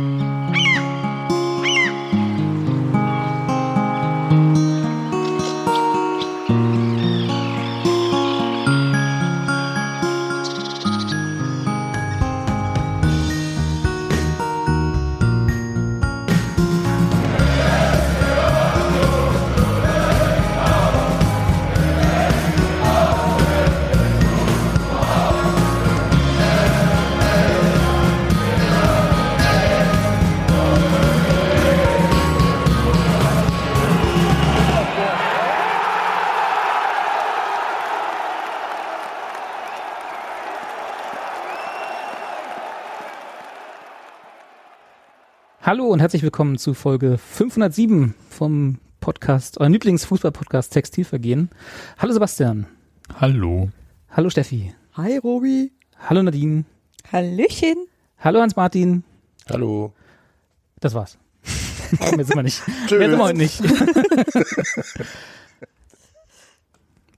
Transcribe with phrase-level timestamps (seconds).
[0.00, 0.29] Mm-hmm.
[45.90, 51.50] Hallo und herzlich willkommen zu Folge 507 vom Podcast, euer Lieblingsfußball-Podcast Textilvergehen.
[51.98, 52.68] Hallo Sebastian.
[53.18, 53.70] Hallo.
[54.08, 54.72] Hallo Steffi.
[54.96, 55.72] Hi Robi.
[55.98, 56.64] Hallo Nadine.
[57.10, 57.74] Hallöchen.
[58.20, 59.02] Hallo Hans-Martin.
[59.50, 59.92] Hallo.
[60.78, 61.18] Das war's.
[62.14, 62.62] Mehr sind wir nicht.
[62.92, 63.60] Mehr sind wir heute nicht.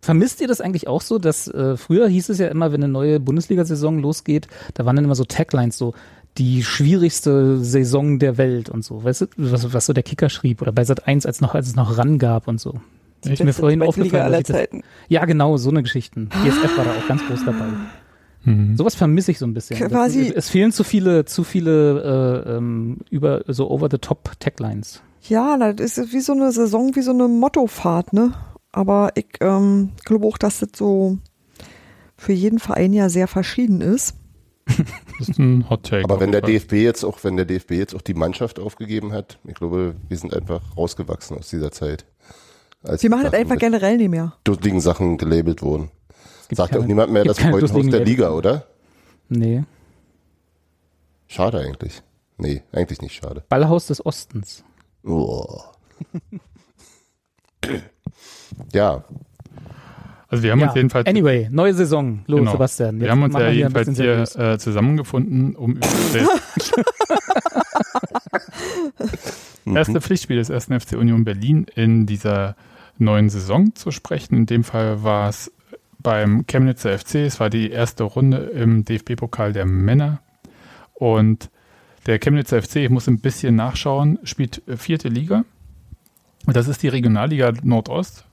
[0.00, 2.92] Vermisst ihr das eigentlich auch so, dass äh, früher hieß es ja immer, wenn eine
[2.92, 5.94] neue Bundesliga-Saison losgeht, da waren dann immer so Taglines so,
[6.38, 9.04] die schwierigste Saison der Welt und so.
[9.04, 11.68] Weißt du, was, was so der Kicker schrieb oder bei Sat 1, als noch, als
[11.68, 12.80] es noch ran gab und so.
[13.24, 14.22] Die ist mir vorhin aufgefallen.
[14.22, 14.68] Aller das,
[15.08, 16.28] ja, genau, so eine Geschichten.
[16.42, 17.66] GSF war da auch ganz groß dabei.
[18.44, 18.76] Mhm.
[18.76, 19.78] Sowas vermisse ich so ein bisschen.
[19.88, 24.32] Quasi das, es fehlen zu viele, zu viele äh, ähm, über so over the top
[24.40, 25.02] Taglines.
[25.28, 28.32] Ja, das ist wie so eine Saison, wie so eine Mottofahrt, ne?
[28.72, 31.18] Aber ich ähm, glaube auch, dass das so
[32.16, 34.16] für jeden Verein ja sehr verschieden ist.
[35.18, 36.04] Das ist ein Hot Take.
[36.04, 39.38] Aber wenn der DFB jetzt auch, wenn der DFB jetzt auch die Mannschaft aufgegeben hat,
[39.44, 42.04] ich glaube, wir sind einfach rausgewachsen aus dieser Zeit.
[42.82, 44.34] Als Sie machen das einfach generell nicht mehr.
[44.44, 45.90] Dusseligen Sachen gelabelt wurden.
[46.50, 48.66] Sagt keine, auch niemand mehr, das ist heute aus der Liga, oder?
[49.28, 49.64] Nee.
[51.28, 52.02] Schade eigentlich.
[52.36, 53.44] Nee, eigentlich nicht schade.
[53.48, 54.64] Ballhaus des Ostens.
[55.04, 55.60] Oh.
[58.72, 59.04] ja,
[60.32, 61.06] also wir haben ja, uns jedenfalls.
[61.06, 62.20] Anyway, neue Saison.
[62.26, 62.52] Los, genau.
[62.52, 63.00] Sebastian.
[63.02, 66.72] wir haben uns ja jedenfalls hier äh, zusammengefunden, um über das
[69.76, 72.56] erste Pflichtspiel des ersten FC Union Berlin in dieser
[72.96, 74.34] neuen Saison zu sprechen.
[74.34, 75.52] In dem Fall war es
[75.98, 77.16] beim Chemnitzer FC.
[77.16, 80.22] Es war die erste Runde im DFB-Pokal der Männer.
[80.94, 81.50] Und
[82.06, 85.44] der Chemnitzer FC, ich muss ein bisschen nachschauen, spielt vierte Liga.
[86.46, 88.24] Das ist die Regionalliga Nordost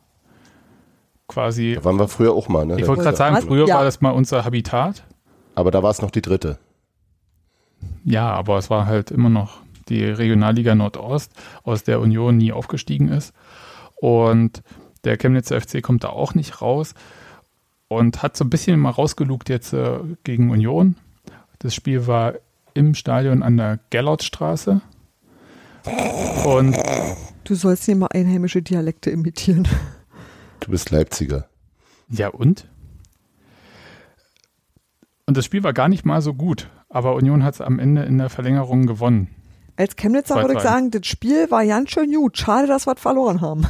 [1.29, 1.75] quasi.
[1.75, 2.79] Da waren wir früher auch mal, ne?
[2.79, 3.75] Ich wollte gerade sagen, früher ja.
[3.75, 5.06] war das mal unser Habitat.
[5.56, 6.59] Aber da war es noch die dritte.
[8.03, 11.31] Ja, aber es war halt immer noch die Regionalliga Nordost,
[11.63, 13.34] aus der Union nie aufgestiegen ist.
[13.95, 14.62] Und
[15.03, 16.94] der Chemnitzer FC kommt da auch nicht raus
[17.88, 20.96] und hat so ein bisschen mal rausgelugt jetzt äh, gegen Union.
[21.59, 22.35] Das Spiel war
[22.73, 24.81] im Stadion an der Gerlautstraße.
[26.46, 26.78] Und
[27.44, 29.67] du sollst hier mal einheimische Dialekte imitieren.
[30.59, 31.47] Du bist Leipziger.
[32.09, 32.68] Ja, und?
[35.25, 38.03] Und das Spiel war gar nicht mal so gut, aber Union hat es am Ende
[38.03, 39.30] in der Verlängerung gewonnen.
[39.78, 42.38] Als Chemnitzer würde ich sagen, das Spiel war ganz schön gut.
[42.38, 43.66] Schade, dass wir verloren haben.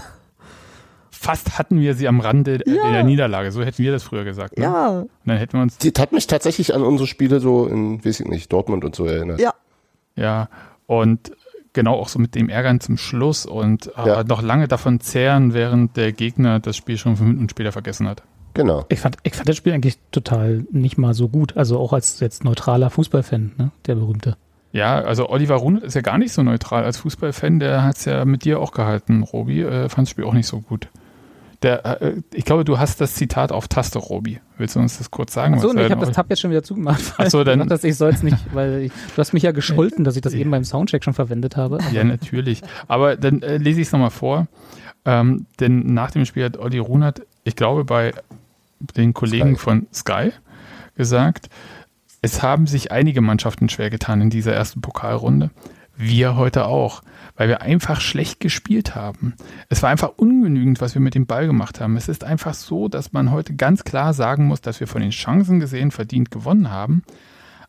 [1.11, 2.91] Fast hatten wir sie am Rande ja.
[2.91, 4.57] der Niederlage, so hätten wir das früher gesagt.
[4.57, 4.63] Ne?
[4.63, 4.88] Ja.
[4.88, 5.77] Und dann hätten wir uns.
[5.77, 9.06] Die hat mich tatsächlich an unsere Spiele so in, weiß ich nicht, Dortmund und so
[9.06, 9.41] erinnert.
[9.41, 9.53] Ja.
[10.16, 10.47] Ja.
[10.88, 11.33] Und
[11.79, 14.23] genau auch so mit dem Ärgern zum Schluss und äh, ja.
[14.25, 18.22] noch lange davon zehren, während der Gegner das Spiel schon fünf Minuten später vergessen hat.
[18.53, 18.85] Genau.
[18.90, 21.56] Ich fand, ich fand das Spiel eigentlich total nicht mal so gut.
[21.56, 23.72] Also auch als jetzt neutraler Fußballfan, ne?
[23.85, 24.35] der berühmte.
[24.73, 27.59] Ja, also Oliver Runert ist ja gar nicht so neutral als Fußballfan.
[27.59, 29.62] Der hat es ja mit dir auch gehalten, Robi.
[29.62, 30.89] Äh, fand das Spiel auch nicht so gut.
[31.61, 34.39] Der, äh, ich glaube, du hast das Zitat auf Taste, Robi.
[34.57, 35.55] Willst du uns das kurz sagen?
[35.55, 37.13] Achso, ich habe das Tab jetzt schon wieder zugemacht.
[37.17, 37.59] Achso, dann.
[37.63, 40.33] Gesagt, ich soll es nicht, weil ich, du hast mich ja gescholten, dass ich das
[40.33, 41.79] eben beim Soundcheck schon verwendet habe.
[41.91, 42.61] Ja, natürlich.
[42.87, 44.47] Aber dann äh, lese ich es nochmal vor.
[45.05, 48.13] Ähm, denn nach dem Spiel hat Olli Runert, ich glaube, bei
[48.95, 49.61] den Kollegen Sky.
[49.61, 50.31] von Sky
[50.95, 51.49] gesagt,
[52.21, 55.51] es haben sich einige Mannschaften schwer getan in dieser ersten Pokalrunde.
[56.00, 57.04] Wir heute auch
[57.40, 59.34] weil wir einfach schlecht gespielt haben.
[59.69, 61.96] Es war einfach ungenügend, was wir mit dem Ball gemacht haben.
[61.96, 65.12] Es ist einfach so, dass man heute ganz klar sagen muss, dass wir von den
[65.12, 67.01] Chancen gesehen verdient gewonnen haben.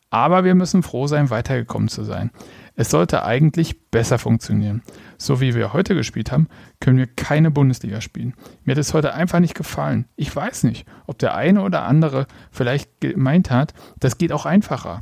[0.09, 2.31] Aber wir müssen froh sein, weitergekommen zu sein.
[2.75, 4.81] Es sollte eigentlich besser funktionieren.
[5.17, 6.49] So wie wir heute gespielt haben,
[6.81, 8.33] können wir keine Bundesliga spielen.
[8.65, 10.03] Mir hat es heute einfach nicht gefallen.
[10.17, 15.01] Ich weiß nicht, ob der eine oder andere vielleicht gemeint hat, das geht auch einfacher.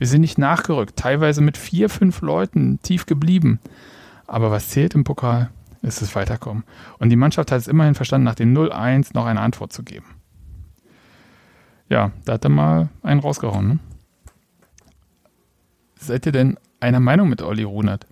[0.00, 3.60] Wir sind nicht nachgerückt, teilweise mit vier, fünf Leuten tief geblieben.
[4.26, 5.50] Aber was zählt im Pokal,
[5.82, 6.64] ist das Weiterkommen.
[6.98, 10.06] Und die Mannschaft hat es immerhin verstanden, nach dem 0-1 noch eine Antwort zu geben.
[11.90, 13.68] Ja, da hat er mal einen rausgehauen.
[13.68, 13.78] Ne?
[15.96, 18.06] Seid ihr denn einer Meinung mit Olli Runert.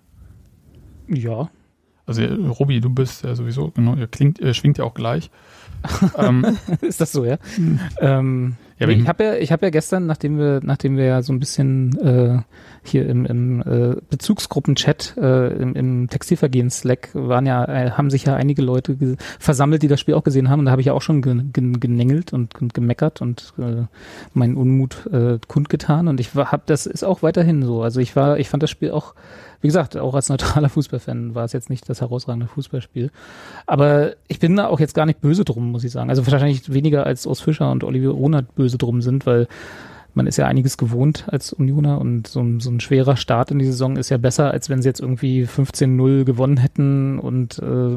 [1.06, 1.48] Ja.
[2.04, 5.30] Also Robi, du bist ja sowieso, genau, ihr klingt, ihr schwingt ja auch gleich.
[6.18, 7.38] ähm, ist das so, ja?
[7.98, 11.22] ähm, ja, nee, ich habe ja, ich habe ja gestern, nachdem wir, nachdem wir ja
[11.22, 12.38] so ein bisschen äh,
[12.84, 18.34] hier im, im äh, Bezugsgruppen-Chat äh, im, im Textilvergehen-Slack waren ja, äh, haben sich ja
[18.36, 18.96] einige Leute
[19.38, 20.60] versammelt, die das Spiel auch gesehen haben.
[20.60, 23.86] Und da habe ich ja auch schon gen gen genängelt und, und gemeckert und äh,
[24.32, 26.06] meinen Unmut äh, kundgetan.
[26.06, 27.82] Und ich habe, das ist auch weiterhin so.
[27.82, 29.14] Also ich war, ich fand das Spiel auch
[29.60, 33.10] wie gesagt, auch als neutraler Fußballfan war es jetzt nicht das herausragende Fußballspiel.
[33.66, 36.10] Aber ich bin da auch jetzt gar nicht böse drum, muss ich sagen.
[36.10, 39.48] Also wahrscheinlich weniger als Urs Fischer und Olivier Rohnert böse drum sind, weil
[40.14, 43.58] man ist ja einiges gewohnt als Unioner und so ein, so ein schwerer Start in
[43.58, 47.96] die Saison ist ja besser, als wenn sie jetzt irgendwie 15-0 gewonnen hätten und äh,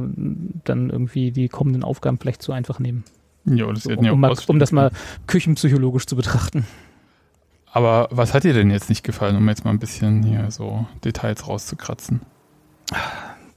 [0.63, 3.03] dann irgendwie die kommenden Aufgaben vielleicht zu einfach nehmen.
[3.45, 4.91] Ja, das so, um, ja um, um das mal
[5.27, 6.65] küchenpsychologisch zu betrachten.
[7.71, 10.85] Aber was hat dir denn jetzt nicht gefallen, um jetzt mal ein bisschen hier so
[11.05, 12.21] Details rauszukratzen?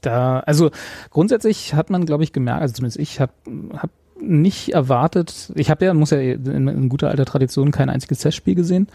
[0.00, 0.70] Da, also
[1.10, 3.32] grundsätzlich hat man, glaube ich, gemerkt, also zumindest ich habe
[3.76, 3.90] hab
[4.20, 8.54] nicht erwartet, ich habe ja, muss ja in, in, guter alter Tradition kein einziges Testspiel
[8.54, 8.86] gesehen.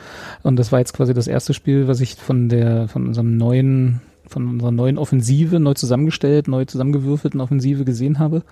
[0.44, 4.02] Und das war jetzt quasi das erste Spiel, was ich von der, von unserem neuen,
[4.28, 8.44] von unserer neuen Offensive, neu zusammengestellt, neu zusammengewürfelten Offensive gesehen habe.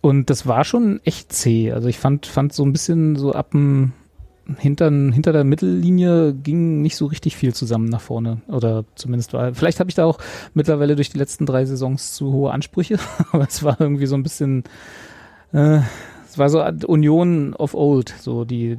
[0.00, 1.72] Und das war schon echt zäh.
[1.72, 3.92] Also ich fand, fand so ein bisschen so ab dem
[4.58, 8.42] hinter, hinter der Mittellinie ging nicht so richtig viel zusammen nach vorne.
[8.48, 9.54] Oder zumindest war.
[9.54, 10.18] Vielleicht habe ich da auch
[10.52, 12.98] mittlerweile durch die letzten drei Saisons zu hohe Ansprüche,
[13.32, 14.64] aber es war irgendwie so ein bisschen.
[15.52, 15.80] Äh,
[16.28, 18.76] es war so Union of Old, so die,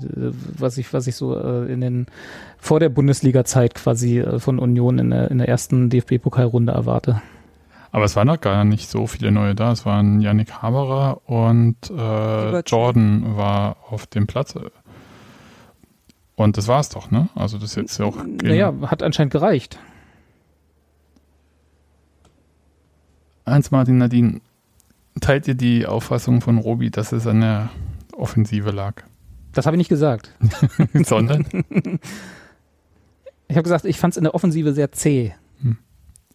[0.58, 2.08] was ich, was ich so äh, in den
[2.58, 7.22] vor der Bundesliga-Zeit quasi äh, von Union in der, in der ersten DFB-Pokalrunde erwarte.
[7.96, 9.72] Aber es waren noch gar nicht so viele neue da.
[9.72, 14.54] Es waren Yannick Haberer und äh, Jordan war auf dem Platz.
[16.36, 17.30] Und das war's doch, ne?
[17.36, 18.18] Also das ist jetzt ja auch.
[18.26, 19.80] Naja, hat anscheinend gereicht.
[23.46, 24.42] Eins, Martin Nadine,
[25.22, 27.70] teilt ihr die Auffassung von Robi, dass es an der
[28.12, 29.04] Offensive lag?
[29.54, 30.36] Das habe ich nicht gesagt.
[30.94, 31.46] Sondern?
[33.48, 35.34] Ich habe gesagt, ich fand es in der Offensive sehr zäh.
[35.62, 35.78] Hm.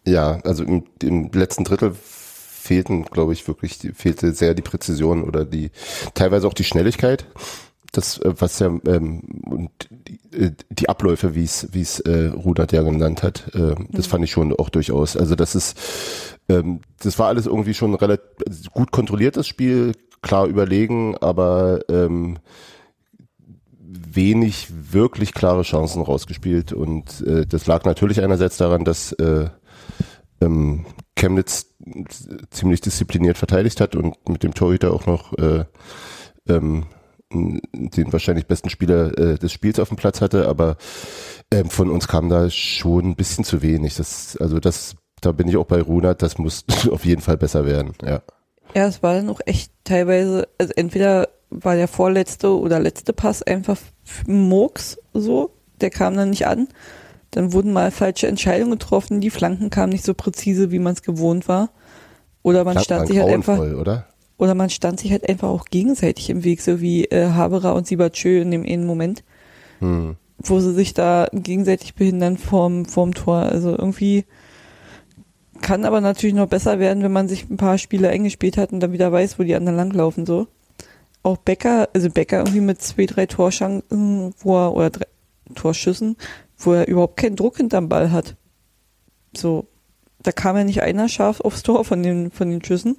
[0.07, 5.45] Ja, also im, im letzten Drittel fehlten, glaube ich, wirklich, fehlte sehr die Präzision oder
[5.45, 5.69] die,
[6.13, 7.25] teilweise auch die Schnelligkeit
[7.91, 12.27] das, äh, was ja ähm, und die, äh, die Abläufe, wie es wie es äh,
[12.27, 15.17] Rudert ja genannt hat, äh, das fand ich schon auch durchaus.
[15.17, 15.77] Also das ist,
[16.49, 22.39] ähm, das war alles irgendwie schon relativ gut kontrolliertes Spiel, klar überlegen, aber ähm,
[23.79, 29.49] wenig wirklich klare Chancen rausgespielt und äh, das lag natürlich einerseits daran, dass äh,
[30.39, 30.85] ähm,
[31.15, 31.67] Chemnitz
[32.49, 35.65] ziemlich diszipliniert verteidigt hat und mit dem Torhüter auch noch äh,
[36.47, 36.85] ähm,
[37.31, 40.77] den wahrscheinlich besten Spieler äh, des Spiels auf dem Platz hatte, aber
[41.51, 43.95] ähm, von uns kam da schon ein bisschen zu wenig.
[43.95, 47.65] Das, also das, da bin ich auch bei Runert, das muss auf jeden Fall besser
[47.65, 48.21] werden, ja.
[48.73, 53.43] Ja, es war dann auch echt teilweise, also entweder war der vorletzte oder letzte Pass
[53.43, 53.77] einfach
[54.25, 55.51] Murks so,
[55.81, 56.69] der kam dann nicht an.
[57.31, 61.01] Dann wurden mal falsche Entscheidungen getroffen, die Flanken kamen nicht so präzise, wie man es
[61.01, 61.69] gewohnt war.
[62.43, 63.57] Oder man stand sich halt einfach.
[63.57, 64.07] Oder?
[64.41, 67.85] Oder man stand sich halt einfach auch gegenseitig im Weg, so wie äh, Haberer und
[67.85, 69.23] Siebertschö in dem einen Moment,
[69.77, 70.15] hm.
[70.39, 73.35] wo sie sich da gegenseitig behindern vorm, vorm Tor.
[73.35, 74.25] Also irgendwie
[75.61, 78.73] kann aber natürlich noch besser werden, wenn man sich ein paar Spiele eng gespielt hat
[78.73, 80.47] und dann wieder weiß, wo die anderen langlaufen, so.
[81.21, 85.05] Auch Becker, also Becker irgendwie mit zwei, drei Torschancen, wo er, oder drei
[85.53, 86.17] Torschüssen,
[86.57, 88.35] wo er überhaupt keinen Druck hinterm Ball hat.
[89.37, 89.67] So,
[90.23, 92.97] da kam ja nicht einer scharf aufs Tor von den, von den Schüssen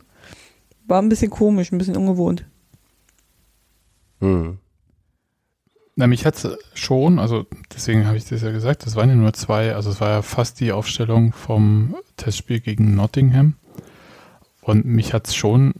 [0.86, 2.44] war ein bisschen komisch, ein bisschen ungewohnt.
[4.20, 4.58] Hm.
[5.94, 9.14] Na, mich hat es schon, also deswegen habe ich das ja gesagt, das waren ja
[9.14, 13.54] nur zwei, also es war ja fast die Aufstellung vom Testspiel gegen Nottingham.
[14.62, 15.74] Und mich hat es schon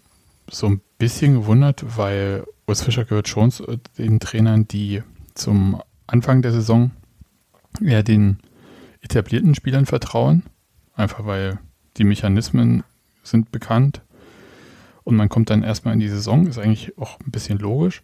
[0.51, 3.65] so ein bisschen gewundert, weil Urs Fischer gehört schon zu
[3.97, 5.03] den Trainern, die
[5.35, 6.91] zum Anfang der Saison
[7.81, 8.39] eher den
[9.01, 10.43] etablierten Spielern vertrauen.
[10.95, 11.59] Einfach weil
[11.97, 12.85] die Mechanismen
[13.23, 14.03] sind bekannt
[15.05, 18.03] und man kommt dann erstmal in die Saison, ist eigentlich auch ein bisschen logisch.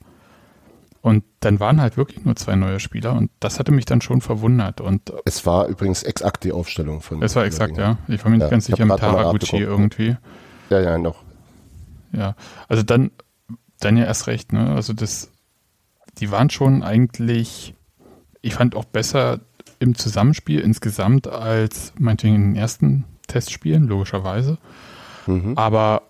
[1.01, 4.21] Und dann waren halt wirklich nur zwei neue Spieler und das hatte mich dann schon
[4.21, 4.81] verwundert.
[4.81, 7.23] Und es war übrigens exakt die Aufstellung von.
[7.23, 7.99] Es war exakt, ja.
[8.09, 10.17] Ich war mir nicht ja, ganz sicher mit Taraguchi irgendwie.
[10.71, 11.23] Ja, ja, noch.
[12.13, 12.35] Ja,
[12.67, 13.13] also dann,
[13.81, 14.75] dann ja erst recht, ne?
[14.75, 15.31] Also das,
[16.19, 17.75] die waren schon eigentlich,
[18.43, 19.41] ich fand auch besser
[19.79, 24.59] im Zusammenspiel insgesamt als meinetwegen in den ersten Testspielen, logischerweise.
[25.27, 25.53] Mhm.
[25.57, 26.03] Aber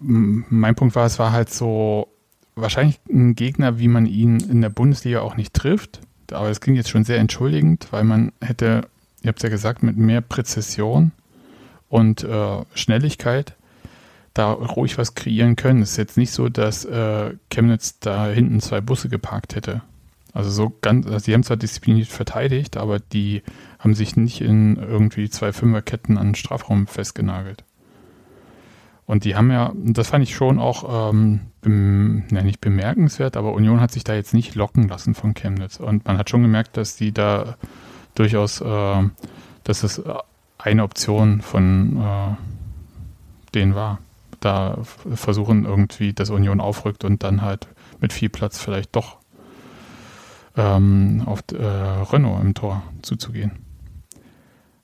[0.00, 2.08] mein Punkt war, es war halt so
[2.54, 6.00] wahrscheinlich ein Gegner, wie man ihn in der Bundesliga auch nicht trifft.
[6.32, 8.88] Aber es klingt jetzt schon sehr entschuldigend, weil man hätte
[9.22, 11.12] ihr habt ja gesagt, mit mehr Präzision
[11.88, 13.56] und äh, Schnelligkeit
[14.32, 15.82] da ruhig was kreieren können.
[15.82, 19.82] Es ist jetzt nicht so, dass äh, Chemnitz da hinten zwei Busse geparkt hätte.
[20.32, 23.42] Also so ganz, also die haben zwar diszipliniert verteidigt, aber die
[23.80, 27.64] haben sich nicht in irgendwie zwei Fünferketten an den Strafraum festgenagelt.
[29.10, 33.54] Und die haben ja, das fand ich schon auch, ähm, bem, ne, nicht bemerkenswert, aber
[33.54, 35.80] Union hat sich da jetzt nicht locken lassen von Chemnitz.
[35.80, 37.56] Und man hat schon gemerkt, dass die da
[38.14, 39.02] durchaus, äh,
[39.64, 40.00] dass es
[40.58, 42.36] eine Option von äh,
[43.52, 43.98] denen war.
[44.38, 44.78] Da
[45.12, 47.66] versuchen irgendwie, dass Union aufrückt und dann halt
[48.00, 49.16] mit viel Platz vielleicht doch
[50.56, 53.69] ähm, auf äh, Renault im Tor zuzugehen.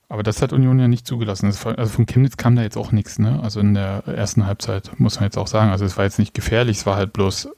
[0.09, 1.47] Aber das hat Union ja nicht zugelassen.
[1.47, 3.41] Also von Chemnitz kam da jetzt auch nichts, ne?
[3.43, 5.71] Also in der ersten Halbzeit, muss man jetzt auch sagen.
[5.71, 7.49] Also es war jetzt nicht gefährlich, es war halt bloß,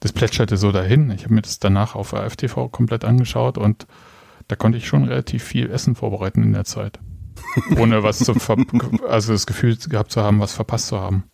[0.00, 1.10] das plätscherte so dahin.
[1.10, 3.86] Ich habe mir das danach auf AFTV komplett angeschaut und
[4.48, 6.98] da konnte ich schon relativ viel Essen vorbereiten in der Zeit.
[7.78, 8.32] Ohne was zu,
[9.08, 11.24] also das Gefühl gehabt zu haben, was verpasst zu haben.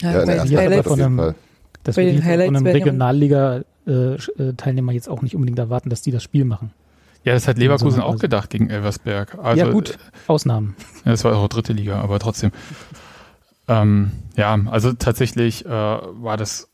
[0.00, 1.34] Ja, ja bei Highlights, von einem,
[1.82, 6.22] das bei den Highlights von einem Regionalliga-Teilnehmer jetzt auch nicht unbedingt erwarten, dass die das
[6.22, 6.72] Spiel machen.
[7.24, 9.38] Ja, das hat Leverkusen auch gedacht gegen Elversberg.
[9.42, 9.98] Also, ja, gut,
[10.28, 10.76] Ausnahmen.
[11.04, 12.52] Ja, das war auch dritte Liga, aber trotzdem.
[13.66, 16.70] Ähm, ja, also tatsächlich äh, war das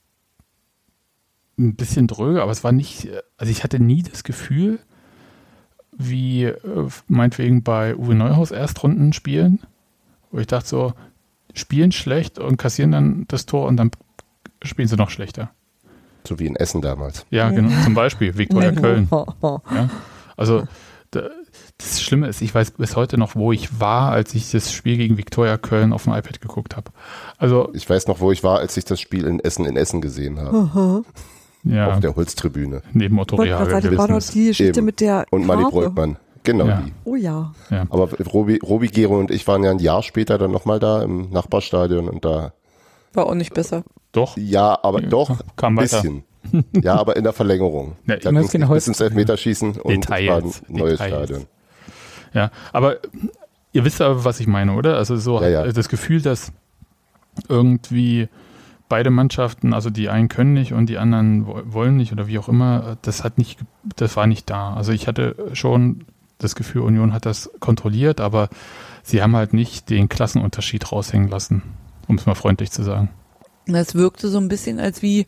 [1.59, 4.79] ein bisschen dröge, aber es war nicht, also ich hatte nie das Gefühl,
[5.97, 9.61] wie äh, meinetwegen bei Uwe Neuhaus Erstrunden spielen,
[10.31, 10.93] wo ich dachte so,
[11.53, 13.91] spielen schlecht und kassieren dann das Tor und dann
[14.63, 15.51] spielen sie noch schlechter.
[16.27, 17.27] So wie in Essen damals.
[17.31, 19.09] Ja, genau, zum Beispiel Viktoria Köln.
[19.11, 19.91] Ja,
[20.37, 20.65] also
[21.79, 24.97] das Schlimme ist, ich weiß bis heute noch, wo ich war, als ich das Spiel
[24.97, 26.91] gegen Viktoria Köln auf dem iPad geguckt habe.
[27.39, 30.01] Also ich weiß noch, wo ich war, als ich das Spiel in Essen in Essen
[30.01, 31.05] gesehen habe.
[31.63, 31.93] Ja.
[31.93, 32.83] Auf der Holztribüne.
[32.93, 33.97] Neben Otto Rehagel.
[33.97, 36.17] war doch die Geschichte mit der Und Mali Breutmann.
[36.43, 36.83] Genau Ja.
[36.85, 36.93] die.
[37.05, 37.55] Oh ja.
[37.71, 37.87] Ja.
[37.89, 41.31] Aber Robi, Robi Gero und ich waren ja ein Jahr später dann nochmal da im
[41.31, 42.53] Nachbarstadion und da,
[43.15, 43.83] War auch nicht besser.
[44.13, 44.37] Doch.
[44.37, 46.03] ja, aber doch, Kam ein weiter.
[46.03, 46.25] bisschen.
[46.83, 47.97] Ja, aber in der Verlängerung.
[48.07, 51.29] Ja, da ging es bis ins Elfmeterschießen und war ein Details, neues Details.
[51.29, 51.47] Stadion.
[52.33, 52.99] Ja, aber
[53.73, 54.97] ihr wisst aber, was ich meine, oder?
[54.97, 55.73] Also so Ja, ja.
[55.73, 56.53] das Gefühl, dass
[57.49, 58.29] irgendwie
[58.89, 62.39] beide Mannschaften, also die einen können nicht und die anderen wo- wollen nicht oder wie
[62.39, 63.61] auch immer, das hat nicht,
[63.97, 64.75] das war nicht da.
[64.75, 66.05] Also ich hatte schon
[66.39, 68.49] das Gefühl, Union hat das kontrolliert, aber
[69.03, 71.63] sie haben halt nicht den Klassenunterschied raushängen lassen,
[72.09, 73.09] um es mal freundlich zu sagen.
[73.67, 75.27] Das wirkte so ein bisschen als wie,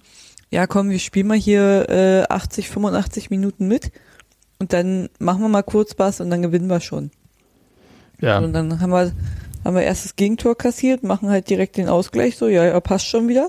[0.50, 3.90] ja komm, wir spielen mal hier äh, 80, 85 Minuten mit
[4.58, 7.10] und dann machen wir mal kurz was und dann gewinnen wir schon.
[8.20, 9.12] Ja, Und dann haben wir,
[9.64, 13.06] haben wir erst das Gegentor kassiert, machen halt direkt den Ausgleich, so, ja, ja, passt
[13.06, 13.48] schon wieder.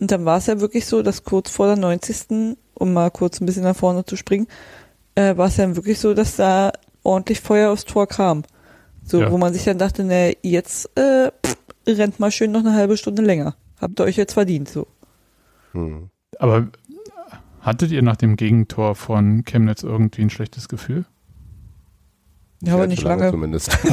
[0.00, 2.56] Und dann war es ja wirklich so, dass kurz vor der 90.
[2.74, 4.46] um mal kurz ein bisschen nach vorne zu springen,
[5.16, 6.72] äh, war es dann wirklich so, dass da
[7.02, 8.44] ordentlich Feuer aufs Tor kam.
[9.04, 9.32] So, Ja.
[9.32, 11.56] wo man sich dann dachte, ne, jetzt äh, pff,
[11.88, 13.56] rennt mal schön noch eine halbe Stunde länger.
[13.80, 14.86] Habt ihr euch jetzt verdient, so.
[15.72, 16.10] Hm.
[16.38, 16.68] aber
[17.60, 21.04] hattet ihr nach dem Gegentor von Chemnitz irgendwie ein schlechtes Gefühl?
[22.62, 23.30] Ja, aber nicht zu lange.
[23.30, 23.76] Zumindest.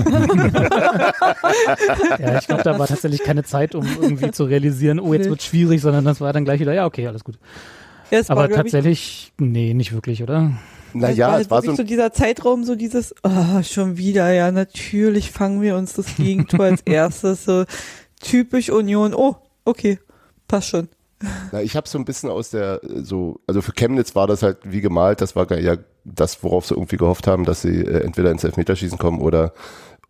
[2.20, 5.42] Ja, ich glaube, da war tatsächlich keine Zeit, um irgendwie zu realisieren, oh, jetzt wird
[5.42, 7.38] schwierig, sondern das war dann gleich wieder, ja, okay, alles gut.
[8.12, 10.52] Ja, Aber war, glaub ich, tatsächlich, nee, nicht wirklich, oder?
[10.94, 14.32] Naja, halt es war so wirklich ein so dieser Zeitraum, so dieses, ah, schon wieder,
[14.34, 17.66] ja, natürlich fangen wir uns das Gegentor als erstes, so
[18.20, 20.00] typisch Union, oh, okay,
[20.48, 20.90] passt schon.
[21.52, 24.44] Na, ich habe so ein bisschen aus der, äh, so, also für Chemnitz war das
[24.44, 28.04] halt wie gemalt, das war ja das, worauf sie irgendwie gehofft haben, dass sie äh,
[28.04, 29.54] entweder ins Elfmeterschießen kommen oder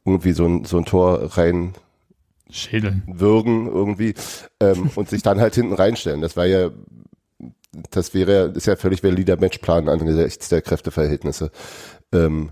[0.05, 1.73] irgendwie so ein, so ein Tor rein
[2.49, 3.03] Schädeln.
[3.07, 4.13] würgen irgendwie
[4.59, 6.21] ähm, und sich dann halt hinten reinstellen.
[6.21, 6.71] Das war ja,
[7.91, 11.51] das wäre, ist ja völlig valider Matchplan angesichts der Kräfteverhältnisse.
[12.13, 12.51] Ähm,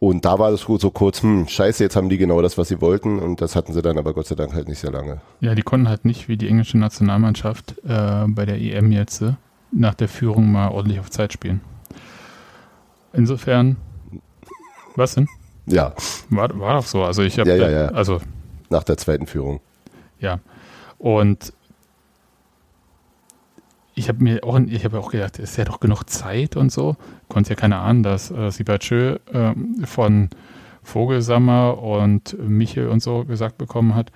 [0.00, 2.68] und da war es so so kurz, hm, scheiße, jetzt haben die genau das, was
[2.68, 5.20] sie wollten und das hatten sie dann aber Gott sei Dank halt nicht sehr lange.
[5.40, 9.32] Ja, die konnten halt nicht wie die englische Nationalmannschaft äh, bei der EM jetzt äh,
[9.72, 11.60] nach der Führung mal ordentlich auf Zeit spielen.
[13.12, 13.76] Insofern,
[14.96, 15.28] was denn?
[15.66, 15.92] Ja,
[16.30, 17.02] War, war doch so.
[17.04, 17.86] Also ich habe, Ja, ja, ja.
[17.88, 18.20] also
[18.70, 19.60] nach der zweiten Führung.
[20.20, 20.40] ja.
[20.98, 21.52] Und
[23.98, 26.70] ich habe mir auch, ich habe auch gedacht, es ist ja doch genug Zeit und
[26.70, 26.96] so.
[27.28, 30.30] Konnte ja keiner ahnen, dass äh, Sibachö ähm, von
[30.84, 34.12] Vogelsammer und Michel und so gesagt bekommen hat,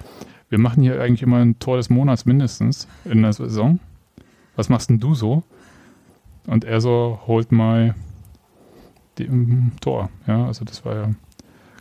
[0.49, 3.81] wir machen hier eigentlich immer ein Tor des Monats mindestens in der Saison.
[4.55, 5.43] Was machst denn du so?
[6.47, 7.95] Und er so, holt mal
[9.19, 10.11] die, ähm, Tor.
[10.27, 11.11] Ja, also das war ja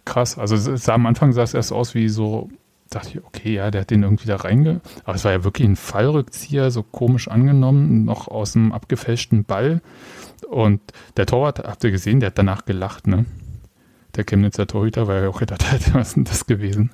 [0.06, 0.38] krass.
[0.38, 2.50] Also es sah, am Anfang sah es erst aus wie so,
[2.92, 4.82] dachte ich, okay, ja, der hat den irgendwie da reinge...
[5.04, 9.82] Aber es war ja wirklich ein Fallrückzieher, so komisch angenommen, noch aus einem abgefälschten Ball.
[10.48, 10.82] Und
[11.18, 13.26] der Torwart, habt ihr gesehen, der hat danach gelacht, ne?
[14.16, 16.92] der Chemnitzer Torhüter, weil er auch gedacht hat, was ist denn das gewesen?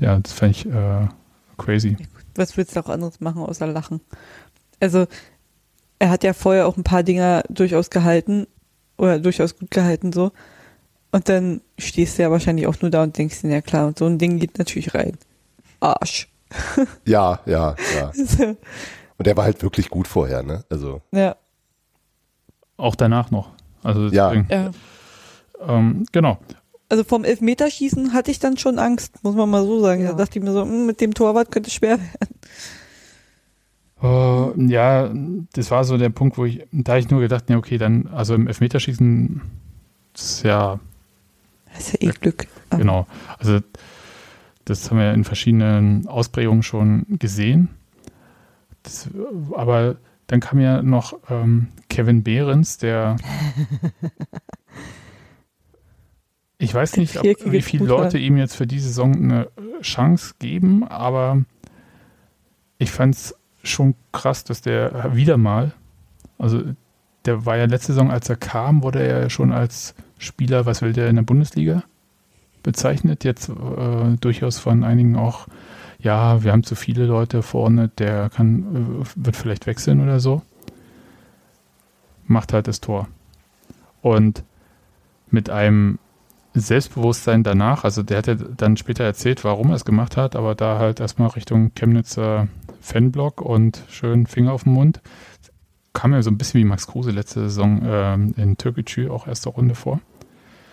[0.00, 1.08] Ja, das fand ich äh,
[1.56, 1.96] crazy.
[2.34, 4.00] Was willst du auch anderes machen, außer lachen?
[4.80, 5.06] Also,
[5.98, 8.46] er hat ja vorher auch ein paar Dinger durchaus gehalten
[8.96, 10.30] oder durchaus gut gehalten so.
[11.10, 13.98] Und dann stehst du ja wahrscheinlich auch nur da und denkst dir, ja klar, und
[13.98, 15.16] so ein Ding geht natürlich rein.
[15.80, 16.28] Arsch.
[17.04, 18.12] Ja, ja, ja.
[19.18, 20.64] Und der war halt wirklich gut vorher, ne?
[20.70, 21.02] Also.
[21.12, 21.34] ja,
[22.76, 23.50] Auch danach noch.
[23.82, 24.30] Also Ja.
[24.30, 24.70] deswegen, ja.
[25.66, 26.38] ähm, genau.
[26.88, 30.02] Also vom Elfmeterschießen hatte ich dann schon Angst, muss man mal so sagen.
[30.04, 30.12] Ja.
[30.12, 32.38] Da dachte ich mir so, hm, mit dem Torwart könnte es schwer werden.
[34.00, 35.10] Äh, ja,
[35.52, 38.34] das war so der Punkt, wo ich, da ich nur gedacht, ja, okay, dann, also
[38.34, 39.40] im Elfmeterschießen,
[40.12, 40.78] das ist ja,
[41.72, 42.46] Das ist ja eh Glück.
[42.70, 43.06] Aber genau.
[43.38, 43.60] Also,
[44.64, 47.70] das haben wir in verschiedenen Ausprägungen schon gesehen.
[48.82, 49.08] Das,
[49.54, 49.96] aber
[50.26, 53.16] dann kam ja noch ähm, Kevin Behrens, der.
[56.60, 57.86] Ich weiß nicht, ob, wie viele.
[57.86, 59.48] Leute ihm jetzt für die Saison eine
[59.80, 61.44] Chance geben, aber
[62.78, 65.72] ich fand es schon krass, dass der wieder mal,
[66.36, 66.62] also
[67.26, 70.82] der war ja letzte Saison, als er kam, wurde er ja schon als Spieler, was
[70.82, 71.84] will der in der Bundesliga
[72.62, 75.46] bezeichnet, jetzt äh, durchaus von einigen auch,
[76.00, 80.42] ja, wir haben zu viele Leute vorne, der kann, äh, wird vielleicht wechseln oder so.
[82.26, 83.08] Macht halt das Tor.
[84.02, 84.44] Und
[85.30, 85.98] mit einem
[86.54, 90.54] Selbstbewusstsein danach, also der hat ja dann später erzählt, warum er es gemacht hat, aber
[90.54, 92.48] da halt erstmal Richtung Chemnitzer
[92.80, 95.00] Fanblock und schön Finger auf den Mund.
[95.92, 99.48] Kam mir so ein bisschen wie Max Kruse letzte Saison ähm, in Türkgücü auch erste
[99.48, 100.00] Runde vor.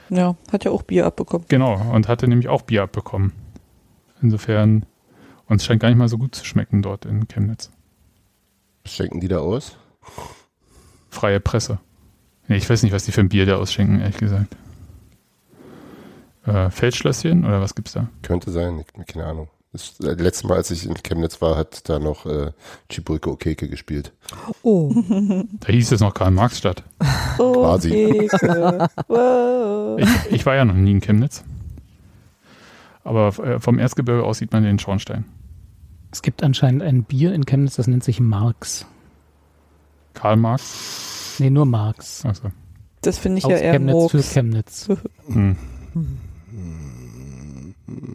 [0.09, 1.45] Ja, hat ja auch Bier abbekommen.
[1.49, 3.31] Genau, und hatte nämlich auch Bier abbekommen.
[4.21, 4.85] Insofern,
[5.47, 7.71] uns scheint gar nicht mal so gut zu schmecken dort in Chemnitz.
[8.83, 9.77] Was schenken die da aus?
[11.09, 11.79] Freie Presse.
[12.47, 14.55] Nee, ich weiß nicht, was die für ein Bier da ausschenken, ehrlich gesagt.
[16.45, 18.09] Äh, Feldschlösschen oder was gibt's da?
[18.21, 19.47] Könnte sein, ich- keine Ahnung.
[19.75, 22.53] Das äh, letzte Mal, als ich in Chemnitz war, hat da noch äh,
[22.89, 24.13] Chibulke Okeke gespielt.
[24.63, 24.89] Oh,
[25.59, 26.83] Da hieß es noch Karl-Marx-Stadt.
[27.37, 28.29] Oh, Quasi.
[29.09, 29.99] Wow.
[29.99, 31.43] Ich, ich war ja noch nie in Chemnitz.
[33.03, 35.25] Aber äh, vom Erzgebirge aus sieht man den Schornstein.
[36.09, 38.85] Es gibt anscheinend ein Bier in Chemnitz, das nennt sich Marx.
[40.13, 41.35] Karl Marx.
[41.39, 42.23] Nee, nur Marx.
[42.23, 42.49] Also,
[43.01, 44.29] Das finde ich Aus ja eher Chemnitz für Murks.
[44.31, 44.87] Chemnitz.
[45.27, 45.57] hm.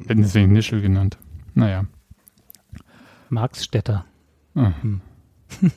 [0.07, 1.19] Hätten es wegen Nischel genannt.
[1.55, 1.85] Naja.
[3.29, 4.05] Marxstädter.
[4.55, 4.73] Ah.
[4.81, 5.01] Hm.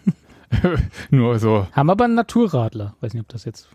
[1.10, 2.96] Nur so Haben aber einen Naturradler.
[3.02, 3.70] Weiß nicht, ob das jetzt.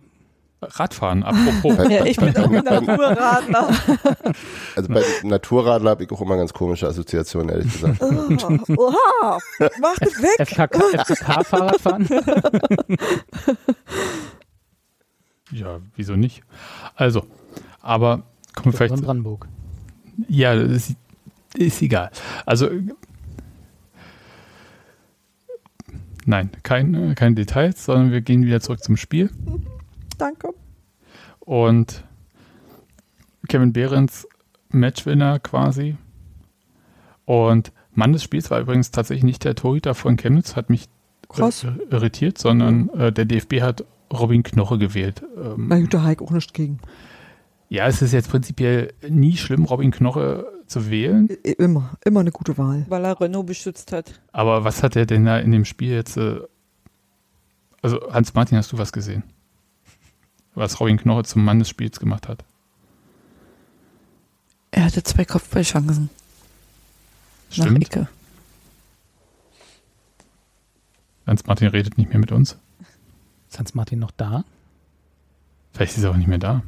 [0.61, 1.77] Radfahren, apropos.
[1.91, 3.69] Ja, ich bin auch ein Naturradler.
[4.77, 8.01] Also bei Naturradler habe ich auch immer ganz komische Assoziationen, ehrlich gesagt.
[8.01, 9.39] oha,
[9.81, 10.49] mach das weg.
[10.49, 12.09] FKK, FKK-Fahrradfahren?
[15.51, 16.43] Ja, wieso nicht?
[16.95, 17.25] Also,
[17.81, 18.23] aber
[18.55, 18.95] kommen wir vielleicht.
[18.97, 19.49] in Brandenburg.
[20.29, 20.97] Ja, das ist,
[21.55, 22.11] ist egal.
[22.47, 22.69] Also,
[26.25, 29.31] nein, kein, keine Details, sondern wir gehen wieder zurück zum Spiel.
[30.19, 30.49] Danke.
[31.41, 32.05] Und
[33.49, 34.27] Kevin Behrens
[34.71, 35.97] Matchwinner quasi.
[37.25, 40.87] Und Mann des Spiels war übrigens tatsächlich nicht der Torhüter von Chemnitz, hat mich
[41.29, 41.67] Krass.
[41.91, 45.23] irritiert, sondern äh, der DFB hat Robin Knoche gewählt.
[45.37, 46.79] Ähm, Na gut, da ich auch nichts gegen.
[47.69, 51.29] ja, es ist jetzt prinzipiell nie schlimm, Robin Knoche zu wählen.
[51.43, 52.85] Immer, immer eine gute Wahl.
[52.89, 54.21] Weil er Renault beschützt hat.
[54.33, 56.17] Aber was hat er denn da in dem Spiel jetzt?
[56.17, 56.41] Äh,
[57.83, 59.23] also, Hans-Martin, hast du was gesehen?
[60.55, 62.45] Was Robin Knoche zum Mann des Spiels gemacht hat?
[64.71, 66.11] Er hatte zwei Kopfballchancen
[67.57, 67.83] nach Stimmt.
[67.83, 68.09] Ecke.
[71.27, 72.57] Hans-Martin redet nicht mehr mit uns.
[73.49, 74.45] Ist Hans-Martin noch da?
[75.73, 76.63] Vielleicht ist er auch nicht mehr da.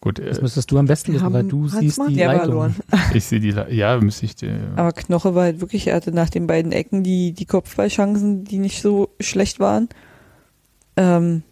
[0.00, 2.40] Gut, Das äh, müsstest du am besten wissen, weil du siehst Hans-Martin die Leitung.
[2.44, 2.76] verloren.
[3.14, 3.50] ich sehe die.
[3.50, 4.36] Le- Ja, müsste ich.
[4.36, 8.44] Die, Aber Knoche war halt wirklich, er hatte nach den beiden Ecken die, die Kopfballchancen,
[8.44, 9.88] die nicht so schlecht waren.
[10.96, 11.42] Ähm,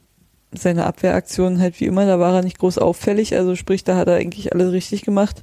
[0.53, 4.07] seine Abwehraktion halt wie immer, da war er nicht groß auffällig, also sprich, da hat
[4.09, 5.43] er eigentlich alles richtig gemacht.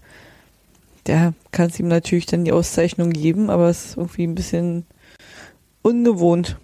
[1.08, 4.86] Der kann es ihm natürlich dann die Auszeichnung geben, aber es ist irgendwie ein bisschen
[5.82, 6.58] ungewohnt.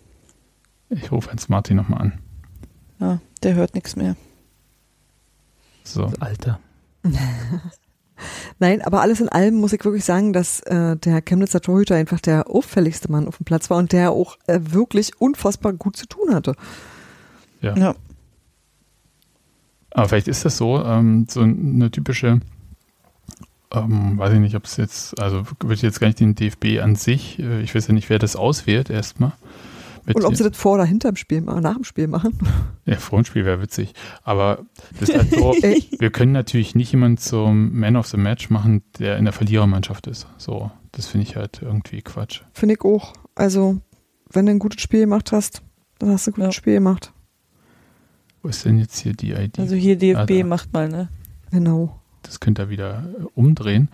[0.90, 2.14] ich rufe Hans-Martin nochmal an.
[3.00, 4.16] Ja, der hört nichts mehr.
[5.94, 6.12] So.
[6.20, 6.60] Alter.
[8.60, 12.20] Nein, aber alles in allem muss ich wirklich sagen, dass äh, der Chemnitzer Torhüter einfach
[12.20, 16.08] der auffälligste Mann auf dem Platz war und der auch äh, wirklich unfassbar gut zu
[16.08, 16.56] tun hatte.
[17.62, 17.96] Ja.
[19.92, 22.42] Aber vielleicht ist das so, ähm, so eine typische,
[23.72, 26.82] ähm, weiß ich nicht, ob es jetzt, also würde ich jetzt gar nicht den DFB
[26.82, 29.34] an sich, äh, ich weiß ja nicht, wer das auswählt erstmal,
[30.16, 32.38] Und ob sie das vor oder hinter dem Spiel machen, nach dem Spiel machen.
[32.86, 33.94] Ja, vor dem Spiel wäre witzig.
[34.24, 34.66] Aber
[35.00, 35.54] das ist halt so,
[36.00, 40.08] wir können natürlich nicht jemanden zum Man of the Match machen, der in der Verlierermannschaft
[40.08, 40.28] ist.
[40.38, 42.42] So, das finde ich halt irgendwie Quatsch.
[42.54, 43.14] Finde ich auch.
[43.36, 43.82] Also,
[44.32, 45.62] wenn du ein gutes Spiel gemacht hast,
[46.00, 46.52] dann hast du ein gutes Ja.
[46.54, 47.12] Spiel gemacht.
[48.42, 49.60] Wo ist denn jetzt hier die ID?
[49.60, 51.10] Also hier DFB Ah, macht mal, ne?
[51.52, 52.00] Genau.
[52.22, 53.04] Das könnt ihr wieder
[53.36, 53.90] umdrehen.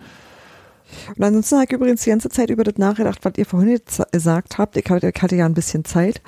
[1.16, 3.80] Und ansonsten habe ich übrigens die ganze Zeit über das nachgedacht, was ihr vorhin
[4.12, 4.76] gesagt habt.
[4.76, 6.22] Ich hatte, ja ein bisschen Zeit.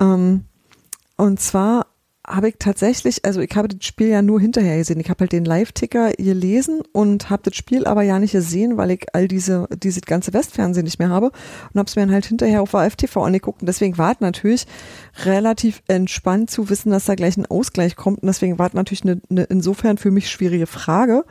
[0.00, 0.44] Ähm,
[1.16, 1.86] und zwar
[2.26, 4.98] habe ich tatsächlich, also ich habe das Spiel ja nur hinterher gesehen.
[4.98, 8.92] Ich habe halt den Live-Ticker gelesen und habe das Spiel aber ja nicht gesehen, weil
[8.92, 12.24] ich all diese, dieses ganze Westfernsehen nicht mehr habe und habe es mir dann halt
[12.24, 13.60] hinterher auf AFTV angeguckt.
[13.60, 14.66] Und deswegen war es natürlich
[15.24, 18.22] relativ entspannt zu wissen, dass da gleich ein Ausgleich kommt.
[18.22, 21.24] Und deswegen war es natürlich eine, eine insofern für mich schwierige Frage,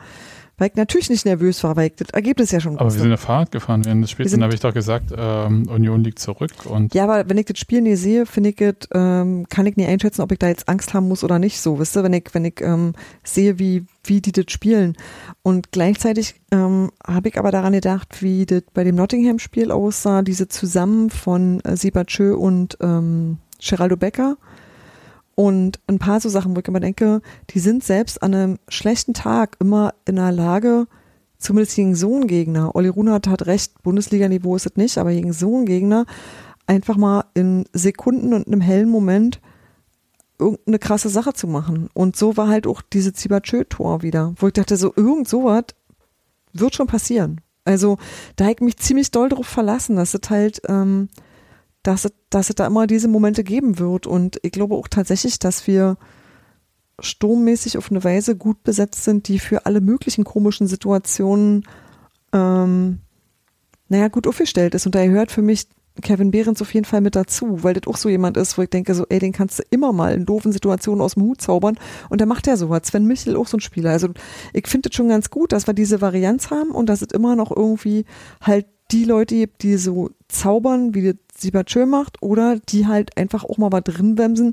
[0.58, 3.00] weil ich natürlich nicht nervös war, weil ich das Ergebnis ja schon Aber wir wusste.
[3.00, 4.30] sind ja Fahrrad gefahren während des Spiels.
[4.30, 6.52] Wir Dann habe ich doch gesagt, ähm, Union liegt zurück.
[6.66, 9.76] Und Ja, aber wenn ich das Spiel nie sehe, finde ich, es, ähm, kann ich
[9.76, 11.60] nie einschätzen, ob ich da jetzt Angst haben muss oder nicht.
[11.60, 12.92] So, wisst ihr, wenn ich, wenn ich ähm,
[13.24, 14.96] sehe, wie, wie die das spielen.
[15.42, 20.48] Und gleichzeitig ähm, habe ich aber daran gedacht, wie das bei dem Nottingham-Spiel aussah, diese
[20.48, 24.36] Zusammen von äh, Sibachö und ähm, Geraldo Becker.
[25.34, 27.20] Und ein paar so Sachen, wo ich immer denke,
[27.50, 30.86] die sind selbst an einem schlechten Tag immer in der Lage,
[31.38, 35.32] zumindest gegen so einen Gegner, Olli Runert hat recht, Bundesliga-Niveau ist es nicht, aber gegen
[35.32, 36.06] so einen Gegner
[36.66, 39.40] einfach mal in Sekunden und einem hellen Moment
[40.38, 41.88] irgendeine krasse Sache zu machen.
[41.94, 45.64] Und so war halt auch diese Zibachö-Tor wieder, wo ich dachte, so irgend sowas
[46.52, 47.40] wird schon passieren.
[47.64, 47.98] Also
[48.36, 51.08] da habe ich mich ziemlich doll darauf verlassen, dass es halt, ähm,
[51.82, 54.06] dass es, dass es da immer diese Momente geben wird.
[54.06, 55.96] Und ich glaube auch tatsächlich, dass wir
[57.00, 61.64] sturmmäßig auf eine Weise gut besetzt sind, die für alle möglichen komischen Situationen,
[62.32, 62.98] ähm,
[63.88, 64.86] naja, gut aufgestellt ist.
[64.86, 65.68] Und da gehört für mich
[66.02, 68.70] Kevin Behrens auf jeden Fall mit dazu, weil das auch so jemand ist, wo ich
[68.70, 71.78] denke, so, ey, den kannst du immer mal in doofen Situationen aus dem Hut zaubern.
[72.08, 72.82] Und der macht ja sowas.
[72.86, 73.90] Sven Michel auch so ein Spieler.
[73.90, 74.08] Also
[74.52, 77.36] ich finde es schon ganz gut, dass wir diese Varianz haben und dass es immer
[77.36, 78.06] noch irgendwie
[78.40, 83.44] halt die Leute gibt, die so zaubern, wie das Siebertschö macht, oder die halt einfach
[83.44, 84.52] auch mal was drin bremsen,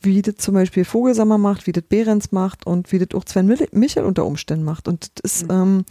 [0.00, 3.54] wie das zum Beispiel Vogelsammer macht, wie das Behrens macht und wie das auch Sven
[3.72, 4.88] Michel unter Umständen macht.
[4.88, 5.84] Und das ist, ähm,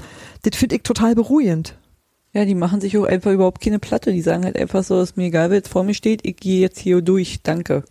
[0.44, 1.78] das finde ich total beruhigend.
[2.34, 4.12] Ja, die machen sich auch einfach überhaupt keine Platte.
[4.14, 6.62] Die sagen halt einfach so, ist mir egal, wer jetzt vor mir steht, ich gehe
[6.62, 7.84] jetzt hier durch, danke.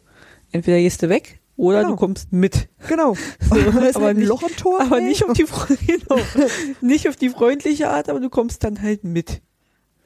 [0.50, 1.90] Entweder gehst du weg oder Genau.
[1.90, 2.68] du kommst mit.
[2.88, 3.14] Genau.
[3.48, 4.80] So, aber halt ein nicht- Loch im Tor.
[4.80, 5.04] Aber ey.
[5.04, 5.44] nicht auf die
[5.86, 6.20] genau,
[6.80, 9.42] nicht auf die freundliche Art, aber du kommst dann halt mit.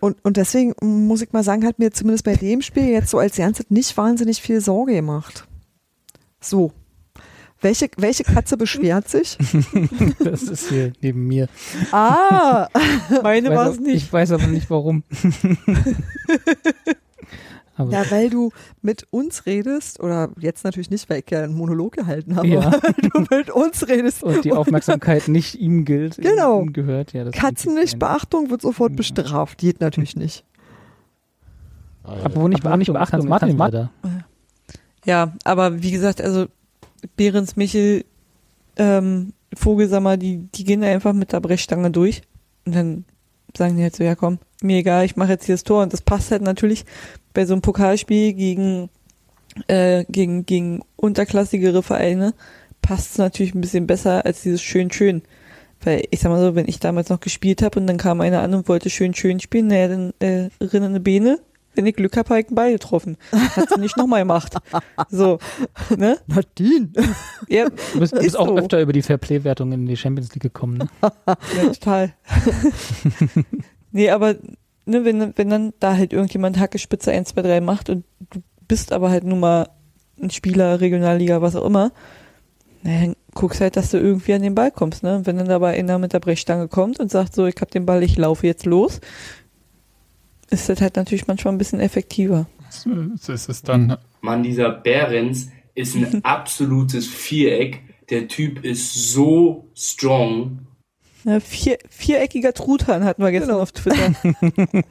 [0.01, 3.19] Und, und deswegen muss ich mal sagen, hat mir zumindest bei dem Spiel jetzt so
[3.19, 5.47] als Ganzes nicht wahnsinnig viel Sorge gemacht.
[6.41, 6.73] So.
[7.61, 9.39] Welche, welche Katze beschwert sich?
[10.19, 11.49] Das ist hier neben mir.
[11.93, 12.69] Ah!
[13.23, 13.97] Meine war es nicht.
[13.97, 15.03] Ich weiß aber nicht warum.
[17.77, 18.51] aber Ja, weil du
[18.83, 22.73] mit uns redest, oder jetzt natürlich nicht, weil ich ja einen Monolog gehalten habe, Ja.
[22.83, 24.23] weil du mit uns redest.
[24.23, 26.63] und die Aufmerksamkeit nicht ihm gilt, Genau.
[26.63, 27.13] ihm gehört.
[27.13, 27.99] Ja, das Katzen nicht.
[27.99, 29.59] Beachtung wird sofort bestraft.
[29.59, 30.45] Geht natürlich nicht.
[32.03, 33.91] Aber wo nicht Beachtung, Beachtung, Martin da.
[35.07, 36.47] Ja, aber wie gesagt, also
[37.17, 38.05] Behrens, Michel,
[38.77, 42.23] ähm, Vogelsammer, die, die gehen da einfach mit der Brechstange durch.
[42.67, 43.05] Und dann
[43.57, 45.83] sagen die halt so, ja komm, mir egal, ich mache jetzt hier das Tor.
[45.83, 46.85] Und das passt halt natürlich
[47.33, 48.89] bei so einem Pokalspiel gegen,
[49.69, 52.35] äh, gegen, gegen unterklassigere Vereine,
[52.83, 55.23] passt es natürlich ein bisschen besser als dieses schön-schön.
[55.83, 58.43] Weil ich sag mal so, wenn ich damals noch gespielt habe und dann kam einer
[58.43, 61.39] an und wollte schön-schön spielen, naja, dann äh, rinnen eine Beine.
[61.75, 63.17] Wenn ich Glück habe, habe ich einen Ball getroffen.
[63.33, 64.55] Hat sie nicht nochmal gemacht.
[65.11, 65.39] So,
[65.97, 66.19] ne?
[66.27, 66.91] Nadine!
[67.49, 68.57] Ja, Du bist, bist auch so.
[68.59, 70.79] öfter über die Fairplay-Wertung in die Champions League gekommen.
[70.79, 70.89] Ne?
[71.57, 72.15] ja total.
[73.93, 74.37] nee, aber
[74.87, 78.93] ne, wenn, wenn dann da halt irgendjemand Hackespitze 1, 2, 3 macht und du bist
[78.93, 79.69] aber halt nun mal
[80.21, 81.93] ein Spieler, Regionalliga, was auch immer,
[82.83, 85.03] naja, dann guckst halt, dass du irgendwie an den Ball kommst.
[85.03, 85.17] Ne?
[85.17, 87.87] Und wenn dann dabei einer mit der Brechstange kommt und sagt so, ich hab den
[87.87, 89.01] Ball, ich laufe jetzt los,
[90.51, 92.47] ist das halt natürlich manchmal ein bisschen effektiver.
[92.69, 97.83] es ist es dann Mann, dieser Behrens ist ein absolutes Viereck.
[98.11, 100.67] Der Typ ist so strong.
[101.25, 104.15] Ja, vier, viereckiger Truthahn hatten wir gestern auf Twitter.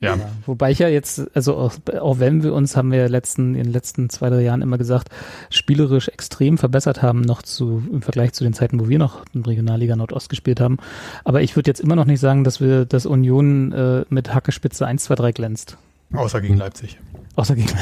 [0.00, 3.54] ja, Ja, wobei ich ja jetzt, also auch, auch wenn wir uns, haben wir letzten,
[3.54, 5.10] in den letzten zwei, drei Jahren immer gesagt,
[5.50, 9.42] spielerisch extrem verbessert haben, noch zu, im Vergleich zu den Zeiten, wo wir noch in
[9.42, 10.78] Regionalliga Nordost gespielt haben.
[11.24, 14.86] Aber ich würde jetzt immer noch nicht sagen, dass wir, dass Union äh, mit Hackespitze
[14.86, 15.76] 1, 2, 3 glänzt.
[16.14, 16.98] außer gegen Leipzig.
[17.36, 17.68] Außer gegen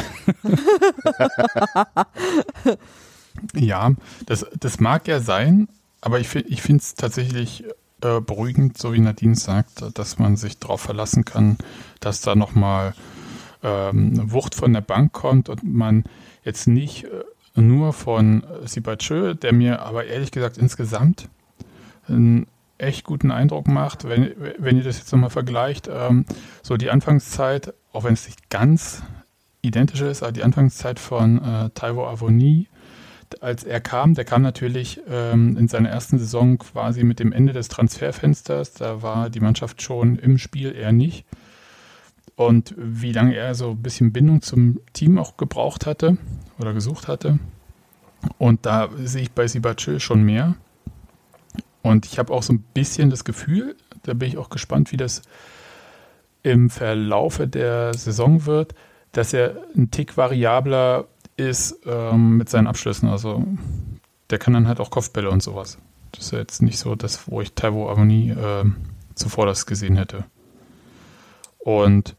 [3.54, 3.92] Ja,
[4.26, 5.68] das, das mag ja sein,
[6.00, 7.64] aber ich, ich finde es tatsächlich
[8.02, 11.58] äh, beruhigend, so wie Nadine sagt, dass man sich darauf verlassen kann,
[12.00, 12.94] dass da nochmal
[13.62, 16.04] ähm, Wucht von der Bank kommt und man
[16.44, 21.28] jetzt nicht äh, nur von Sibachö, der mir aber ehrlich gesagt insgesamt
[22.06, 22.46] einen
[22.78, 25.88] echt guten Eindruck macht, wenn, wenn ihr das jetzt nochmal vergleicht.
[25.92, 26.24] Ähm,
[26.62, 29.02] so die Anfangszeit, auch wenn es nicht ganz
[29.60, 32.68] identisch ist, aber die Anfangszeit von äh, Taiwo Avoni,
[33.42, 37.52] als er kam, der kam natürlich ähm, in seiner ersten Saison quasi mit dem Ende
[37.52, 38.74] des Transferfensters.
[38.74, 41.24] Da war die Mannschaft schon im Spiel, er nicht.
[42.36, 46.18] Und wie lange er so ein bisschen Bindung zum Team auch gebraucht hatte
[46.58, 47.38] oder gesucht hatte.
[48.38, 50.54] Und da sehe ich bei Sibachö schon mehr.
[51.82, 54.96] Und ich habe auch so ein bisschen das Gefühl, da bin ich auch gespannt, wie
[54.96, 55.22] das
[56.42, 58.74] im Verlaufe der Saison wird,
[59.12, 61.06] dass er ein Tick variabler
[61.38, 63.08] ist ähm, mit seinen Abschlüssen.
[63.08, 63.44] Also
[64.30, 65.78] der kann dann halt auch Kopfbälle und sowas.
[66.12, 68.64] Das ist ja jetzt nicht so das, wo ich Taiwo Avoni äh,
[69.14, 70.24] zuvor das gesehen hätte.
[71.58, 72.16] Und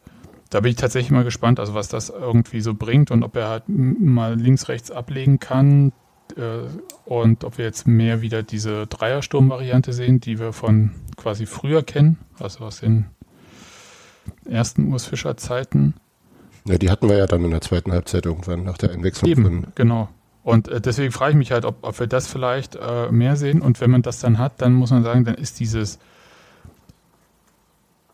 [0.50, 3.50] da bin ich tatsächlich mal gespannt, also was das irgendwie so bringt und ob er
[3.50, 5.92] halt mal links, rechts ablegen kann
[6.38, 6.62] äh,
[7.06, 12.18] und ob wir jetzt mehr wieder diese Dreiersturm-Variante sehen, die wir von quasi früher kennen,
[12.40, 13.06] also aus den
[14.46, 15.96] ersten Urs Fischer Zeiten.
[16.66, 19.30] Ja, die hatten wir ja dann in der zweiten Halbzeit irgendwann nach der Einwechslung.
[19.30, 20.10] Eben, genau.
[20.44, 23.62] Und äh, deswegen frage ich mich halt, ob, ob wir das vielleicht äh, mehr sehen.
[23.62, 26.00] Und wenn man das dann hat, dann muss man sagen, dann ist dieses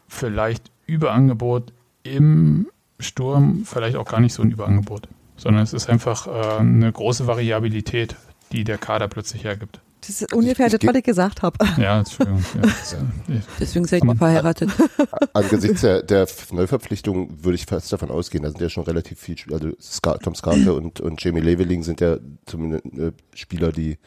[0.08, 2.68] vielleicht Überangebot im
[3.00, 7.28] Sturm vielleicht auch gar nicht so ein Überangebot, sondern es ist einfach äh, eine große
[7.28, 8.16] Variabilität,
[8.52, 9.82] die der Kader plötzlich hergibt.
[10.08, 11.58] Das ist ungefähr das, was ich gesagt habe.
[11.78, 12.44] Ja, Entschuldigung.
[12.62, 14.70] Ja, Deswegen seid ihr verheiratet.
[15.34, 19.38] Angesichts der, der Neuverpflichtung würde ich fast davon ausgehen, da sind ja schon relativ viel,
[19.52, 23.98] also Scar, Tom Scarpe und, und Jamie Leveling sind ja zumindest äh, Spieler, die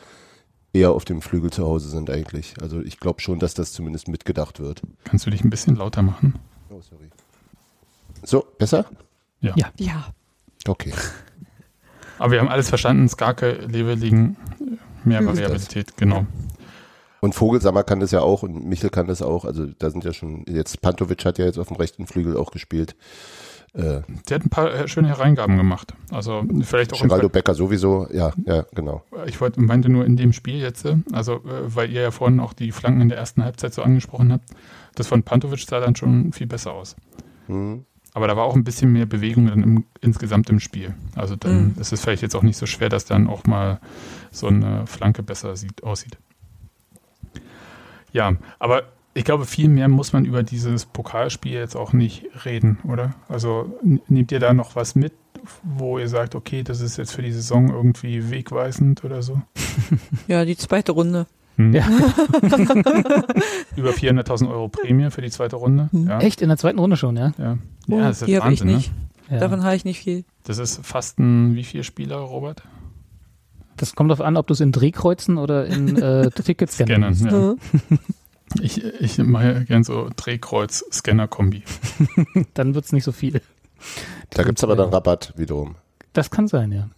[0.73, 2.55] eher auf dem Flügel zu Hause sind eigentlich.
[2.63, 4.83] Also ich glaube schon, dass das zumindest mitgedacht wird.
[5.05, 6.39] Kannst du dich ein bisschen lauter machen?
[6.71, 7.09] Oh, sorry.
[8.23, 8.87] So, besser?
[9.41, 9.55] Ja.
[9.57, 9.71] Ja.
[9.79, 10.07] Ja.
[10.67, 10.93] Okay.
[12.19, 13.09] Aber wir haben alles verstanden.
[13.09, 14.37] Skarke, Leveling,
[15.05, 16.27] mehr ist Variabilität, genau.
[17.21, 19.45] Und Vogelsammer kann das ja auch und Michel kann das auch.
[19.45, 22.53] Also da sind ja schon, jetzt Pantovic hat ja jetzt auf dem rechten Flügel auch
[22.53, 22.95] gespielt.
[23.75, 25.95] Äh, Der hat ein paar äh, schöne Hereingaben gemacht.
[26.11, 27.03] Also vielleicht auch.
[27.03, 29.03] im Geraldo Becker sowieso, ja, ja, genau.
[29.27, 32.41] Ich wollte, meinte nur in dem Spiel jetzt, äh, also äh, weil ihr ja vorhin
[32.41, 34.49] auch die Flanken in der ersten Halbzeit so angesprochen habt,
[34.95, 36.97] das von Pantovic sah dann schon viel besser aus.
[37.47, 37.85] Hm.
[38.15, 40.95] Aber da war auch ein bisschen mehr Bewegung dann im, insgesamt im Spiel.
[41.15, 41.75] Also dann Mhm.
[41.81, 43.81] ist es vielleicht jetzt auch nicht so schwer, dass dann auch mal
[44.31, 46.17] so eine Flanke besser sieht, aussieht.
[48.13, 52.79] Ja, aber ich glaube, viel mehr muss man über dieses Pokalspiel jetzt auch nicht reden,
[52.85, 53.15] oder?
[53.29, 55.13] Also nehmt ihr da noch was mit,
[55.63, 59.43] wo ihr sagt, okay, das ist jetzt für die Saison irgendwie wegweisend oder so?
[60.29, 61.27] Ja, die zweite Runde.
[61.59, 61.75] Hm.
[61.75, 61.85] Ja.
[63.77, 65.89] Über 400.000 Euro Prämie für die zweite Runde.
[65.91, 66.07] Hm.
[66.07, 67.33] Ja, Echt in der zweiten Runde schon, ja?
[67.37, 67.59] ja.
[67.91, 68.77] Oh, ja das ist die habe ich Wahnsinn, ne?
[68.77, 68.93] nicht.
[69.29, 69.39] ja.
[69.39, 70.25] Davon habe ich nicht viel.
[70.45, 72.63] Das ist fast ein, wie viele Spieler, Robert?
[73.77, 77.33] Das kommt darauf an, ob du es in Drehkreuzen oder in äh, Tickets Scannern, scannst.
[77.33, 77.55] ja.
[77.91, 77.99] Mhm.
[78.63, 81.65] Ich, ich mache gern so Drehkreuz-Scanner-Kombi.
[82.55, 83.43] Dann wird es nicht so viel.
[84.31, 85.77] Da gibt's aber dann Rabatt wiederum.
[86.15, 86.89] Das kann sein, ja.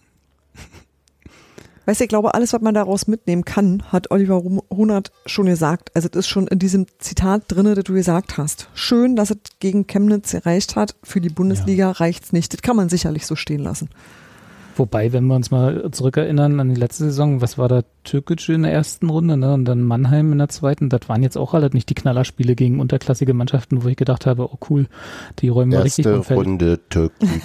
[1.90, 4.36] Weißt du, ich glaube, alles, was man daraus mitnehmen kann, hat Oliver
[4.70, 5.90] Runert schon gesagt.
[5.96, 8.68] Also, das ist schon in diesem Zitat drinne, das du gesagt hast.
[8.74, 10.94] Schön, dass es gegen Chemnitz erreicht hat.
[11.02, 12.52] Für die Bundesliga reicht's nicht.
[12.52, 13.88] Das kann man sicherlich so stehen lassen.
[14.76, 18.62] Wobei, wenn wir uns mal zurückerinnern an die letzte Saison, was war da Türkic in
[18.62, 19.52] der ersten Runde ne?
[19.52, 22.78] und dann Mannheim in der zweiten, das waren jetzt auch alle nicht die Knallerspiele gegen
[22.78, 24.86] unterklassige Mannschaften, wo ich gedacht habe, oh cool,
[25.40, 26.46] die räumen mal richtig Erste vom Feld.
[26.46, 27.28] Runde Türken.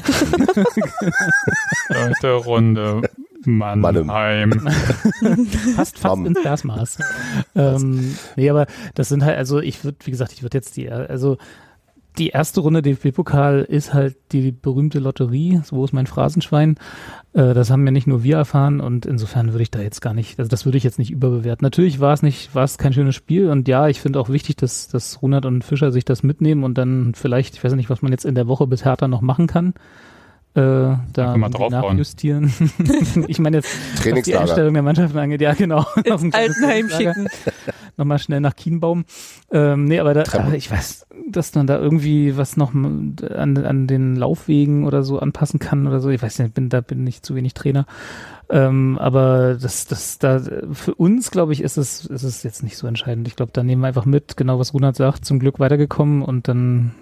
[1.87, 3.01] Zweite Runde
[3.45, 4.51] Mannheim.
[5.75, 6.25] Fast, fast Mann.
[6.25, 6.97] ins Versmaß.
[7.55, 10.89] ähm, nee, aber das sind halt, also ich würde, wie gesagt, ich würde jetzt die,
[10.89, 11.37] also
[12.17, 16.77] die erste Runde DFB-Pokal ist halt die berühmte Lotterie, so wo ist mein Phrasenschwein.
[17.33, 20.13] Äh, das haben ja nicht nur wir erfahren und insofern würde ich da jetzt gar
[20.13, 21.65] nicht, also das würde ich jetzt nicht überbewerten.
[21.65, 24.55] Natürlich war es nicht, war es kein schönes Spiel und ja, ich finde auch wichtig,
[24.55, 28.01] dass, dass Runert und Fischer sich das mitnehmen und dann vielleicht, ich weiß nicht, was
[28.01, 29.73] man jetzt in der Woche bis Hertha noch machen kann.
[30.55, 32.49] Äh, da nachjustieren.
[33.27, 33.77] ich meine jetzt,
[34.09, 34.37] was die.
[34.37, 35.85] Einstellung der Mannschaften angeht, ja genau.
[36.05, 37.27] Ins Altenheim schicken.
[37.97, 39.03] Nochmal schnell nach Kienbaum.
[39.51, 43.87] Ähm, nee, aber da, aber ich weiß, dass man da irgendwie was noch an, an
[43.87, 46.09] den Laufwegen oder so anpassen kann oder so.
[46.09, 47.85] Ich weiß nicht, bin, da bin ich zu wenig Trainer.
[48.49, 50.41] Ähm, aber das, das, da,
[50.71, 53.27] für uns, glaube ich, ist es, ist es jetzt nicht so entscheidend.
[53.27, 56.47] Ich glaube, da nehmen wir einfach mit, genau was Runert sagt, zum Glück weitergekommen und
[56.47, 56.93] dann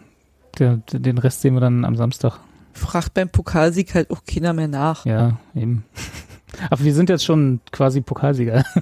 [0.57, 2.39] der, den Rest sehen wir dann am Samstag.
[2.73, 5.05] Fragt beim Pokalsieg halt auch keiner mehr nach.
[5.05, 5.85] Ja, eben.
[6.69, 8.63] Aber wir sind jetzt schon quasi Pokalsieger.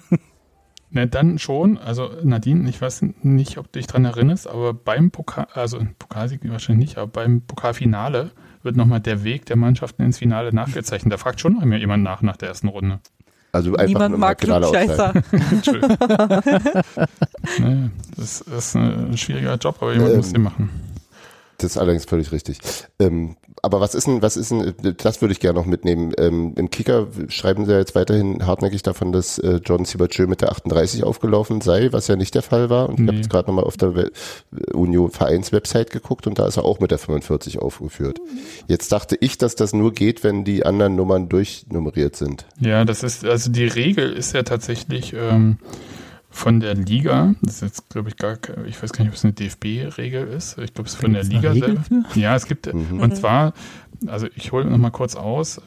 [0.94, 5.10] Ne, dann schon, also Nadine, ich weiß nicht, ob du dich dran erinnerst, aber beim
[5.10, 10.18] Pokal, also Pokalsieg wahrscheinlich nicht, aber beim Pokalfinale wird nochmal der Weg der Mannschaften ins
[10.18, 11.14] Finale nachgezeichnet.
[11.14, 13.00] Da fragt schon noch immer jemand nach nach der ersten Runde.
[13.54, 15.14] Also einfach Niemand mag Klugscheißer.
[15.52, 15.98] Entschuldigung.
[17.60, 20.70] nee, das ist ein schwieriger Job, aber jemand Ähm, muss den machen.
[21.62, 22.60] Das ist allerdings völlig richtig.
[23.00, 26.14] Ähm, aber was ist denn, was ist denn, das würde ich gerne noch mitnehmen.
[26.18, 30.42] Ähm, Im Kicker schreiben sie ja jetzt weiterhin hartnäckig davon, dass äh, Jordan Siebertschö mit
[30.42, 32.90] der 38 aufgelaufen sei, was ja nicht der Fall war.
[32.90, 33.18] Und ich habe Nee.
[33.18, 34.12] jetzt gerade nochmal auf der We-
[34.74, 38.20] Union Vereins-Website geguckt und da ist er auch mit der 45 aufgeführt.
[38.68, 42.46] Jetzt dachte ich, dass das nur geht, wenn die anderen Nummern durchnummeriert sind.
[42.60, 45.58] Ja, das ist, also die Regel ist ja tatsächlich ähm,
[46.32, 49.24] von der Liga, das ist jetzt, glaube ich, gar ich weiß gar nicht, ob es
[49.24, 50.58] eine DFB-Regel ist.
[50.58, 51.84] Ich glaube, es ist von der Gibt's Liga selber.
[52.16, 53.54] Ja, es gibt, und zwar,
[54.08, 55.62] also ich hole noch mal kurz aus,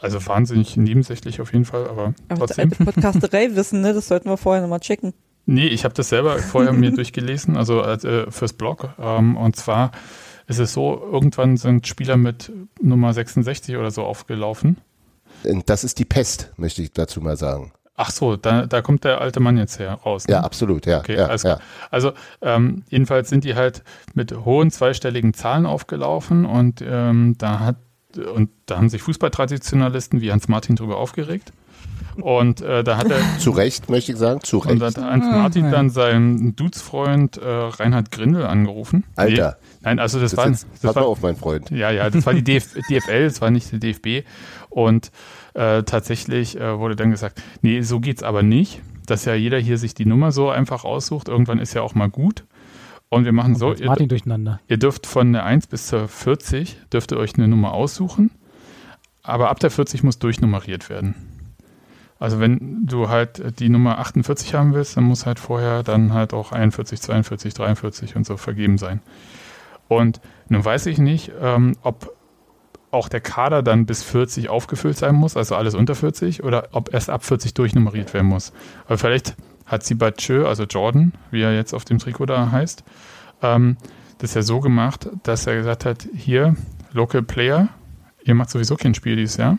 [0.00, 2.72] also wahnsinnig nebensächlich auf jeden Fall, aber Aber das trotzdem.
[2.72, 3.94] alte Podcasterei wissen, ne?
[3.94, 5.14] Das sollten wir vorher nochmal checken.
[5.46, 8.90] Nee, ich habe das selber vorher mir durchgelesen, also äh, fürs Blog.
[9.00, 9.90] Ähm, und zwar
[10.46, 14.76] ist es so, irgendwann sind Spieler mit Nummer 66 oder so aufgelaufen.
[15.44, 17.72] Und Das ist die Pest, möchte ich dazu mal sagen.
[17.94, 20.26] Ach so, da, da kommt der alte Mann jetzt her raus.
[20.26, 20.34] ne?
[20.34, 21.00] Ja, absolut, ja.
[21.00, 21.58] Okay, ja, alles ja.
[21.90, 23.82] Also ähm, jedenfalls sind die halt
[24.14, 27.76] mit hohen zweistelligen Zahlen aufgelaufen und ähm, da hat
[28.34, 31.52] und da haben sich Fußballtraditionalisten wie Hans Martin drüber aufgeregt.
[32.20, 34.98] Und äh, da hat er Zu Recht, möchte ich sagen, zu und da Recht.
[34.98, 39.04] hat Hans Martin dann seinen Dudesfreund äh, Reinhard Grindel angerufen.
[39.16, 41.70] Alter, Nee, nein, also das, das war, jetzt, das war auf, mein Freund.
[41.70, 44.26] ja, ja, das war die DF DFL, das war nicht die DFB.
[44.70, 45.10] Und
[45.54, 49.78] äh, tatsächlich äh, wurde dann gesagt, nee, so geht's aber nicht, dass ja jeder hier
[49.78, 51.28] sich die Nummer so einfach aussucht.
[51.28, 52.44] Irgendwann ist ja auch mal gut.
[53.08, 54.60] Und wir machen so, ihr, Martin durcheinander.
[54.68, 58.30] ihr dürft von der 1 bis zur 40, dürft ihr euch eine Nummer aussuchen.
[59.22, 61.14] Aber ab der 40 muss durchnummeriert werden.
[62.18, 66.32] Also wenn du halt die Nummer 48 haben willst, dann muss halt vorher dann halt
[66.32, 69.00] auch 41, 42, 43 und so vergeben sein.
[69.98, 72.14] Und nun weiß ich nicht, ähm, ob
[72.90, 76.92] auch der Kader dann bis 40 aufgefüllt sein muss, also alles unter 40, oder ob
[76.92, 78.52] erst ab 40 durchnummeriert werden muss.
[78.84, 82.84] Aber vielleicht hat Sibachö, also Jordan, wie er jetzt auf dem Trikot da heißt,
[83.40, 83.78] ähm,
[84.18, 86.54] das ja so gemacht, dass er gesagt hat, hier,
[86.92, 87.68] Local Player,
[88.22, 89.58] ihr macht sowieso kein Spiel dieses Jahr.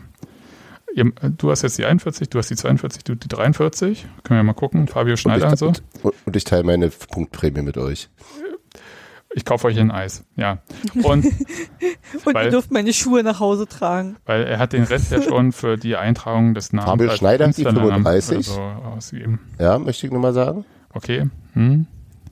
[0.94, 4.06] Ihr, du hast jetzt die 41, du hast die 42, du die 43.
[4.22, 5.66] Können wir mal gucken, Fabio Schneider und so.
[6.02, 8.08] und, und ich teile meine Punktprämie mit euch.
[9.36, 10.24] Ich kaufe euch ein Eis.
[10.36, 10.58] Ja.
[11.02, 11.24] Und
[12.24, 14.16] Und Weil- ihr dürft meine Schuhe nach Hause tragen.
[14.26, 17.56] weil er hat den Rest ja schon für die Eintragung des Namens als Schneider hat
[17.56, 18.36] die Künstlernamen 35.
[18.36, 18.60] oder so
[18.96, 19.40] ausgegeben.
[19.58, 20.64] Ja, möchte ich nur mal sagen.
[20.92, 21.24] Okay.
[21.54, 21.86] Hm.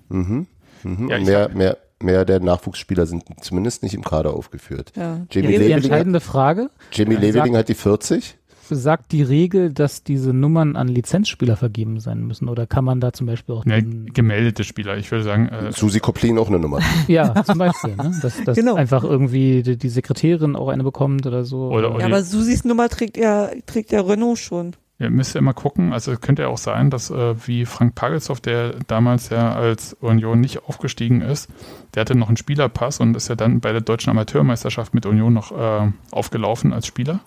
[0.08, 0.46] Mhm.
[0.84, 1.08] Mhm.
[1.08, 4.92] Ja, mehr, hab- mehr, mehr der Nachwuchsspieler sind zumindest nicht im Kader aufgeführt.
[4.96, 5.02] Ja.
[5.02, 8.36] Jamie Die, die Leveling, entscheidende Frage, Jamie Ja, Leveling hat die 40.
[8.74, 12.48] sagt die Regel, dass diese Nummern an Lizenzspieler vergeben sein müssen?
[12.48, 14.96] Oder kann man da zum Beispiel auch den, gemeldete Spieler.
[14.96, 16.80] Ich würde sagen, äh, Susi Koplin auch eine Nummer.
[17.08, 18.12] ja, zum Beispiel, ne?
[18.22, 18.74] dass, dass Genau.
[18.74, 21.70] einfach irgendwie die, die Sekretärin auch eine bekommt oder so.
[21.70, 24.72] Oder- Ja, oder- aber Susis Nummer trägt ja, trägt ja Renault schon.
[24.98, 28.40] Ihr müsst ja immer gucken, also könnte ja auch sein, dass äh, wie Frank Pagelshoff,
[28.40, 31.50] der damals ja als Union nicht aufgestiegen ist,
[31.94, 35.32] der hatte noch einen Spielerpass und ist ja dann bei der deutschen Amateurmeisterschaft mit Union
[35.32, 37.18] noch äh, aufgelaufen als Spieler.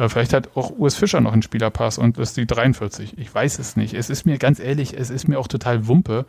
[0.00, 3.18] Äh, vielleicht hat auch Urs Fischer noch einen Spielerpass und ist die 43.
[3.18, 3.92] Ich weiß es nicht.
[3.92, 6.24] Es ist mir ganz ehrlich, es ist mir auch total Wumpe,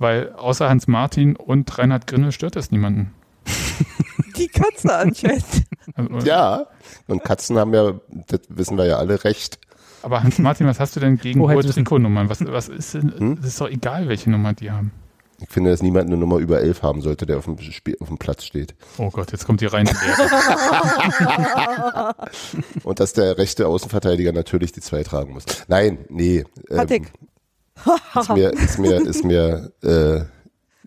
[0.00, 3.12] weil außer Hans Martin und Reinhard Grindel stört es niemanden.
[4.36, 5.44] Die Katze anscheinend.
[5.94, 6.66] Also, Ja,
[7.06, 7.92] und Katzen haben ja,
[8.26, 9.60] das wissen wir ja alle, recht.
[10.02, 11.62] Aber Hans Martin, was hast du denn gegen hohe?
[11.64, 12.28] Trikotnummern?
[12.28, 13.38] Was, was ist denn, Hm?
[13.40, 14.90] es ist doch egal, welche Nummer die haben.
[15.46, 18.08] Ich finde, dass niemand eine Nummer über 11 haben sollte, der auf dem, Spiel, auf
[18.08, 18.74] dem Platz steht.
[18.98, 20.24] Oh Gott, jetzt kommt die reine Lehre.
[22.84, 25.44] Und dass der rechte Außenverteidiger natürlich die zwei tragen muss.
[25.68, 26.44] Nein, nee.
[26.70, 27.06] Ähm,
[28.14, 30.24] ist mir, ist mir, ist mir, äh,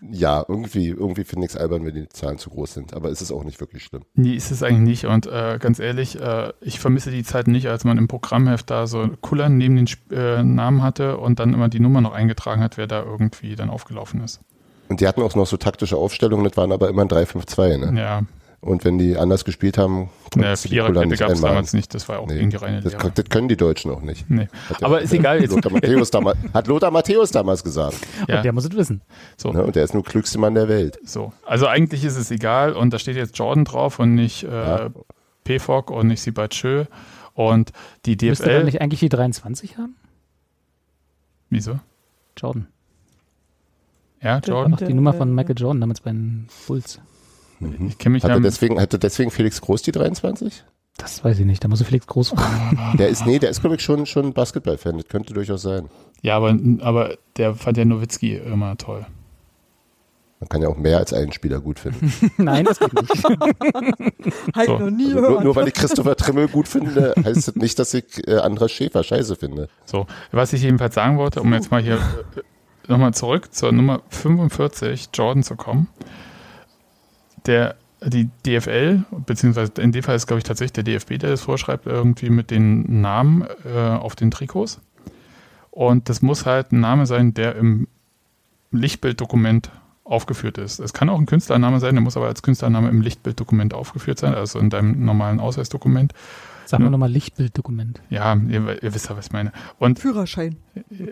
[0.00, 2.94] ja, irgendwie, irgendwie finde ich es albern, wenn die Zahlen zu groß sind.
[2.94, 4.02] Aber es ist auch nicht wirklich schlimm.
[4.14, 5.06] Nee, ist es eigentlich nicht.
[5.06, 8.86] Und äh, ganz ehrlich, äh, ich vermisse die Zeit nicht, als man im Programmheft da
[8.86, 12.76] so Kullern neben den äh, Namen hatte und dann immer die Nummer noch eingetragen hat,
[12.76, 14.40] wer da irgendwie dann aufgelaufen ist.
[14.88, 18.00] Und die hatten auch noch so taktische Aufstellungen, das waren aber immer ein 3-5-2, ne?
[18.00, 18.22] Ja,
[18.60, 21.94] Und wenn die anders gespielt haben, Couleur Viererkette nicht gab es damals nicht.
[21.94, 24.28] Das war auch Nee, gegen die reine Das, das können die Deutschen auch nicht.
[24.28, 24.48] Nee.
[24.68, 25.40] Hat der- Aber ist egal.
[25.40, 27.96] Jetzt, Lothar Matthäus damals, hat Lothar Matthäus damals gesagt.
[28.28, 29.00] ja, Und der muss es wissen.
[29.36, 29.52] so.
[29.52, 29.62] Ne?
[29.62, 30.98] Und der ist nur klügste Mann der Welt.
[31.04, 34.48] So, also eigentlich ist es egal und da steht jetzt Jordan drauf und nicht äh,
[34.48, 34.90] Ja.
[35.44, 36.86] PFOC und nicht Sibachö
[37.34, 37.70] und
[38.06, 38.64] die Müsste er DFL.
[38.64, 39.94] nicht eigentlich die 23 haben?
[41.48, 41.78] Wieso?
[42.36, 42.66] Jordan.
[44.20, 44.74] Ja, Der- Jordan.
[44.74, 47.00] Ach, die Nummer von Michael Jordan damals bei den Bulls.
[47.88, 50.64] Ich kenne mich Hat ja er mit- deswegen, hatte deswegen Felix Groß die 23?
[50.96, 51.62] Das weiß ich nicht.
[51.62, 52.78] Da muss er Felix Groß fragen.
[52.98, 54.96] Der ist, nee, der ist, glaube ich, schon, schon Basketball-Fan.
[54.98, 55.88] Das könnte durchaus sein.
[56.22, 59.06] Ja, aber, aber der fand ja Nowitzki immer toll.
[60.40, 62.12] Man kann ja auch mehr als einen Spieler gut finden.
[62.36, 63.24] Nein, das geht nicht.
[64.54, 64.78] Halt So.
[64.78, 67.92] noch nie Also nur, nur weil ich Christopher Trimmel gut finde, heißt das nicht, dass
[67.94, 69.68] ich äh, Andras Schäfer scheiße finde.
[69.84, 72.40] So, was ich jedenfalls sagen wollte, um jetzt mal hier äh,
[72.90, 75.88] nochmal zurück zur Nummer 45, Jordan zu kommen.
[77.48, 77.74] Der,
[78.04, 81.86] die DFL, beziehungsweise in dem Fall ist, glaube ich, tatsächlich der DFB, der das vorschreibt,
[81.86, 84.80] irgendwie mit den Namen äh, auf den Trikots.
[85.72, 87.88] Und das muss halt ein Name sein, der im
[88.70, 89.70] Lichtbilddokument
[90.04, 90.78] aufgeführt ist.
[90.78, 94.34] Es kann auch ein Künstlername sein, der muss aber als Künstlername im Lichtbilddokument aufgeführt sein,
[94.34, 96.12] also in deinem normalen Ausweisdokument.
[96.66, 96.90] Sag mal Ja.
[96.90, 98.00] nochmal Lichtbilddokument.
[98.10, 99.52] Ja, ihr, ihr wisst ja, was ich meine.
[99.78, 100.56] Und Führerschein.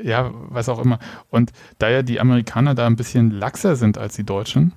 [0.03, 0.99] ja, was auch immer.
[1.31, 4.73] Und da ja die Amerikaner da ein bisschen laxer sind als die Deutschen,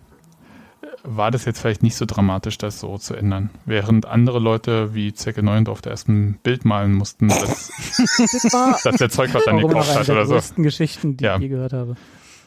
[1.12, 3.49] war das jetzt vielleicht nicht so dramatisch, das so zu ändern.
[3.66, 8.80] Während andere Leute wie Zecke Neuendorf da erst ein Bild malen mussten, dass, Das war,
[8.84, 9.10] dass der
[9.45, 10.34] dann Auch immer noch gekauft eine hat der oder so.
[10.36, 11.36] größten Geschichten, die Ja.
[11.36, 11.95] ich je gehört habe.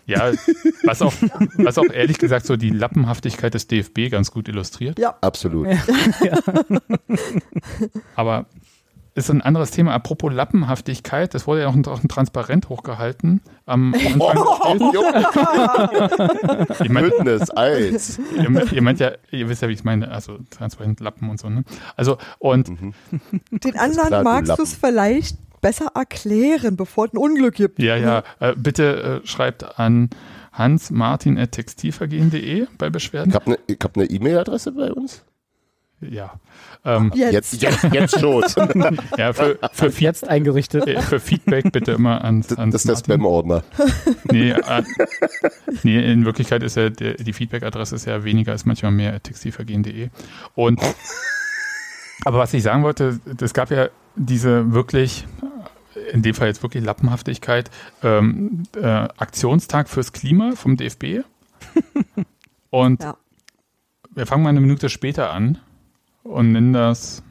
[0.05, 0.33] Ja,
[0.85, 1.13] was auch,
[1.59, 4.99] was auch ehrlich gesagt so die Lappenhaftigkeit des DFB ganz gut illustriert.
[5.21, 5.69] Absolut.
[8.17, 8.47] Aber
[9.15, 9.93] ist ein anderes Thema.
[9.93, 16.81] Apropos Lappenhaftigkeit, das wurde ja auch ein, auch ein Transparent hochgehalten am Anfang des Spiels.
[16.81, 18.19] Ich meine, Bündnis, eins.
[18.37, 21.39] ihr, ihr meint ja, ihr wisst ja, wie ich es meine, also transparent Lappen und
[21.39, 21.65] so, ne?
[21.97, 22.95] Also, und den
[23.77, 27.79] anderen klar, magst du es vielleicht besser erklären, bevor es ein Unglück gibt.
[27.79, 30.09] ja, ja, äh, bitte äh, schreibt an
[30.53, 33.35] hansmartin.textilvergehen.de bei Ich Beschwerden.
[33.35, 35.23] habe eine hab ne E-Mail-Adresse bei uns.
[36.11, 36.35] Ja.
[36.85, 37.53] Ähm, Jetzt.
[37.53, 38.43] Jetzt, jetzt, jetzt schon.
[39.19, 40.87] ja, für, für, Jetzt eingerichtet.
[40.89, 42.97] äh, für Feedback bitte immer ans, Das ans ist der.
[42.97, 43.63] Spam-Ordner.
[44.31, 44.83] Nee, äh,
[45.83, 49.25] nee, in Wirklichkeit ist ja der, die Feedback-Adresse ist ja weniger, ist manchmal mehr at
[49.25, 50.09] textilvergehen.de.
[50.55, 50.81] Und
[52.25, 55.27] aber was ich sagen wollte, es gab ja diese wirklich,
[56.13, 57.71] in dem Fall jetzt wirklich Lappenhaftigkeit,
[58.03, 61.21] ähm, äh, Aktionstag fürs Klima vom DFB.
[62.71, 63.17] Und Ja.
[64.15, 65.59] wir fangen mal eine Minute später an
[66.23, 67.23] und nennen das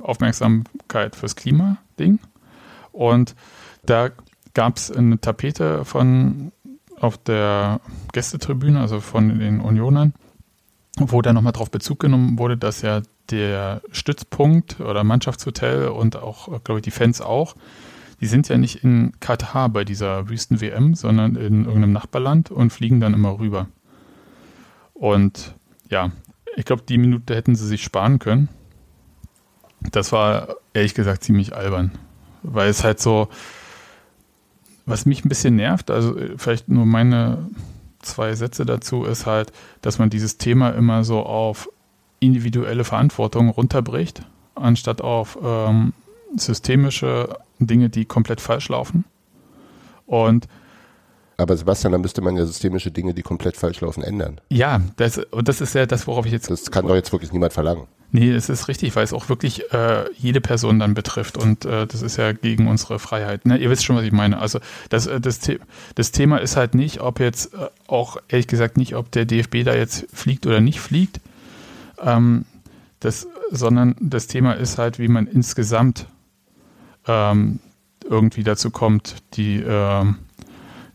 [0.00, 2.18] Aufmerksamkeit fürs Klima-Ding.
[2.92, 3.34] Und
[3.84, 4.10] da
[4.54, 6.52] gab es eine Tapete von
[6.98, 7.80] auf der
[8.12, 10.14] Gästetribüne, also von den Unionern,
[10.98, 16.62] wo da nochmal drauf Bezug genommen wurde, dass ja der Stützpunkt oder Mannschaftshotel und auch,
[16.64, 17.54] glaube ich, die Fans auch,
[18.20, 23.00] die sind ja nicht in Katar bei dieser Wüsten-WM, sondern in irgendeinem Nachbarland und fliegen
[23.00, 23.68] dann immer rüber.
[24.94, 25.54] Und
[25.90, 26.12] ja,
[26.56, 28.48] ich glaube, die Minute hätten sie sich sparen können.
[29.92, 31.92] Das war ehrlich gesagt ziemlich albern,
[32.42, 33.28] weil es halt so,
[34.86, 37.50] was mich ein bisschen nervt, also äh, vielleicht nur meine
[38.00, 39.52] zwei Sätze dazu, ist halt,
[39.82, 41.68] dass man dieses Thema immer so auf
[42.20, 44.22] individuelle Verantwortung runterbricht,
[44.54, 45.92] anstatt auf ähm,
[46.36, 49.04] systemische Dinge, die komplett falsch laufen.
[50.06, 50.48] Und
[51.38, 54.40] Aber Sebastian, dann müsste man ja systemische Dinge, die komplett falsch laufen, ändern.
[54.48, 57.32] ja, das, und das ist ja das, worauf ich jetzt Das kann doch jetzt wirklich
[57.32, 57.86] niemand verlangen.
[58.12, 61.86] Nee, es ist richtig, weil es auch wirklich äh, jede Person dann betrifft und äh,
[61.86, 63.44] das ist ja gegen unsere Freiheit.
[63.44, 63.58] Ne?
[63.58, 64.38] Ihr wisst schon, was ich meine.
[64.38, 65.58] Also das, äh, das, The
[65.96, 69.64] das Thema ist halt nicht, ob jetzt äh, auch ehrlich gesagt nicht, ob der DFB
[69.64, 71.20] da jetzt fliegt oder nicht fliegt,
[72.00, 72.44] ähm,
[73.00, 76.06] das, sondern das Thema ist halt, wie man insgesamt
[77.06, 77.58] ähm,
[78.08, 80.16] irgendwie dazu kommt, die ähm,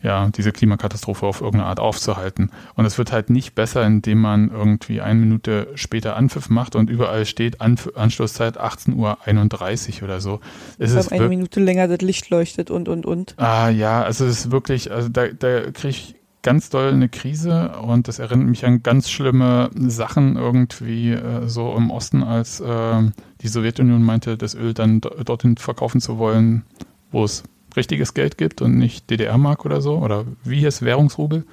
[0.04, 2.52] ja, diese Klimakatastrophe auf irgendeine Art aufzuhalten.
[2.76, 6.90] Und es wird halt nicht besser, indem man irgendwie eine Minute später Anpfiff macht und
[6.90, 10.40] überall steht Anf Anschlusszeit 18.31 Uhr oder so.
[10.78, 13.36] Es ist eine Minute länger das Licht leuchtet und, und, und.
[13.38, 17.74] Ah ja, also es ist wirklich, also da, da kriege ich ganz doll eine Krise
[17.82, 23.02] und das erinnert mich an ganz schlimme Sachen irgendwie äh, so im Osten, als äh,
[23.42, 26.64] die Sowjetunion meinte, das Öl dann do dorthin verkaufen zu wollen,
[27.12, 27.44] wo es
[27.76, 31.46] richtiges Geld gibt und nicht DDR-Mark oder so oder wie hier ist Währungsrubel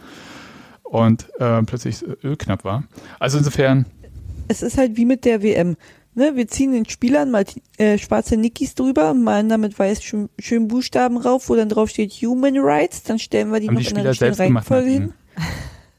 [0.82, 2.84] und äh, plötzlich Öl knapp war.
[3.18, 3.86] Also insofern,
[4.48, 5.76] Es ist halt wie mit der WM.
[6.14, 7.44] Ne, wir ziehen den Spielern mal
[7.76, 12.10] äh, schwarze Nikis drüber, malen damit weiß schön, schön Buchstaben rauf, wo dann drauf steht
[12.10, 14.90] Human Rights, dann stellen wir die Haben noch die in Spieler einer selbst gemacht, Reihenfolge
[14.90, 15.14] hin.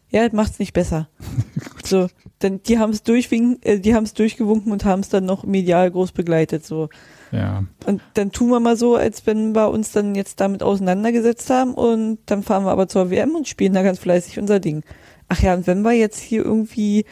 [0.10, 1.08] Ja, das macht's nicht besser.
[1.86, 2.08] so,
[2.40, 5.46] dann die haben es durchwinken, äh, die haben es durchgewunken und haben es dann noch
[5.46, 6.66] medial groß begleitet.
[6.66, 6.90] So
[7.32, 11.50] ja, und dann tun wir mal so, als wenn wir uns dann jetzt damit auseinandergesetzt
[11.50, 14.84] haben und dann fahren wir aber zur WM und spielen da ganz fleißig unser Ding.
[15.28, 17.06] Ach ja, und wenn wir jetzt hier irgendwie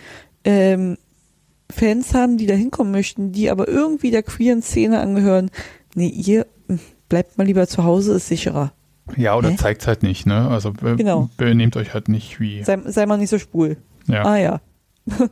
[0.44, 0.98] ähm,
[1.72, 5.52] Fans haben, die da hinkommen möchten, die aber irgendwie der queeren Szene angehören,
[5.96, 8.72] nee, ihr mh, bleibt mal lieber zu Hause, ist sicherer.
[9.16, 9.56] ja oder Hä?
[9.58, 10.48] zeigt halt nicht, ne?
[10.50, 11.30] Also Genau.
[11.38, 13.78] benehmt euch halt nicht wie, Sei, sei mal nicht so schwul.
[14.08, 14.24] ja.
[14.26, 14.62] Ah ja.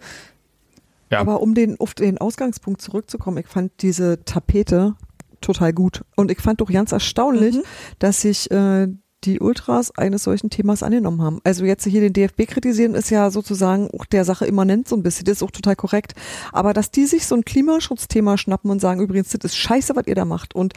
[1.11, 1.19] Ja.
[1.19, 4.95] Aber um den, auf den Ausgangspunkt zurückzukommen, ich fand diese Tapete
[5.41, 6.03] total gut.
[6.15, 7.63] Und ich fand doch ganz erstaunlich, Mhm.
[7.99, 8.87] dass sich äh,
[9.25, 11.39] die Ultras eines solchen Themas angenommen haben.
[11.43, 15.03] Also jetzt hier den DFB kritisieren ist ja sozusagen auch der Sache immanent so ein
[15.03, 16.13] bisschen, das ist auch total korrekt.
[16.51, 20.07] Aber dass die sich so ein Klimaschutzthema schnappen und sagen, übrigens, das ist scheiße, was
[20.07, 20.73] ihr da macht und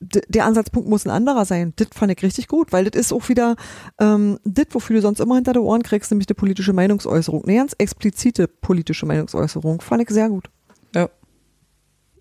[0.00, 3.28] der Ansatzpunkt muss ein anderer sein, das fand ich richtig gut, weil das ist auch
[3.28, 3.56] wieder
[3.98, 7.56] ähm, das, wofür du sonst immer hinter die Ohren kriegst, nämlich eine politische Meinungsäußerung, eine
[7.56, 10.50] ganz explizite politische Meinungsäußerung, fand ich sehr gut.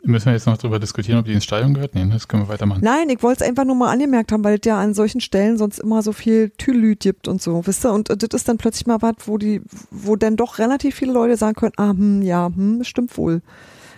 [0.05, 1.95] Müssen wir jetzt noch darüber diskutieren, ob die ins Stadion gehört?
[1.95, 2.81] Nee, das können wir weitermachen.
[2.83, 5.57] Nein, ich wollte es einfach nur mal angemerkt haben, weil es ja an solchen Stellen
[5.57, 7.91] sonst immer so viel Tülüt gibt und so, wisst ihr?
[7.91, 11.11] Und äh, das ist dann plötzlich mal was, wo die, wo dann doch relativ viele
[11.11, 13.41] Leute sagen können, ah, hm, ja, hm, stimmt wohl.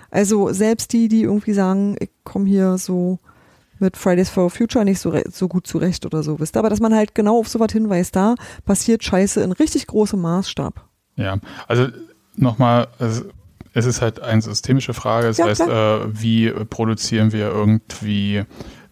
[0.09, 3.19] Also selbst die, die irgendwie sagen, ich komme hier so
[3.79, 6.59] mit Fridays for Future nicht so, so gut zurecht oder so, wisst ihr?
[6.59, 8.35] Aber dass man halt genau auf sowas hinweist, da
[8.65, 10.85] passiert Scheiße in richtig großem Maßstab.
[11.17, 11.37] Ja,
[11.67, 11.87] also
[12.35, 13.23] nochmal, also
[13.77, 15.27] es ist halt eine systemische Frage.
[15.27, 18.43] Das Ja, heißt, äh, wie produzieren wir irgendwie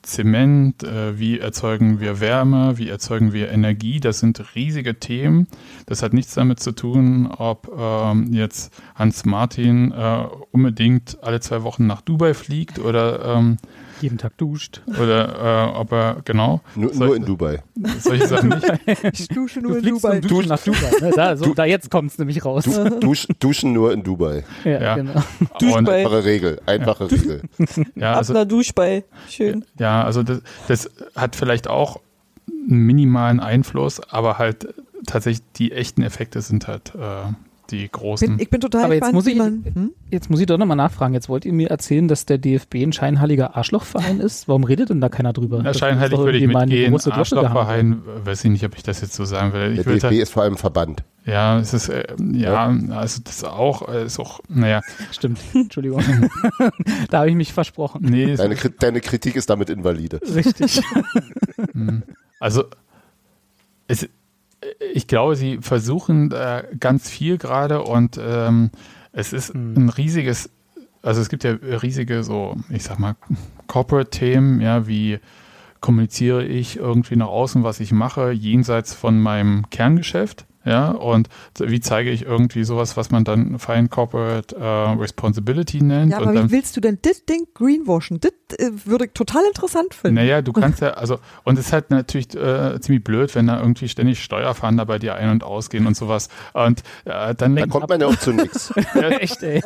[0.03, 0.83] Zement?
[0.83, 2.77] Äh, wie erzeugen wir Wärme?
[2.77, 3.99] Wie erzeugen wir Energie?
[3.99, 5.47] Das sind riesige Themen.
[5.87, 11.63] Das hat nichts damit zu tun, ob ähm, jetzt Hans Martin äh, unbedingt alle zwei
[11.63, 13.57] Wochen nach Dubai fliegt oder, ähm,
[14.01, 14.81] Jeden Tag duscht.
[14.87, 17.63] oder äh, ob er, genau, Nur, nur in Dubai.
[17.99, 19.19] solche Sachen nicht.
[19.19, 20.19] Ich dusche Du nur in fliegst Dubai.
[20.21, 20.91] Duschen nach Dubai.
[21.01, 21.11] Ne?
[21.15, 22.65] Da, so, da jetzt kommt es nämlich raus.
[22.65, 24.43] Du, dusch, duschen nur in Dubai.
[24.63, 24.95] Ja, Ja.
[24.95, 25.23] genau.
[25.61, 25.89] Und.
[25.89, 26.61] Einfache Regel.
[26.65, 27.41] Einfache Regel.
[27.95, 29.03] ja, Ab also, einer Duschball.
[29.29, 29.65] Schön.
[29.79, 31.99] Ja, also das, das hat vielleicht auch
[32.47, 34.73] einen minimalen Einfluss, aber halt
[35.07, 37.31] tatsächlich die echten Effekte sind halt äh,
[37.71, 38.27] die großen.
[38.29, 39.91] Bin, ich bin total Aber jetzt muss ich- man, hm?
[40.11, 41.13] Jetzt muss ich doch nochmal nachfragen.
[41.13, 44.47] Jetzt wollt ihr mir erzählen, dass der DFB ein scheinheiliger Arschlochverein ist?
[44.47, 45.61] Warum redet denn da keiner drüber?
[45.63, 46.93] Na, scheinheilig ist würde ich mitgehen.
[47.11, 49.71] Arschlochverein, weiß ich nicht, ob ich das jetzt so sagen will.
[49.77, 51.03] Ich Der DFB halt, ist vor allem Verband.
[51.25, 56.01] ja, es ist, äh, ja, also das auch, äh, ist auch, naja, Stimmt, Entschuldigung.
[57.09, 58.01] da habe ich mich versprochen.
[58.03, 60.19] nee, Deine, Kri- deine Kritik ist damit invalide.
[60.33, 60.81] Richtig.
[61.73, 62.03] Hm.
[62.39, 62.65] Also
[63.87, 64.07] es,
[64.93, 68.71] ich glaube, sie versuchen äh, ganz viel gerade und ähm,
[69.11, 69.73] es ist Hm.
[69.75, 70.49] ein riesiges,
[71.01, 73.15] also es gibt ja riesige so, ich sag mal,
[73.67, 75.19] Corporate-Themen, ja, wie
[75.81, 80.45] kommuniziere ich irgendwie nach außen, was ich mache, jenseits von meinem Kerngeschäft.
[80.65, 84.63] Ja, und wie zeige ich irgendwie sowas, was man dann Fine Corporate äh,
[84.99, 86.11] Responsibility nennt?
[86.11, 88.19] Ja, und aber dann, wie willst du denn das Ding greenwashen?
[88.19, 90.15] Das äh, würde ich total interessant finden.
[90.15, 93.59] Naja, du kannst ja, also, und es ist halt natürlich äh, ziemlich blöd, wenn da
[93.59, 96.29] irgendwie ständig Steuerfahnder bei dir ein- und ausgehen und sowas.
[96.53, 98.73] Und äh, dann Da kommt man ja auch zu nichts.
[98.95, 99.61] Echt, ey.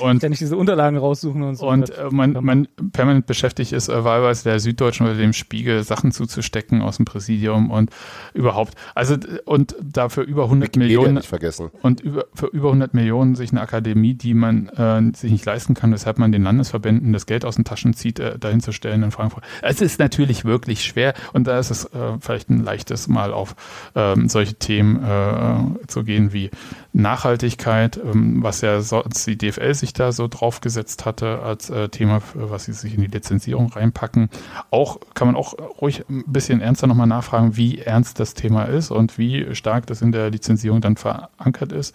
[0.00, 1.68] und, Ständig diese Unterlagen raussuchen und so.
[1.68, 6.10] und äh, man, man permanent beschäftigt ist, äh, wahlweise der Süddeutschen oder dem Spiegel Sachen
[6.10, 7.90] zuzustecken aus dem Präsidium und
[8.32, 8.74] überhaupt.
[8.94, 11.70] Also, und dafür über 100 Wikipedia Millionen nicht vergessen.
[11.82, 15.74] und über, für über 100 Millionen sich eine Akademie, die man äh, sich nicht leisten
[15.74, 19.02] kann, weshalb man den Landesverbänden das Geld aus den Taschen zieht, äh, dahin zu stellen
[19.02, 19.44] in Frankfurt.
[19.62, 23.54] Es ist natürlich wirklich schwer und da ist es äh, vielleicht ein leichtes Mal auf
[23.94, 26.50] ähm, solche Themen äh, zu gehen wie
[26.92, 32.20] Nachhaltigkeit, ähm, was ja sonst die DFL sich da so draufgesetzt hatte als äh, Thema,
[32.20, 34.28] für was sie sich in die Lizenzierung reinpacken.
[34.70, 38.90] Auch kann man auch ruhig ein bisschen ernster nochmal nachfragen, wie ernst das Thema ist
[38.90, 41.94] und wie stark das in der Lizenzierung dann verankert ist.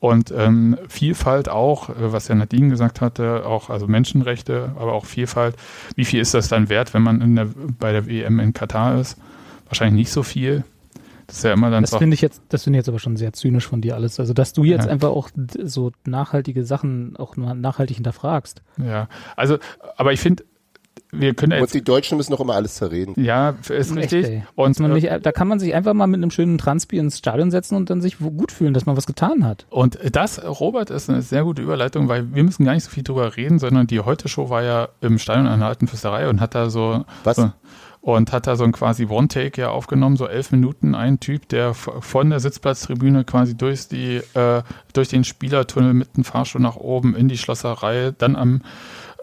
[0.00, 5.04] Und ähm, Vielfalt auch, äh, was ja Nadine gesagt hatte, auch also Menschenrechte, aber auch
[5.04, 5.56] Vielfalt.
[5.94, 7.48] Wie viel ist das dann wert, wenn man in der,
[7.78, 9.18] bei der WM in Katar ist?
[9.66, 10.64] Wahrscheinlich nicht so viel.
[11.26, 13.16] Das ist ja immer dann Das finde ich jetzt, das finde ich jetzt aber schon
[13.16, 14.18] sehr zynisch von dir alles.
[14.18, 14.90] Also, dass du jetzt Ja.
[14.90, 15.28] einfach auch
[15.62, 18.62] so nachhaltige Sachen auch nachhaltig hinterfragst.
[18.78, 19.06] Ja,
[19.36, 19.58] also,
[19.96, 20.44] aber ich finde,
[21.12, 23.14] wir können ja Und jetzt, die Deutschen müssen noch immer alles zerreden.
[23.22, 24.26] ja, ist Echt, richtig.
[24.26, 24.42] ey.
[24.54, 27.18] und man äh, nicht, da kann man sich einfach mal mit einem schönen Transpi ins
[27.18, 29.66] Stadion setzen und dann sich gut fühlen, dass man was getan hat.
[29.70, 33.02] Und das, Robert, ist eine sehr gute Überleitung, weil wir müssen gar nicht so viel
[33.02, 36.54] drüber reden, sondern die Heute-Show war ja im Stadion an der Alten Fürsterei und hat
[36.54, 37.36] da so, Was?
[37.36, 37.52] so
[38.02, 41.74] und hat da so ein quasi One-Take ja aufgenommen, so elf Minuten, ein Typ, der
[41.74, 47.14] von der Sitzplatztribüne quasi durch die, äh, durch den Spielertunnel mit dem Fahrstuhl nach oben
[47.14, 48.62] in die Schlosserei, dann am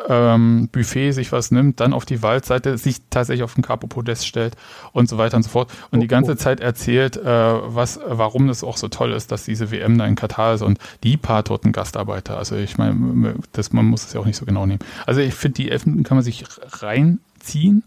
[0.08, 4.56] ähm, Buffet sich was nimmt, dann auf die Waldseite, sich tatsächlich auf den Capo-Podest stellt
[4.92, 5.72] und so weiter und so fort.
[5.92, 9.72] Und die ganze Zeit erzählt, äh, was, warum das auch so toll ist, dass diese
[9.72, 12.38] WM da in Katar ist und die paar toten Gastarbeiter.
[12.38, 14.80] Also ich meine, das, man muss es ja auch nicht so genau nehmen.
[15.06, 16.44] Also ich finde, die elf Minuten kann man sich
[16.82, 17.84] reinziehen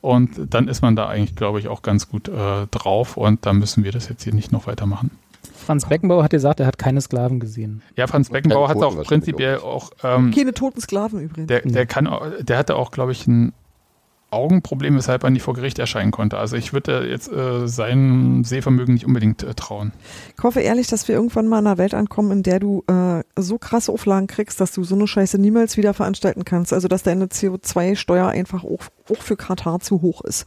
[0.00, 3.52] und dann ist man da eigentlich, glaube ich, auch ganz gut äh, drauf und da
[3.52, 5.10] müssen wir das jetzt hier nicht noch weitermachen.
[5.64, 7.82] Franz Beckenbauer hat gesagt, er hat keine Sklaven gesehen.
[7.96, 11.48] Ja, Franz Beckenbauer hat auch prinzipiell auch, ähm, Keine toten Sklaven übrigens.
[11.48, 12.08] der, der kann,
[12.40, 13.52] der hatte auch, glaube ich, ein
[14.34, 16.38] Augenproblem, weshalb er nicht vor Gericht erscheinen konnte.
[16.38, 19.92] Also ich würde jetzt äh, sein Sehvermögen nicht unbedingt äh, trauen.
[20.36, 23.22] Ich hoffe ehrlich, dass wir irgendwann mal in einer Welt ankommen, in der du äh,
[23.36, 26.72] so krasse Auflagen kriegst, dass du so eine Scheiße niemals wieder veranstalten kannst.
[26.72, 30.46] Also dass deine CO2-Steuer einfach auch, auch für Katar zu hoch ist.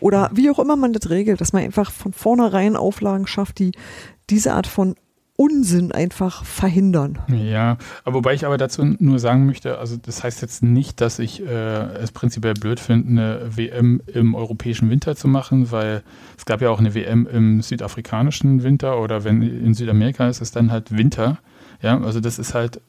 [0.00, 3.72] Oder wie auch immer man das regelt, dass man einfach von vornherein Auflagen schafft, die
[4.30, 4.96] diese Art von
[5.36, 7.18] Unsinn einfach verhindern.
[7.28, 11.18] Ja, aber wobei ich aber dazu nur sagen möchte, also das heißt jetzt nicht, dass
[11.18, 16.02] ich äh, es prinzipiell blöd finde, eine WM im europäischen Winter zu machen, weil
[16.38, 20.52] es gab ja auch eine WM im südafrikanischen Winter oder wenn in Südamerika ist es
[20.52, 21.38] dann halt Winter.
[21.82, 22.80] Ja, also das ist halt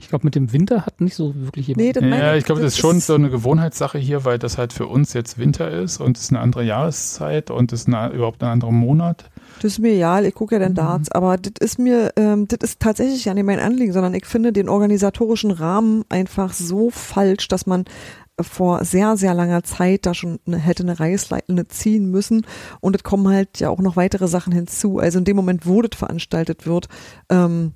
[0.00, 1.84] Ich glaube, mit dem Winter hat nicht so wirklich jemand.
[1.84, 4.72] Nee, das Ja, ich glaube, das ist schon so eine Gewohnheitssache hier, weil das halt
[4.72, 8.14] für uns jetzt Winter ist und es ist eine andere Jahreszeit und es ist eine,
[8.14, 9.28] überhaupt ein anderer Monat.
[9.56, 12.70] Das ist mir egal, ich gucke ja dann Darts, aber das ist mir, ähm, das
[12.70, 17.48] ist tatsächlich ja nicht mein Anliegen, sondern ich finde den organisatorischen Rahmen einfach so falsch,
[17.48, 17.84] dass man
[18.40, 22.46] vor sehr, sehr langer Zeit da schon eine, hätte eine Reißleitende ziehen müssen
[22.80, 24.98] und es kommen halt ja auch noch weitere Sachen hinzu.
[24.98, 26.88] Also in dem Moment, wo das veranstaltet wird,
[27.30, 27.72] ähm,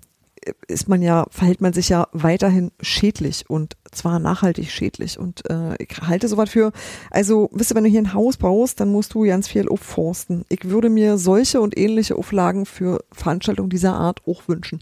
[0.68, 5.18] ist man ja, verhält man sich ja weiterhin schädlich und zwar nachhaltig schädlich.
[5.18, 6.72] Und äh, ich halte sowas für,
[7.11, 10.45] also wisst ihr, wenn du hier ein Haus baust, dann musst du ganz viel aufforsten.
[10.49, 14.80] Ich würde mir solche und ähnliche Auflagen für Veranstaltungen dieser Art auch wünschen.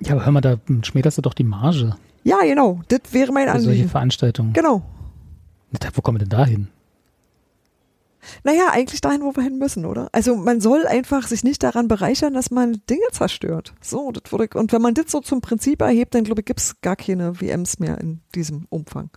[0.00, 3.46] Ja, aber hör mal, da schmälerst du doch die Marge Ja, genau, das wäre mein
[3.48, 3.88] für solche Anliegen.
[3.88, 4.52] Veranstaltungen.
[4.52, 4.82] Genau.
[5.72, 6.68] Da, wo kommen wir denn da hin?
[8.42, 10.08] Naja, eigentlich dahin, wo wir hin müssen, oder?
[10.12, 13.74] Also man soll einfach sich nicht daran bereichern, dass man Dinge zerstört.
[13.80, 16.46] So, das würde ich, und wenn man das so zum Prinzip erhebt, dann glaube ich,
[16.46, 19.10] gibt's gar keine WMs mehr in diesem Umfang.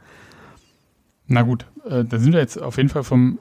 [1.28, 3.40] Na gut, äh, da sind wir jetzt auf jeden Fall vom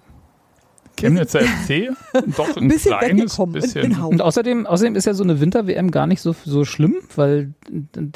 [0.98, 1.90] Chemnitzer FC
[2.36, 3.84] doch ein Ein bisschen kleines bisschen.
[3.84, 4.12] in Haut.
[4.12, 7.52] Und außerdem, außerdem ist ja so eine Winter-WM gar nicht so, so schlimm, weil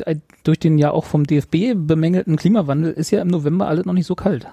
[0.07, 3.93] äh, durch den ja auch vom DFB bemängelten Klimawandel ist ja im November alles noch
[3.93, 4.47] nicht so kalt.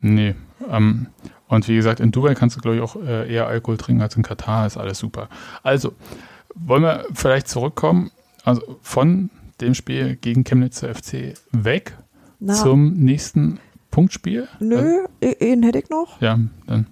[0.00, 0.34] Nee.
[0.68, 1.06] Ähm,
[1.48, 4.16] und wie gesagt, in Dubai kannst du, glaube ich, auch äh, eher Alkohol trinken als
[4.16, 4.66] in Katar.
[4.66, 5.28] Ist alles super.
[5.62, 5.92] Also,
[6.54, 8.10] wollen wir vielleicht zurückkommen,
[8.44, 9.30] also von
[9.60, 11.96] dem Spiel gegen Chemnitzer FC weg
[12.40, 13.58] Na, zum nächsten
[13.90, 14.48] Punktspiel?
[14.60, 15.06] nö,
[15.40, 16.20] einen hätte ich noch.
[16.20, 16.86] Ja, dann.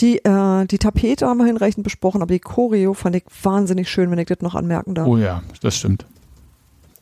[0.00, 4.10] Die, äh, die Tapete haben wir hinreichend besprochen, aber die Choreo fand ich wahnsinnig schön,
[4.10, 5.06] wenn ich das noch anmerken darf.
[5.06, 6.06] Oh ja, das stimmt.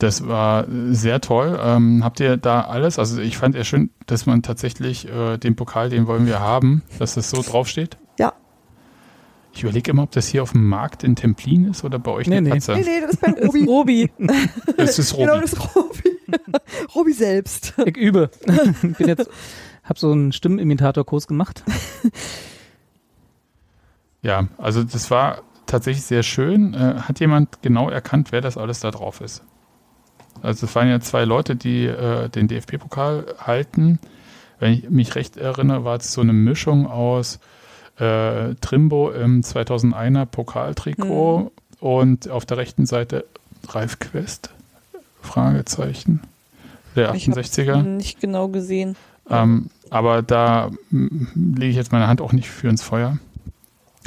[0.01, 1.61] Das war sehr toll.
[1.63, 2.99] Ähm, habt ihr da alles?
[2.99, 6.83] Also ich fand ja schön, dass man tatsächlich äh, den Pokal, den wollen wir haben,
[6.99, 7.99] dass das so draufsteht.
[8.19, 8.33] Ja.
[9.53, 12.27] Ich überlege immer, ob das hier auf dem Markt in Templin ist oder bei euch
[12.29, 12.51] Nee, in nee.
[12.51, 12.73] Katze.
[12.77, 13.65] Nee, nee, das ist beim Robi.
[13.69, 14.11] Robi.
[14.79, 15.23] Das ist Robi.
[15.27, 16.19] Genau, das ist Robi.
[16.95, 17.75] Robi selbst.
[17.85, 18.31] Ich übe.
[18.97, 19.29] Bin jetzt,
[19.85, 21.63] hab so einen Stimmenimitator-Kurs gemacht.
[24.23, 26.73] Ja, also das war tatsächlich sehr schön.
[26.73, 29.43] Äh, hat jemand genau erkannt, wer das alles da drauf ist?
[30.43, 33.99] Also es waren ja zwei Leute, die äh, den DFB-Pokal halten.
[34.59, 37.39] Wenn ich mich recht erinnere, war es so eine Mischung aus
[37.99, 43.25] äh, Trimbo im 2001er Pokaltrikot und auf der rechten Seite
[43.69, 44.51] Ralf Quest,
[45.23, 46.21] Fragezeichen,
[46.97, 47.83] der Ich hab's 68er.
[47.83, 48.97] nicht genau gesehen.
[49.29, 53.19] Ähm, aber da mm, lege ich jetzt meine Hand auch nicht für ins Feuer.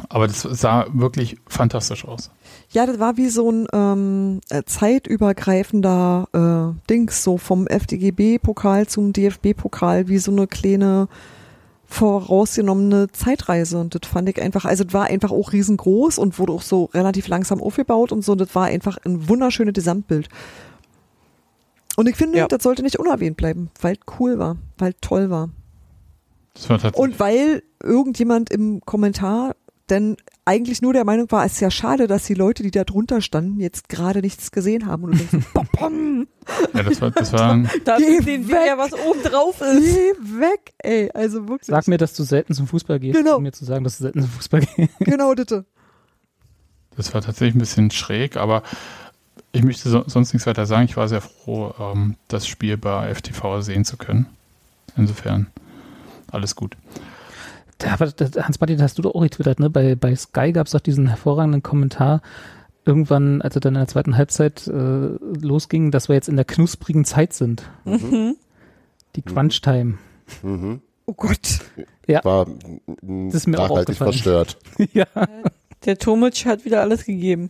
[0.09, 2.29] Aber das sah wirklich fantastisch aus.
[2.73, 9.13] Ja, das war wie so ein ähm, äh, zeitübergreifender äh, Dings, so vom FDGB-Pokal zum
[9.13, 11.07] DFB-Pokal, wie so eine kleine
[11.85, 13.79] vorausgenommene Zeitreise.
[13.79, 16.85] Und das fand ich einfach, also das war einfach auch riesengroß und wurde auch so
[16.93, 18.33] relativ langsam aufgebaut und so.
[18.33, 20.27] Das war einfach ein wunderschönes Gesamtbild.
[21.95, 22.47] Und ich finde, Ja.
[22.47, 25.51] das sollte nicht unerwähnt bleiben, weil cool war, weil toll war.
[26.55, 26.99] Das war tatsächlich.
[26.99, 29.55] Und weil irgendjemand im Kommentar
[29.89, 30.15] denn
[30.45, 33.21] eigentlich nur der Meinung war, es ist ja schade, dass die Leute, die da drunter
[33.21, 35.03] standen, jetzt gerade nichts gesehen haben.
[35.03, 36.27] Und du denkst, bom, bom,
[36.73, 38.67] ja, das war, das war Da Geh sehen wir weg.
[38.67, 39.79] ja, was oben drauf ist.
[39.81, 41.11] geh weg, ey.
[41.13, 41.67] Also wirklich.
[41.67, 43.37] Sag mir, dass du selten zum Fußball gehst, Genau.
[43.37, 44.93] um mir zu sagen, dass du selten zum Fußball gehst.
[44.99, 45.65] Genau, bitte.
[46.95, 48.63] Das war tatsächlich ein bisschen schräg, aber
[49.51, 50.85] ich möchte so, sonst nichts weiter sagen.
[50.85, 54.27] Ich war sehr froh, ähm, das Spiel bei FTV sehen zu können.
[54.95, 55.47] Insofern
[56.31, 56.75] alles gut.
[57.81, 59.69] Hans-Martin, hast du doch auch getwittert, ne?
[59.69, 62.21] Bei, bei Sky gab es doch diesen hervorragenden Kommentar,
[62.85, 64.71] irgendwann, als er dann in der zweiten Halbzeit äh,
[65.41, 67.63] losging, dass wir jetzt in der knusprigen Zeit sind.
[67.85, 68.35] Mhm.
[69.15, 69.97] Die Crunch-Time.
[70.41, 70.81] Mhm.
[71.05, 71.59] Oh Gott.
[72.23, 74.13] War mm, Das ist mir auch nachhaltig aufgefallen.
[74.13, 74.57] verstört.
[74.93, 75.05] ja.
[75.85, 77.49] Der Tomic hat wieder alles gegeben.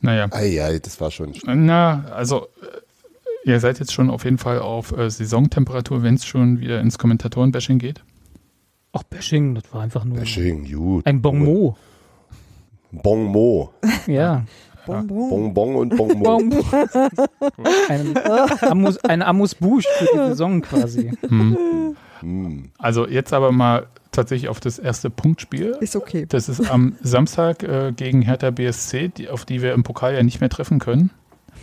[0.00, 1.34] Naja, Eieiei, das war schon.
[1.44, 6.24] na, also äh, ihr seid jetzt schon auf jeden Fall auf äh, Saisontemperatur, wenn es
[6.24, 8.02] schon wieder ins Kommentatorenbashing geht.
[8.92, 11.06] Auch Bashing, das war einfach nur Bashing, gut.
[11.06, 11.76] ein Bonmot.
[12.90, 13.70] Bonmot.
[14.06, 14.44] Ja.
[14.86, 15.28] Bonbon.
[15.30, 16.24] Bonbon und Bonmot.
[16.24, 16.64] Bonmot.
[17.88, 18.14] ein,
[18.62, 21.12] Amus, ein Amus Bouche für die Saison quasi.
[21.28, 21.96] Hm.
[22.20, 22.70] Hm.
[22.78, 25.76] Also jetzt aber mal tatsächlich auf das erste Punktspiel.
[25.80, 26.26] Ist okay.
[26.28, 30.22] Das ist am Samstag äh, gegen Hertha BSC, die, auf die wir im Pokal ja
[30.22, 31.10] nicht mehr treffen können.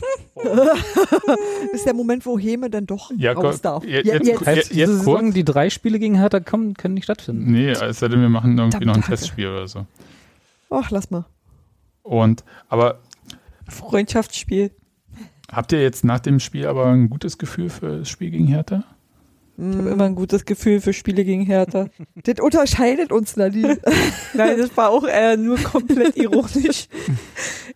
[1.73, 3.83] ist der Moment, wo Heme dann doch Ja, raus darf.
[3.83, 4.45] je- Ja, jetzt- jetzt.
[4.45, 4.89] Heißt, jetzt.
[4.89, 7.51] Saison, die drei Spiele gegen Hertha kommen, können nicht stattfinden.
[7.51, 9.01] Nee, es sei denn, wir machen irgendwie noch ein.
[9.01, 9.85] Testspiel oder so.
[10.69, 11.25] Ach, lass mal.
[12.03, 12.99] Und, aber
[13.67, 14.71] Freundschaftsspiel.
[15.51, 18.83] habt ihr jetzt nach dem Spiel aber ein gutes Gefühl für das Spiel gegen Hertha?
[19.59, 21.87] Ich habe immer ein gutes Gefühl für Spiele gegen Hertha.
[22.23, 23.79] Das unterscheidet uns, Nadine.
[24.33, 26.87] Nein, das war auch äh, nur komplett ironisch.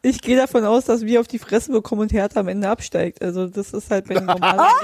[0.04, 3.22] Ich gehe davon aus, dass wir auf die Fresse bekommen und Hertha am Ende absteigt.
[3.24, 4.70] Also das ist halt mein normaler.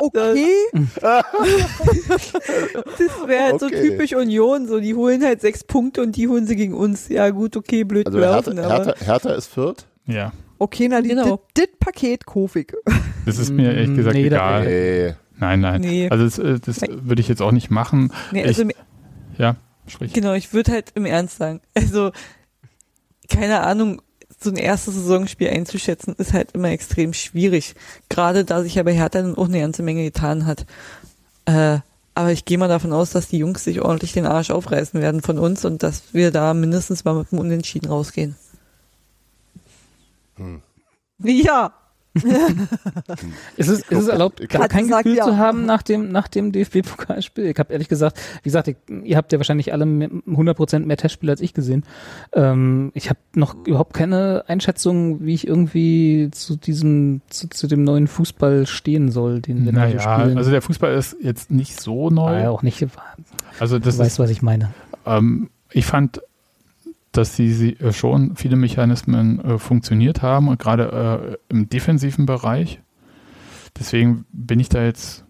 [0.00, 0.52] Okay.
[2.98, 3.90] Das wäre halt so Okay.
[3.90, 4.66] typisch Union.
[4.66, 7.08] So, die holen halt sechs Punkte und die holen sie gegen uns.
[7.08, 9.86] Ja gut, okay, blöd Also Hertha, gelaufen, aber Hertha, Hertha ist Fürth?
[10.06, 10.32] Ja.
[10.58, 11.40] Okay, Nadine, Genau.
[11.54, 12.74] das Paket Kofik.
[13.26, 14.64] Das ist mir ehrlich Mm, gesagt nee, egal.
[14.66, 15.14] Nee.
[15.38, 15.80] Nein, nein.
[15.80, 16.08] Nee.
[16.10, 18.12] Also das, äh, das würde ich jetzt auch nicht machen.
[18.32, 18.76] nee, also ich,
[19.38, 20.12] ja, sprich.
[20.12, 21.60] Genau, ich würde halt im Ernst sagen.
[21.74, 22.12] Also,
[23.30, 24.02] keine Ahnung,
[24.38, 27.74] so ein erstes Saisonspiel einzuschätzen, ist halt immer extrem schwierig.
[28.10, 30.66] Gerade da sich ja bei Hertha dann auch eine ganze Menge getan hat.
[31.46, 31.78] Äh,
[32.14, 35.22] aber ich gehe mal davon aus, dass die Jungs sich ordentlich den Arsch aufreißen werden
[35.22, 38.36] von uns und dass wir da mindestens mal mit dem Unentschieden rausgehen.
[41.22, 41.72] Ja,
[43.56, 45.24] Ist es, ist es erlaubt, Ich gar kein Gefühl ja.
[45.24, 47.46] zu haben nach dem, nach dem DFB-Pokalspiel?
[47.46, 50.96] Ich habe ehrlich gesagt, wie gesagt, ich, ihr habt ja wahrscheinlich alle mehr- 100% mehr
[50.96, 51.84] Testspiele als ich gesehen.
[52.32, 57.82] Ähm, ich habe noch überhaupt keine Einschätzung, wie ich irgendwie zu diesem, zu, zu dem
[57.82, 60.38] neuen Fußball stehen soll, den wir Naja, spielen.
[60.38, 62.30] also der Fußball ist jetzt nicht so neu.
[62.30, 62.86] War ja auch nicht, du
[63.58, 64.72] Also das weißt, ist, was ich meine.
[65.04, 66.22] ähm, ich fand,
[67.16, 72.80] dass sie, sie äh, schon viele Mechanismen äh, funktioniert haben gerade äh, im defensiven Bereich.
[73.78, 75.24] Deswegen bin ich da jetzt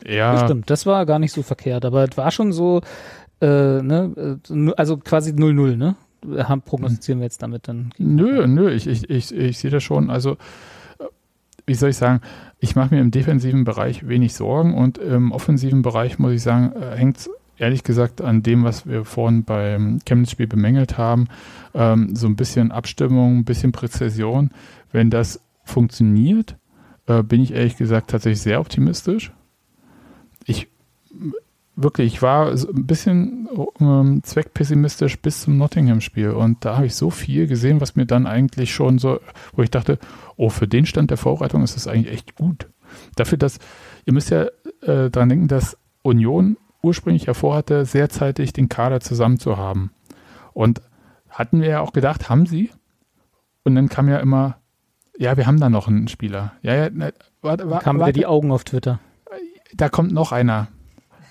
[0.00, 2.80] Das eher stimmt, das war gar nicht so verkehrt, aber es war schon so,
[3.40, 5.96] äh, ne, äh, also quasi 0-0, ne?
[6.38, 7.92] Haben, prognostizieren wir jetzt damit dann.
[7.98, 10.10] Nö, nö, ich, ich, ich, ich sehe das schon.
[10.10, 10.32] Also,
[10.98, 11.04] äh,
[11.66, 12.20] wie soll ich sagen,
[12.58, 16.72] ich mache mir im defensiven Bereich wenig Sorgen und im offensiven Bereich, muss ich sagen,
[16.96, 21.28] hängt es ehrlich gesagt an dem, was wir vorhin beim Chemnitz-Spiel bemängelt haben.
[21.74, 24.50] Ähm, so ein bisschen Abstimmung, ein bisschen Präzision.
[24.92, 26.56] Wenn das funktioniert,
[27.06, 29.32] äh, bin ich ehrlich gesagt tatsächlich sehr optimistisch.
[30.44, 30.68] Ich
[31.76, 33.48] wirklich, ich war so ein bisschen
[33.80, 38.26] ähm, zweckpessimistisch bis zum Nottingham-Spiel und da habe ich so viel gesehen, was mir dann
[38.26, 39.20] eigentlich schon so,
[39.54, 39.98] wo ich dachte,
[40.36, 42.68] oh, für den Stand der Vorbereitung ist das eigentlich echt gut.
[43.14, 43.58] Dafür, dass,
[44.06, 44.46] ihr müsst ja
[44.82, 49.90] äh, dran denken, dass Union ursprünglich hervorhatte, sehr zeitig den Kader zusammen zu haben.
[50.52, 50.80] Und
[51.28, 52.70] hatten wir ja auch gedacht, haben sie.
[53.64, 54.58] Und dann kam ja immer,
[55.18, 56.52] ja, wir haben da noch einen Spieler.
[56.62, 57.12] Ja, ja, ne,
[57.42, 59.00] warte, warte, Kamen wieder warte die Augen auf Twitter.
[59.74, 60.68] da kommt noch einer.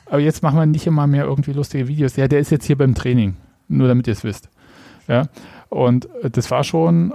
[0.08, 2.16] Aber jetzt machen wir nicht immer mehr irgendwie lustige Videos.
[2.16, 3.38] Ja, der ist jetzt hier beim Training.
[3.68, 4.50] Nur damit ihr es wisst.
[5.08, 5.28] Ja.
[5.70, 7.14] Und äh, das war schon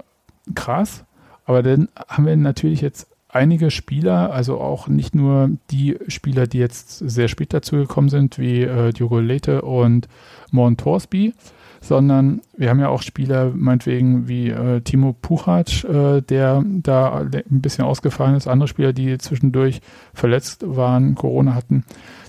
[0.54, 1.04] krass.
[1.44, 6.58] Aber dann haben wir natürlich jetzt einige Spieler, also auch nicht nur die Spieler, die
[6.58, 10.08] jetzt sehr spät dazugekommen sind, wie äh, Diogo Lete und
[10.50, 11.34] Morn Torsby,
[11.80, 17.60] sondern wir haben ja auch Spieler, meinetwegen wie äh, Timo Puchac, äh, der da ein
[17.62, 19.80] bisschen ausgefallen ist, andere Spieler, die zwischendurch
[20.12, 21.84] verletzt waren, Corona hatten,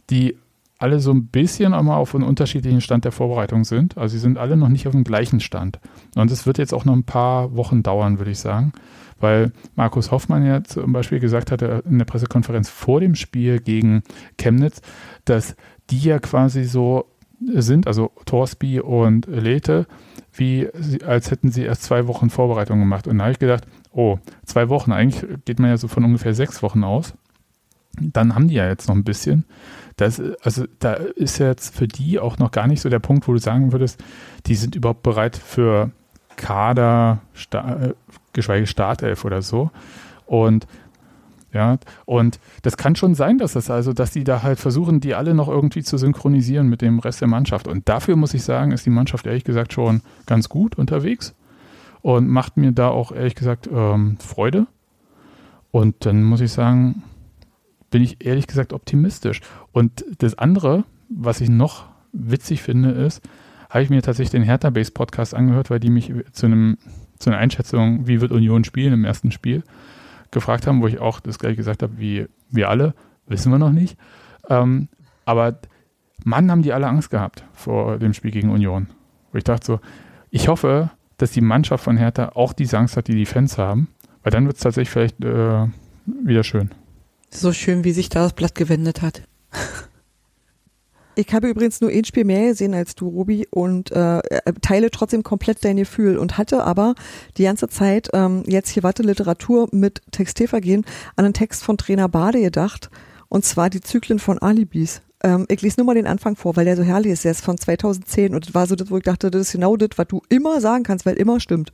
[0.09, 0.37] die
[0.77, 3.97] alle so ein bisschen einmal auf einem unterschiedlichen Stand der Vorbereitung sind.
[3.97, 5.79] Also sie sind alle noch nicht auf dem gleichen Stand.
[6.15, 8.73] Und es wird jetzt auch noch ein paar Wochen dauern, würde ich sagen.
[9.21, 14.03] Weil Markus Hoffmann ja zum Beispiel gesagt hatte in der Pressekonferenz vor dem Spiel gegen
[14.37, 14.81] Chemnitz,
[15.25, 15.55] dass
[15.89, 17.05] die ja quasi so
[17.53, 19.87] sind, also Torsby und Lete,
[20.33, 20.69] wie
[21.05, 23.07] als hätten sie erst zwei Wochen Vorbereitung gemacht.
[23.07, 26.33] Und da habe ich gedacht, oh, zwei Wochen, eigentlich geht man ja so von ungefähr
[26.33, 27.13] sechs Wochen aus.
[27.99, 29.45] Dann haben die ja jetzt noch ein bisschen.
[29.97, 33.33] Das, also da ist jetzt für die auch noch gar nicht so der Punkt, wo
[33.33, 34.01] du sagen würdest,
[34.45, 35.91] die sind überhaupt bereit für
[36.37, 37.19] Kader,
[37.53, 37.93] äh,
[38.33, 39.71] geschweige Startelf oder so.
[40.25, 40.67] Und
[41.53, 45.15] ja, und das kann schon sein, dass das also, dass die da halt versuchen, die
[45.15, 47.67] alle noch irgendwie zu synchronisieren mit dem Rest der Mannschaft.
[47.67, 51.35] Und dafür muss ich sagen, ist die Mannschaft ehrlich gesagt schon ganz gut unterwegs
[52.01, 54.67] und macht mir da auch ehrlich gesagt ähm, Freude.
[55.71, 57.03] Und dann muss ich sagen,
[57.89, 59.41] bin ich ehrlich gesagt optimistisch.
[59.73, 63.21] Und das andere, was ich noch witzig finde, ist,
[63.69, 66.77] habe ich mir tatsächlich den Hertha Base Podcast angehört, weil die mich zu einem
[67.21, 69.63] zu einer Einschätzung, wie wird Union spielen im ersten Spiel,
[70.31, 72.93] gefragt haben, wo ich auch das gleiche gesagt habe, wie wir alle,
[73.27, 73.97] wissen wir noch nicht.
[74.49, 74.87] Ähm,
[75.25, 75.59] aber
[76.23, 78.87] Mann, haben die alle Angst gehabt vor dem Spiel gegen Union.
[79.31, 79.79] Wo ich dachte so,
[80.29, 83.87] ich hoffe, dass die Mannschaft von Hertha auch diese Angst hat, die die Fans haben,
[84.23, 85.67] weil dann wird es tatsächlich vielleicht äh,
[86.05, 86.71] wieder schön.
[87.29, 89.23] So schön, wie sich da das Blatt gewendet hat.
[91.27, 94.89] Ich habe übrigens nur ein Spiel mehr gesehen als du, Robi, und äh, äh, teile
[94.89, 96.95] trotzdem komplett dein Gefühl und hatte aber
[97.37, 100.83] die ganze Zeit ähm, jetzt hier Watte Literatur mit Textilvergehen
[101.15, 102.89] an einen Text von Trainer Bade gedacht,
[103.29, 105.03] und zwar die Zyklen von Alibis.
[105.23, 107.23] Ähm, ich lese nur mal den Anfang vor, weil der so herrlich ist.
[107.23, 109.77] Der ist von 2010 und das war so das, wo ich dachte, das ist genau
[109.77, 111.71] das, was du immer sagen kannst, weil immer stimmt.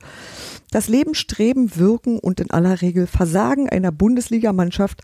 [0.70, 5.02] Das Leben, Streben, Wirken und in aller Regel Versagen einer Bundesligamannschaft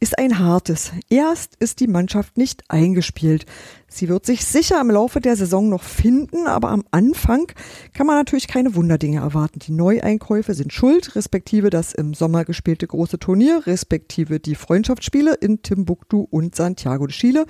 [0.00, 0.92] ist ein hartes.
[1.10, 3.44] Erst ist die Mannschaft nicht eingespielt.
[3.86, 7.52] Sie wird sich sicher im Laufe der Saison noch finden, aber am Anfang
[7.92, 9.58] kann man natürlich keine Wunderdinge erwarten.
[9.58, 15.60] Die Neueinkäufe sind schuld, respektive das im Sommer gespielte große Turnier, respektive die Freundschaftsspiele in
[15.60, 17.44] Timbuktu und Santiago de Chile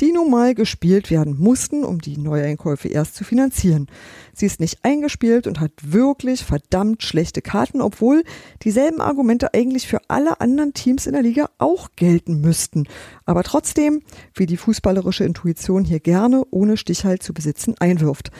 [0.00, 3.86] die nun mal gespielt werden mussten, um die Neueinkäufe erst zu finanzieren.
[4.32, 8.24] Sie ist nicht eingespielt und hat wirklich verdammt schlechte Karten, obwohl
[8.62, 12.88] dieselben Argumente eigentlich für alle anderen Teams in der Liga auch gelten müssten.
[13.24, 14.02] Aber trotzdem,
[14.34, 18.30] wie die fußballerische Intuition hier gerne ohne Stichhalt zu besitzen einwirft.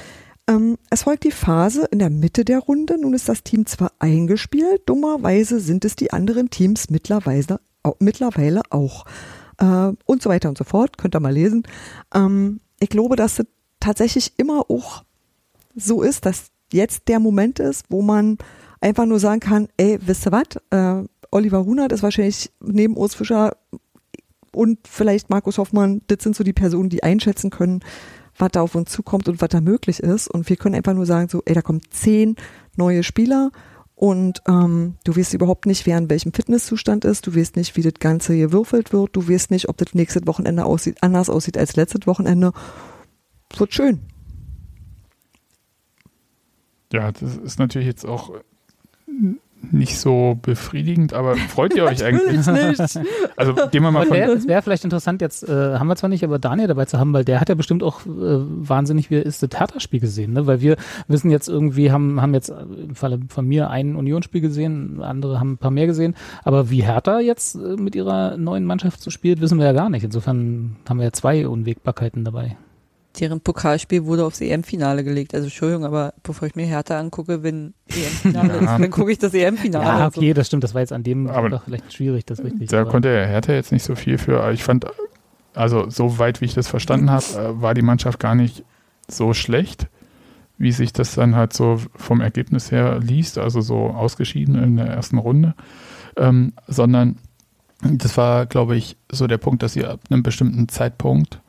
[0.46, 3.00] Ähm, es folgt die Phase in der Mitte der Runde.
[3.00, 7.60] Nun ist das Team zwar eingespielt, dummerweise sind es die anderen Teams mittlerweile,
[7.98, 9.04] mittlerweile auch
[9.58, 10.98] äh, und so weiter und so fort.
[10.98, 11.64] Könnt ihr mal lesen.
[12.14, 13.46] Ähm, ich glaube, dass es
[13.80, 15.04] tatsächlich immer auch
[15.74, 18.38] so ist, dass jetzt der Moment ist, wo man
[18.80, 20.60] einfach nur sagen kann, ey, wisst ihr was?
[20.70, 23.56] Äh, Oliver Hunert ist wahrscheinlich neben Urs Fischer
[24.52, 27.80] und vielleicht Markus Hoffmann, das sind so die Personen, die einschätzen können,
[28.38, 30.28] was da auf uns zukommt und was da möglich ist.
[30.28, 32.36] Und wir können einfach nur sagen, so, ey, da kommen zehn
[32.76, 33.50] neue Spieler
[34.04, 37.26] und ähm, du weißt überhaupt nicht, wer in welchem Fitnesszustand ist.
[37.26, 39.16] Du weißt nicht, wie das Ganze gewürfelt wird.
[39.16, 42.52] Du weißt nicht, ob das nächste Wochenende aussieht, anders aussieht als letztes Wochenende.
[43.56, 44.00] Wird schön.
[46.92, 48.30] Ja, das ist natürlich jetzt auch
[49.72, 52.46] nicht so befriedigend, aber freut ihr euch eigentlich?
[52.46, 53.00] nicht.
[53.36, 54.16] Also gehen wir mal von.
[54.16, 57.12] Es wäre vielleicht interessant, jetzt äh, haben wir zwar nicht, aber Daniel dabei zu haben,
[57.12, 60.46] weil der hat ja bestimmt auch äh, wahnsinnig, wie ist das Hertha-Spiel gesehen, ne?
[60.46, 60.76] Weil wir
[61.08, 65.52] wissen jetzt irgendwie, haben, haben jetzt im Falle von mir ein Unionsspiel gesehen, andere haben
[65.52, 69.40] ein paar mehr gesehen, aber wie Hertha jetzt äh, mit ihrer neuen Mannschaft so spielt,
[69.40, 70.04] wissen wir ja gar nicht.
[70.04, 72.56] Insofern haben wir ja zwei Unwägbarkeiten dabei
[73.20, 75.34] deren Pokalspiel wurde aufs EM-Finale gelegt.
[75.34, 79.34] Also Entschuldigung, aber bevor ich mir Hertha angucke, wenn EM-Finale ist, dann gucke ich das
[79.34, 79.84] EM-Finale.
[79.84, 80.34] Ja, okay, so.
[80.34, 80.64] das stimmt.
[80.64, 82.68] Das war jetzt an dem aber doch vielleicht schwierig, das richtig.
[82.68, 82.90] Da aber.
[82.90, 84.50] konnte er Hertha jetzt nicht so viel für.
[84.52, 84.86] Ich fand,
[85.54, 88.64] also so weit wie ich das verstanden habe, äh, war die Mannschaft gar nicht
[89.08, 89.88] so schlecht,
[90.58, 94.86] wie sich das dann halt so vom Ergebnis her liest, also so ausgeschieden in der
[94.86, 95.54] ersten Runde,
[96.16, 97.18] ähm, sondern
[97.82, 101.40] das war, glaube ich, so der Punkt, dass sie ab einem bestimmten Zeitpunkt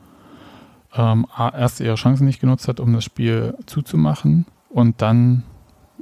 [0.96, 5.44] ähm, erst ihre Chancen nicht genutzt hat, um das Spiel zuzumachen und dann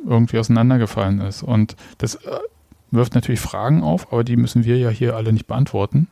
[0.07, 1.43] irgendwie auseinandergefallen ist.
[1.43, 2.39] Und das äh,
[2.91, 6.09] wirft natürlich Fragen auf, aber die müssen wir ja hier alle nicht beantworten.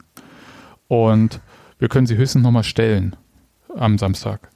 [0.89, 1.41] Und
[1.79, 3.17] wir können sie höchstens nochmal stellen
[3.75, 4.51] am Samstag.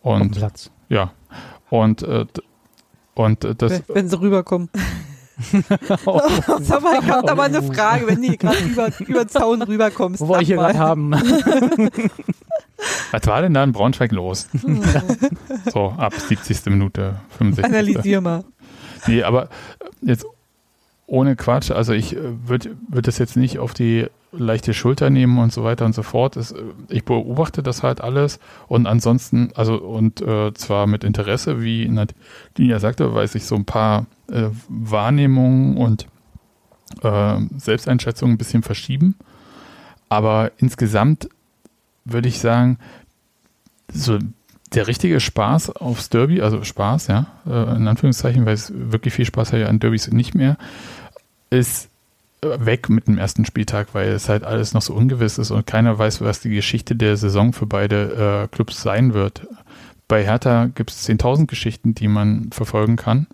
[0.00, 0.70] Und Platz.
[0.88, 1.12] ja.
[1.70, 2.26] Und, äh,
[3.14, 3.82] und äh, das.
[3.88, 4.70] Wenn sie rüberkommen.
[6.06, 6.20] oh.
[6.60, 9.62] Sag mal, ich habe da mal eine Frage, wenn du gerade über, über den Zaun
[9.62, 10.20] rüberkommst.
[10.20, 11.12] Wo wollte ich hier gerade haben?
[13.10, 14.48] Was war denn da in Braunschweig los?
[15.72, 16.66] so, ab 70.
[16.66, 17.64] Minute, 65.
[17.64, 18.44] Analysier mal.
[19.06, 19.48] Nee, aber
[20.02, 20.26] jetzt
[21.06, 24.06] ohne Quatsch, also ich äh, würde würd das jetzt nicht auf die
[24.36, 26.36] leichte Schulter nehmen und so weiter und so fort.
[26.36, 31.62] Das, äh, ich beobachte das halt alles und ansonsten, also und äh, zwar mit Interesse,
[31.62, 36.06] wie Nadine sagte, weil sich so ein paar äh, Wahrnehmungen und
[37.02, 39.16] äh, Selbsteinschätzungen ein bisschen verschieben.
[40.08, 41.28] Aber insgesamt
[42.04, 42.78] würde ich sagen,
[43.92, 44.18] so
[44.74, 49.24] der richtige Spaß aufs Derby, also Spaß, ja, äh, in Anführungszeichen, weil es wirklich viel
[49.24, 50.56] Spaß hat ja an Derbys nicht mehr,
[51.50, 51.90] ist
[52.58, 55.98] weg mit dem ersten Spieltag, weil es halt alles noch so ungewiss ist und keiner
[55.98, 59.46] weiß, was die Geschichte der Saison für beide äh, Clubs sein wird.
[60.08, 63.26] Bei Hertha gibt es 10.000 Geschichten, die man verfolgen kann.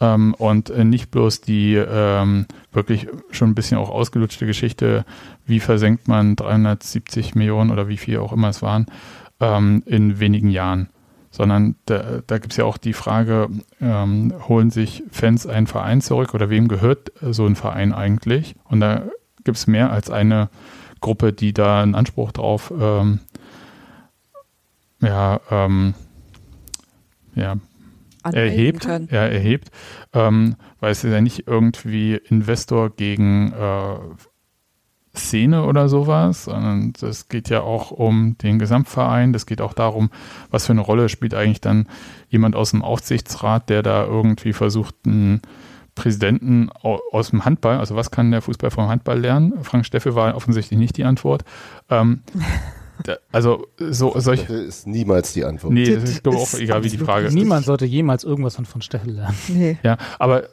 [0.00, 5.04] Ähm, und äh, nicht bloß die ähm, wirklich schon ein bisschen auch ausgelutschte Geschichte,
[5.46, 8.86] wie versenkt man 370 Millionen oder wie viel auch immer es waren,
[9.40, 10.88] ähm, in wenigen Jahren.
[11.34, 13.48] Sondern da, da gibt es ja auch die Frage,
[13.80, 18.54] ähm, holen sich Fans einen Verein zurück oder wem gehört so ein Verein eigentlich?
[18.62, 19.02] Und da
[19.42, 20.48] gibt es mehr als eine
[21.00, 23.18] Gruppe, die da einen Anspruch drauf ähm,
[25.00, 25.94] ja, ähm,
[27.34, 27.56] ja,
[28.22, 29.72] erhebt, ja, erhebt,
[30.12, 33.96] ähm, weil es ist ja nicht irgendwie Investor gegen äh,
[35.16, 39.32] Szene oder sowas, sondern es geht ja auch um den Gesamtverein.
[39.32, 40.10] Das geht auch darum,
[40.50, 41.86] was für eine Rolle spielt eigentlich dann
[42.28, 45.40] jemand aus dem Aufsichtsrat, der da irgendwie versucht, einen
[45.94, 49.52] Präsidenten aus dem Handball, also was kann der Fußball vom Handball lernen?
[49.62, 51.44] Frank Steffel war offensichtlich nicht die Antwort.
[51.88, 52.22] Ähm,
[53.32, 55.72] also so solche Das ist niemals die Antwort.
[55.72, 57.34] Nee, das ist glaube auch egal, wie die Frage ist.
[57.34, 59.36] Niemand sollte jemals irgendwas von von Steffel lernen.
[59.48, 59.78] Nee.
[59.82, 60.48] Ja, aber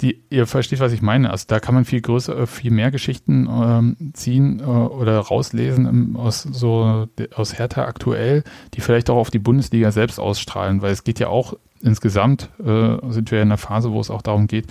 [0.00, 1.30] die, ihr versteht, was ich meine.
[1.30, 6.16] Also da kann man viel größer, viel mehr Geschichten ähm, ziehen äh, oder rauslesen im,
[6.16, 8.44] aus so aus Hertha aktuell,
[8.74, 12.96] die vielleicht auch auf die Bundesliga selbst ausstrahlen, weil es geht ja auch insgesamt äh,
[13.10, 14.66] sind wir in einer Phase, wo es auch darum geht,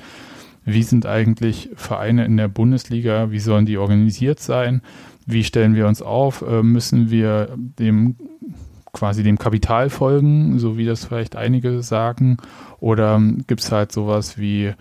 [0.65, 4.81] wie sind eigentlich Vereine in der Bundesliga, wie sollen die organisiert sein,
[5.25, 8.15] wie stellen wir uns auf, äh, müssen wir dem
[8.93, 12.37] quasi dem Kapital folgen, so wie das vielleicht einige sagen,
[12.79, 14.73] oder gibt es halt sowas wie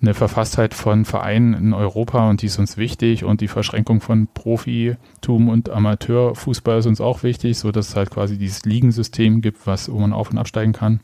[0.00, 4.28] eine Verfasstheit von Vereinen in Europa und die ist uns wichtig und die Verschränkung von
[4.32, 9.66] Profitum und Amateurfußball ist uns auch wichtig, so dass es halt quasi dieses Ligensystem gibt,
[9.66, 11.00] was wo man auf und absteigen kann.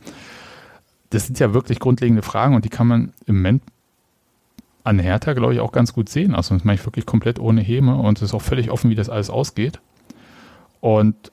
[1.11, 3.63] Das sind ja wirklich grundlegende Fragen und die kann man im Moment
[4.85, 6.35] an Hertha, glaube ich, auch ganz gut sehen.
[6.35, 8.95] Also das mache ich wirklich komplett ohne Häme und es ist auch völlig offen, wie
[8.95, 9.81] das alles ausgeht.
[10.81, 11.33] Und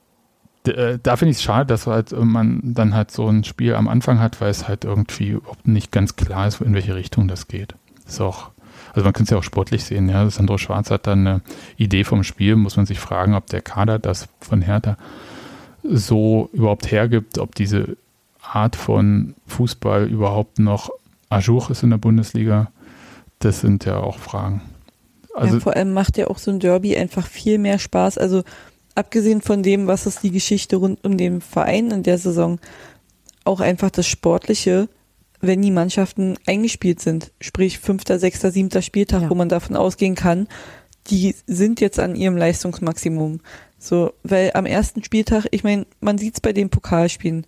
[0.64, 4.20] da finde ich es schade, dass halt man dann halt so ein Spiel am Anfang
[4.20, 7.76] hat, weil es halt irgendwie überhaupt nicht ganz klar ist, in welche Richtung das geht.
[8.08, 8.50] ist auch,
[8.94, 10.30] also man kann es ja auch sportlich sehen, ja.
[10.30, 11.42] Sandro Schwarz hat dann eine
[11.78, 14.98] Idee vom Spiel, muss man sich fragen, ob der Kader das von Hertha
[15.84, 17.98] so überhaupt hergibt, ob diese
[18.42, 20.90] Art von Fußball überhaupt noch
[21.30, 22.72] ajour ist in der Bundesliga.
[23.40, 24.62] Das sind ja auch Fragen.
[25.34, 28.18] Also ja, vor allem macht ja auch so ein Derby einfach viel mehr Spaß.
[28.18, 28.44] Also
[28.96, 32.60] abgesehen von dem, was ist die Geschichte rund um den Verein in der Saison,
[33.44, 34.90] auch einfach das Sportliche,
[35.40, 39.30] wenn die Mannschaften eingespielt sind, sprich fünfter, sechster, siebter Spieltag, ja.
[39.30, 40.48] wo man davon ausgehen kann,
[41.08, 43.40] die sind jetzt an ihrem Leistungsmaximum.
[43.80, 47.48] So, weil am ersten Spieltag, ich meine, man sieht es bei den Pokalspielen,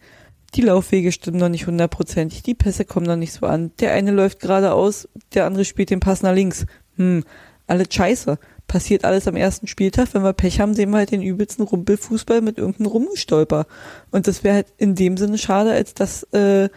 [0.56, 3.72] die Laufwege stimmen noch nicht hundertprozentig, die Pässe kommen noch nicht so an.
[3.80, 6.66] Der eine läuft geradeaus, der andere spielt den Pass nach links.
[6.96, 7.24] Hm,
[7.68, 8.38] alles scheiße
[8.74, 10.16] passiert alles am ersten Spieltag.
[10.16, 13.68] Wenn wir Pech haben, sehen wir halt den übelsten Rumpelfußball mit irgendeinem Rumgestolper.
[14.10, 16.70] Und das wäre halt in dem Sinne schade, als dass äh,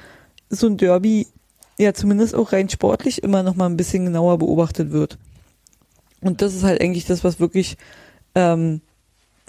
[0.51, 1.27] so ein Derby
[1.79, 5.17] ja zumindest auch rein sportlich immer noch mal ein bisschen genauer beobachtet wird.
[6.21, 7.79] Und das ist halt eigentlich das, was wirklich
[8.35, 8.83] ähm,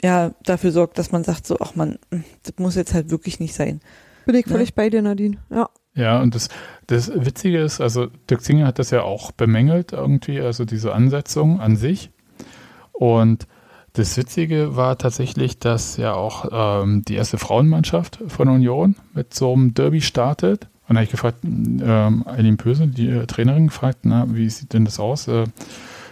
[0.02, 2.00] ja dafür sorgt, dass man sagt so, ach man,
[2.44, 3.82] das muss jetzt halt wirklich nicht sein.
[4.26, 4.74] Bin ich völlig ne?
[4.74, 5.36] bei dir, Nadine.
[5.50, 5.70] Ja.
[5.96, 6.48] Ja, und das,
[6.86, 11.60] das Witzige ist, also Dirk Zinger hat das ja auch bemängelt irgendwie, also diese Ansetzung
[11.60, 12.12] an sich.
[12.98, 13.48] Und
[13.94, 16.50] das Witzige war tatsächlich, dass ja auch
[16.84, 20.68] ähm, die erste Frauenmannschaft von Union mit so einem Derby startet.
[20.88, 24.86] Und da habe ich gefragt, ähm, Pöse, die äh, Trainerin, gefragt, na, wie sieht denn
[24.86, 25.28] das aus?
[25.28, 25.46] Äh,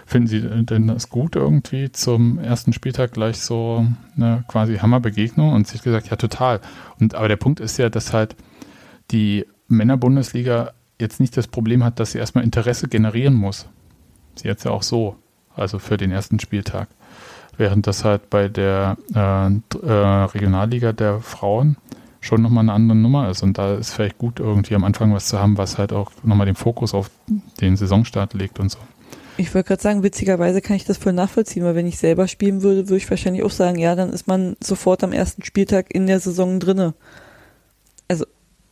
[0.06, 5.54] finden Sie denn das gut irgendwie zum ersten Spieltag gleich so eine quasi Hammerbegegnung?
[5.54, 6.62] Und sie hat gesagt, ja, total.
[7.00, 8.36] Und aber der Punkt ist ja, dass halt
[9.12, 13.68] die Männerbundesliga jetzt nicht das Problem hat, dass sie erstmal Interesse generieren muss.
[14.36, 15.18] Sie hat es ja auch so
[15.56, 16.88] also für den ersten Spieltag.
[17.58, 21.78] Während das halt bei der äh, äh, Regionalliga der Frauen
[22.26, 23.44] schon nochmal eine andere Nummer ist.
[23.44, 26.48] Und da ist vielleicht gut, irgendwie am Anfang was zu haben, was halt auch nochmal
[26.48, 27.10] den Fokus auf
[27.62, 28.80] den Saisonstart legt und so.
[29.38, 32.64] Ich wollte gerade sagen, witzigerweise kann ich das voll nachvollziehen, weil wenn ich selber spielen
[32.64, 36.08] würde, würde ich wahrscheinlich auch sagen, ja, dann ist man sofort am ersten Spieltag in
[36.08, 36.94] der Saison drinne.
[38.08, 38.26] Also,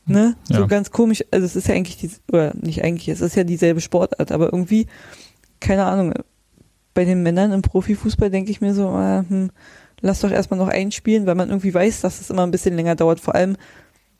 [0.06, 0.36] ne?
[0.48, 0.58] Ja.
[0.58, 1.24] So ganz komisch.
[1.32, 4.46] Also es ist ja eigentlich die, oder nicht eigentlich, es ist ja dieselbe Sportart, aber
[4.46, 4.88] irgendwie,
[5.60, 6.14] keine Ahnung,
[6.94, 9.52] bei den Männern im Profifußball denke ich mir so, äh, hm,
[10.02, 12.96] lass doch erstmal noch einspielen, weil man irgendwie weiß, dass es immer ein bisschen länger
[12.96, 13.20] dauert.
[13.20, 13.58] Vor allem,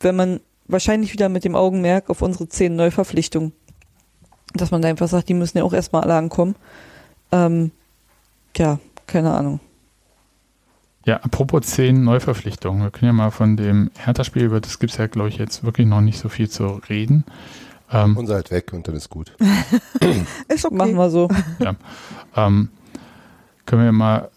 [0.00, 3.52] wenn man wahrscheinlich wieder mit dem Augenmerk auf unsere zehn Neuverpflichtungen,
[4.54, 6.56] dass man da einfach sagt, die müssen ja auch erstmal alle ankommen.
[7.32, 7.70] Ähm,
[8.56, 9.60] ja, keine Ahnung.
[11.06, 12.82] Ja, apropos zehn Neuverpflichtungen.
[12.82, 15.64] Wir können ja mal von dem Hertha-Spiel, über das gibt es ja, glaube ich, jetzt
[15.64, 17.24] wirklich noch nicht so viel zu reden.
[17.90, 19.36] Ähm, Unser halt weg und dann ist gut.
[20.48, 20.74] ist okay.
[20.74, 21.28] Machen wir so.
[21.58, 21.74] Ja.
[22.36, 22.70] Ähm,
[23.66, 24.30] können wir mal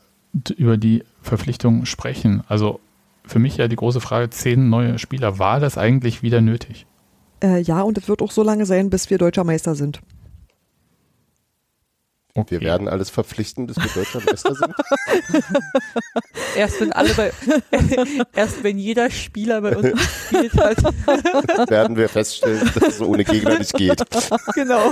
[0.58, 2.44] über die Verpflichtung sprechen?
[2.48, 2.80] Also
[3.26, 6.86] für mich ja die große Frage, zehn neue Spieler, war das eigentlich wieder nötig?
[7.44, 10.02] Äh, ja, und es wird auch so lange sein, bis wir deutscher Meister sind.
[12.38, 12.62] Okay.
[12.62, 14.74] Wir werden alles verpflichten, bis wir deutscher Meister sind.
[16.56, 17.32] erst wenn alle bei,
[18.36, 19.92] erst wenn jeder Spieler bei uns
[20.32, 20.78] gespielt hat,
[21.72, 24.04] werden wir feststellen, dass es ohne Gegner nicht geht.
[24.54, 24.92] Genau.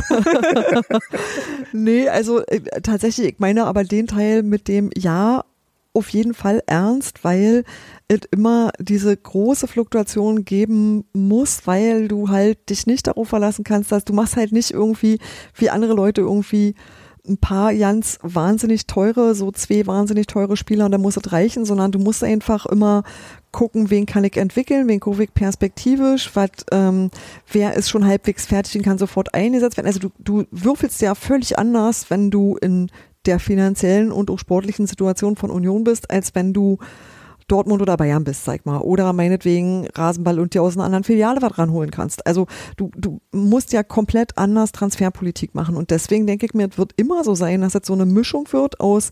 [1.72, 5.46] nee, also äh, tatsächlich, ich meine aber den Teil mit dem Ja
[5.94, 7.64] auf jeden Fall ernst, weil
[8.08, 13.92] es immer diese große Fluktuation geben muss, weil du halt dich nicht darauf verlassen kannst,
[13.92, 15.20] dass du machst halt nicht irgendwie
[15.54, 16.74] wie andere Leute irgendwie
[17.28, 21.66] ein paar ganz wahnsinnig teure, so zwei wahnsinnig teure Spieler und dann muss es reichen,
[21.66, 23.04] sondern du musst einfach immer
[23.52, 27.10] gucken, wen kann ich entwickeln, wen gucke ich perspektivisch, was, ähm,
[27.52, 29.88] wer ist schon halbwegs fertig und kann sofort eingesetzt werden.
[29.88, 32.92] Also du, du würfelst ja völlig anders, wenn du in
[33.26, 36.78] der finanziellen und auch sportlichen Situation von Union bist, als wenn du
[37.48, 38.80] Dortmund oder Bayern bist, sag mal.
[38.80, 42.26] Oder meinetwegen Rasenball und dir aus einer anderen Filiale was ranholen kannst.
[42.26, 45.76] Also du, du musst ja komplett anders Transferpolitik machen.
[45.76, 48.52] Und deswegen denke ich mir, es wird immer so sein, dass es so eine Mischung
[48.52, 49.12] wird aus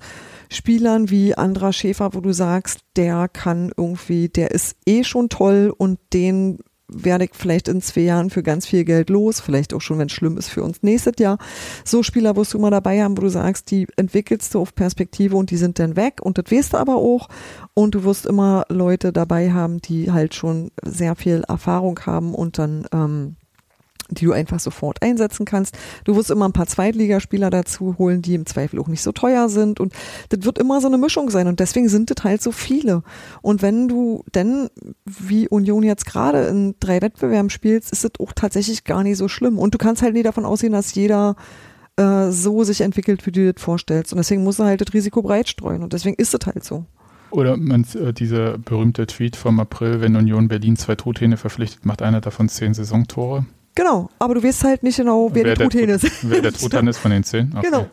[0.50, 5.74] Spielern wie Andra Schäfer, wo du sagst, der kann irgendwie, der ist eh schon toll
[5.76, 9.82] und den werde ich vielleicht in zwei Jahren für ganz viel Geld los, vielleicht auch
[9.82, 11.38] schon, wenn es schlimm ist für uns nächstes Jahr.
[11.86, 15.36] So Spieler wirst du immer dabei haben, wo du sagst, die entwickelst du auf Perspektive
[15.36, 17.30] und die sind dann weg und das weißt du aber auch
[17.74, 22.58] und du wirst immer Leute dabei haben, die halt schon sehr viel Erfahrung haben und
[22.58, 23.36] dann ähm,
[24.14, 25.78] die du einfach sofort einsetzen kannst.
[26.04, 29.50] Du wirst immer ein paar Zweitligaspieler dazu holen, die im Zweifel auch nicht so teuer
[29.50, 29.94] sind und
[30.30, 33.04] das wird immer so eine Mischung sein und deswegen sind das halt so viele.
[33.42, 34.70] Und wenn du denn,
[35.06, 39.28] wie Union jetzt gerade in drei Wettbewerben spielst, ist das auch tatsächlich gar nicht so
[39.28, 41.36] schlimm und du kannst halt nie davon ausgehen, dass jeder
[41.98, 44.94] äh, so sich entwickelt, wie du dir das vorstellst und deswegen musst du halt das
[44.94, 46.86] Risiko breit streuen und deswegen ist es halt so.
[47.34, 52.04] Oder man, äh, dieser berühmte Tweet vom April, wenn Union Berlin zwei Tothähne verpflichtet, macht
[52.04, 53.48] einer davon zehn Saisontore.
[53.76, 56.08] Genau, aber du weißt halt nicht genau, wer, wer der Truthahn ist.
[56.22, 57.52] Wer der Truthahn ist von den zehn?
[57.56, 57.68] Okay.
[57.70, 57.88] Genau.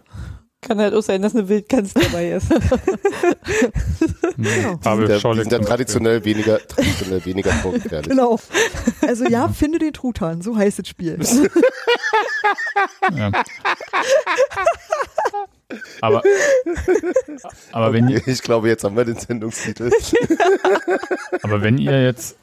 [0.63, 2.51] Kann halt auch sein, dass eine Wildgans dabei ist.
[4.37, 4.79] genau.
[4.85, 8.11] Aber die sind, sind dann traditionell weniger, traditionell weniger gefährlich.
[8.11, 8.39] Genau.
[9.01, 11.19] Also ja, finde den Truthahn, so heißt das Spiel.
[13.17, 13.33] ja.
[16.03, 16.23] Aber,
[17.73, 19.91] aber wenn ihr, ich glaube, jetzt haben wir den Sendungstitel.
[21.43, 22.37] aber wenn ihr jetzt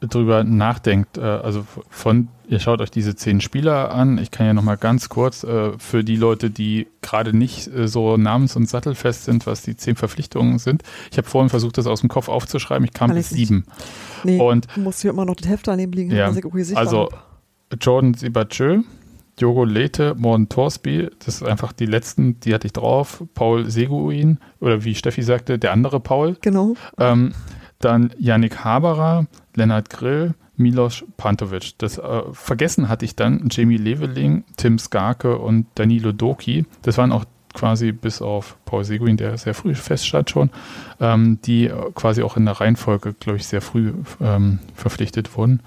[0.00, 4.54] drüber nachdenkt, äh, also von, ihr schaut euch diese zehn Spieler an, ich kann ja
[4.54, 9.24] nochmal ganz kurz äh, für die Leute, die gerade nicht äh, so namens- und sattelfest
[9.24, 10.82] sind, was die zehn Verpflichtungen sind.
[11.10, 13.64] Ich habe vorhin versucht, das aus dem Kopf aufzuschreiben, ich kam bis sieben.
[14.24, 16.32] Nee, und, du musst hier immer noch das Heft daneben liegen, ja,
[16.74, 17.08] also
[17.80, 18.82] Jordan Sibachö,
[19.40, 23.22] Diogo Lete, Morten Torsby, das ist einfach die letzten, die hatte ich drauf.
[23.34, 26.36] Paul Seguin, oder wie Steffi sagte, der andere Paul.
[26.40, 26.74] Genau.
[26.98, 27.32] Ähm,
[27.80, 31.78] dann Yannick Haberer, Lennart Grill, Milos Pantovic.
[31.78, 36.66] Das äh, vergessen hatte ich dann Jamie Leveling, Tim Skarke und Danilo Doki.
[36.82, 37.24] Das waren auch
[37.54, 40.50] quasi bis auf Paul Seguin, der sehr früh feststand schon,
[41.00, 45.62] ähm, die quasi auch in der Reihenfolge, glaube ich, sehr früh ähm, verpflichtet wurden.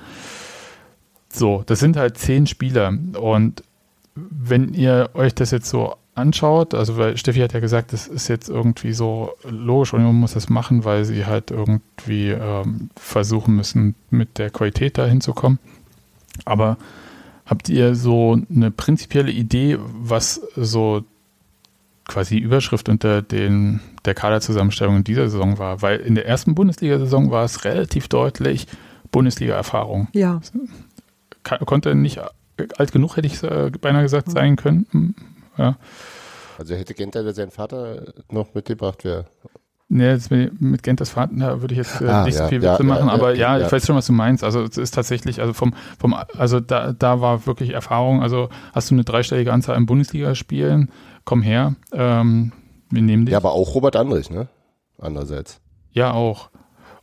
[1.29, 3.63] So, das sind halt zehn Spieler und
[4.15, 8.27] wenn ihr euch das jetzt so anschaut, also weil Steffi hat ja gesagt, das ist
[8.27, 13.55] jetzt irgendwie so logisch und man muss das machen, weil sie halt irgendwie ähm, versuchen
[13.55, 15.59] müssen, mit der Qualität da hinzukommen.
[16.43, 16.77] Aber
[17.45, 21.03] habt ihr so eine prinzipielle Idee, was so
[22.07, 25.81] quasi Überschrift unter den, der Kaderzusammenstellung in dieser Saison war?
[25.81, 28.67] Weil in der ersten Bundesliga-Saison war es relativ deutlich
[29.11, 30.09] Bundesliga-Erfahrung.
[30.13, 30.41] Ja.
[31.43, 32.19] Konnte nicht
[32.77, 35.15] alt genug, hätte ich äh, beinahe gesagt, sein können.
[35.57, 35.77] Ja.
[36.57, 39.25] Also hätte Genter seinen Vater noch mitgebracht, wäre.
[39.93, 42.73] Nee, mit, mit Genters Vater da würde ich jetzt äh, ah, nicht so viel ja,
[42.73, 44.41] Witze ja, machen, ja, aber ja, ich weiß schon, was du meinst.
[44.41, 48.21] Also es ist tatsächlich, also vom, vom, also da, da war wirklich Erfahrung.
[48.21, 50.89] Also hast du eine dreistellige Anzahl an Bundesligaspielen,
[51.25, 52.53] komm her, ähm,
[52.89, 53.33] wir nehmen dich.
[53.33, 54.47] Ja, aber auch Robert Andrich, ne?
[54.97, 55.59] Andererseits.
[55.91, 56.51] Ja, auch.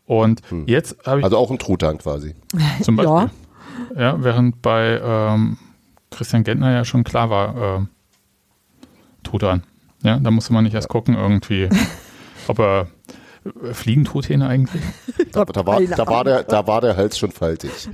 [0.06, 0.64] Und hm.
[0.66, 1.24] jetzt habe ich.
[1.24, 2.34] Also auch ein Truthahn quasi.
[2.82, 3.30] Zum Beispiel.
[3.96, 4.00] ja.
[4.00, 5.58] ja, während bei ähm,
[6.10, 7.86] Christian Gentner ja schon klar war, äh,
[9.28, 9.62] Truthahn.
[10.02, 11.68] Ja, da musste man nicht erst gucken, irgendwie,
[12.48, 12.86] ob er
[13.44, 14.82] äh, fliegen Truthähne eigentlich.
[15.32, 17.70] Da, da, war, da, war der, da war der Hals schon faltig.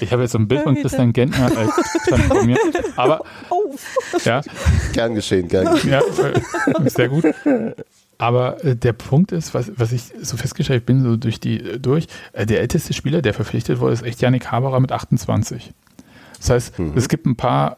[0.00, 2.56] Ich habe jetzt so ein Bild von Christian Gentner als mir.
[2.96, 3.22] Aber
[4.24, 4.40] ja.
[4.92, 5.90] Gern geschehen, gern geschehen.
[5.90, 7.24] Ja, äh, sehr gut.
[8.18, 12.06] Aber äh, der Punkt ist, was, was ich so festgestellt bin, so durch die durch,
[12.32, 15.72] äh, der älteste Spieler, der verpflichtet wurde, ist echt Yannick Haberer mit 28.
[16.40, 16.92] Das heißt, mhm.
[16.96, 17.76] es gibt ein paar,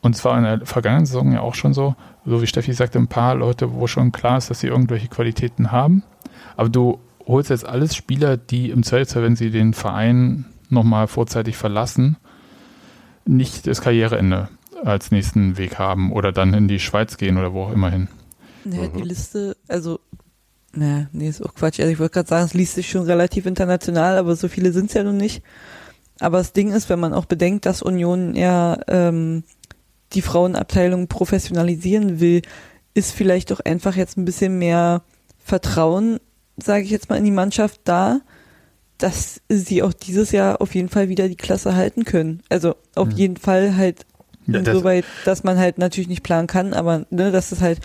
[0.00, 1.94] und zwar in der vergangenen Saison ja auch schon so,
[2.26, 5.70] so wie Steffi sagte, ein paar Leute, wo schon klar ist, dass sie irgendwelche Qualitäten
[5.70, 6.02] haben.
[6.56, 11.56] Aber du holst jetzt alles Spieler, die im Zweifelsfall, wenn sie den Verein nochmal vorzeitig
[11.56, 12.16] verlassen,
[13.26, 14.48] nicht das Karriereende
[14.82, 18.08] als nächsten Weg haben oder dann in die Schweiz gehen oder wo auch immer hin.
[18.64, 20.00] Ja, die Liste, also,
[20.72, 21.80] na, nee, ist auch Quatsch.
[21.80, 24.86] Also ich wollte gerade sagen, es liest sich schon relativ international, aber so viele sind
[24.86, 25.42] es ja noch nicht.
[26.20, 29.42] Aber das Ding ist, wenn man auch bedenkt, dass Union ja ähm,
[30.12, 32.42] die Frauenabteilung professionalisieren will,
[32.94, 35.02] ist vielleicht doch einfach jetzt ein bisschen mehr
[35.38, 36.18] Vertrauen,
[36.62, 38.20] sage ich jetzt mal, in die Mannschaft da,
[38.98, 42.42] dass sie auch dieses Jahr auf jeden Fall wieder die Klasse halten können.
[42.50, 43.16] Also auf Mhm.
[43.16, 44.04] jeden Fall halt
[44.46, 47.80] Ja, das- insoweit, dass man halt natürlich nicht planen kann, aber ne, dass es halt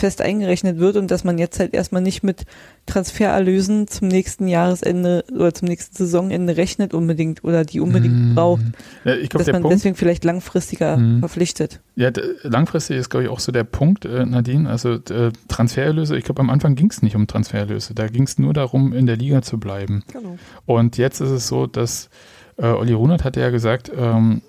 [0.00, 2.44] fest eingerechnet wird und dass man jetzt halt erstmal nicht mit
[2.86, 8.34] Transfererlösen zum nächsten Jahresende oder zum nächsten Saisonende rechnet unbedingt oder die unbedingt Mhm.
[8.34, 8.62] braucht,
[9.04, 11.20] Ja, ich glaube, dass man Punkt, deswegen vielleicht langfristiger Mhm.
[11.20, 11.80] verpflichtet.
[11.94, 12.10] ja,
[12.42, 16.40] langfristig ist, glaube ich, auch so der Punkt, äh, Nadine, also äh, Transfererlöse, ich glaube,
[16.40, 19.42] am Anfang ging es nicht um Transfererlöse, da ging es nur darum, in der Liga
[19.42, 20.02] zu bleiben.
[20.12, 20.36] Genau.
[20.66, 22.10] Und jetzt ist es so, dass
[22.56, 24.42] äh, Olli Runert hatte ja gesagt, ähm,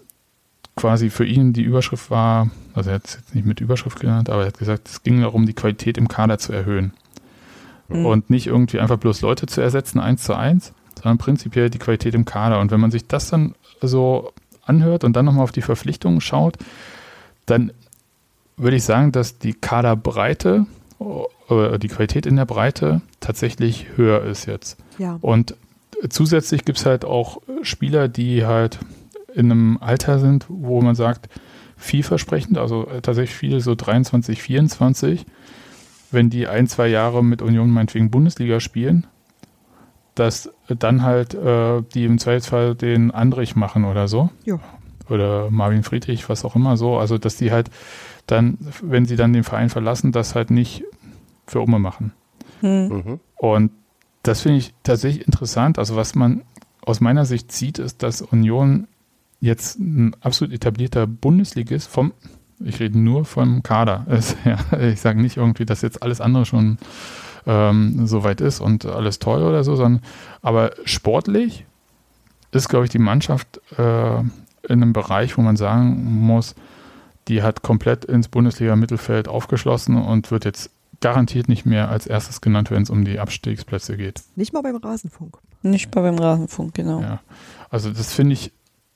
[0.76, 4.30] quasi für ihn die Überschrift war, also er hat es jetzt nicht mit Überschrift genannt,
[4.30, 6.94] aber er hat gesagt, es ging darum, die Qualität im Kader zu erhöhen.
[7.90, 8.06] Mhm.
[8.06, 12.16] Und nicht irgendwie einfach bloß Leute zu ersetzen, eins zu eins, sondern prinzipiell die Qualität
[12.16, 12.60] im Kader.
[12.60, 14.32] Und wenn man sich das dann so
[14.64, 16.58] anhört und dann nochmal auf die Verpflichtungen schaut,
[17.46, 17.72] dann
[18.58, 20.66] würde ich sagen, dass die Kaderbreite,
[21.50, 24.78] äh, die Qualität in der Breite tatsächlich höher ist jetzt.
[24.98, 25.18] Ja.
[25.22, 25.56] Und
[26.10, 28.80] zusätzlich gibt es halt auch Spieler, die halt
[29.34, 31.30] in einem Alter sind, wo man sagt,
[31.78, 35.26] vielversprechend, also äh, tatsächlich viele so 23, 24,
[36.12, 39.08] wenn die ein, zwei Jahre mit Union meinetwegen Bundesliga spielen,
[40.16, 44.30] dass dann halt äh, die im Zweifelsfall den Andrich machen oder so.
[44.46, 44.60] Ja.
[45.10, 46.98] Oder Marvin Friedrich, was auch immer so.
[46.98, 47.70] Also, dass die halt
[48.28, 50.84] dann, wenn sie dann den Verein verlassen, das halt nicht
[51.48, 52.14] für Umme machen.
[52.62, 52.88] Hm.
[52.88, 53.20] Mhm.
[53.36, 53.72] Und
[54.24, 55.80] das finde ich tatsächlich interessant.
[55.80, 56.44] Also was man
[56.86, 58.88] aus meiner Sicht sieht, ist, dass Union
[59.42, 62.14] jetzt ein absolut etablierter Bundesligist vom,
[62.64, 64.06] ich rede nur vom Kader.
[64.10, 66.78] Es, ja, ich sage nicht irgendwie, dass jetzt alles andere schon
[67.46, 70.04] ähm, so weit ist und alles toll oder so, sondern
[70.42, 71.66] aber sportlich
[72.52, 74.30] ist, glaube ich, die Mannschaft äh, in
[74.70, 76.56] einem Bereich, wo man sagen muss,
[77.28, 80.70] die hat komplett ins Bundesliga-Mittelfeld aufgeschlossen und wird jetzt
[81.00, 84.22] garantiert nicht mehr als erstes genannt, wenn es um die Abstiegsplätze geht.
[84.36, 85.38] Nicht mal beim Rasenfunk.
[85.64, 87.02] Nicht mal beim Rasenfunk, genau.
[87.02, 87.22] Ja.
[87.70, 88.52] Also das finde ich,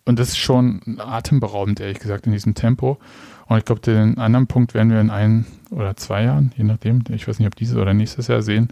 [0.06, 2.98] und das ist schon atemberaubend, ehrlich gesagt, in diesem Tempo.
[3.48, 7.04] Und ich glaube, den anderen Punkt werden wir in ein oder zwei Jahren, je nachdem,
[7.10, 8.70] ich weiß nicht, ob dieses oder nächstes Jahr sehen,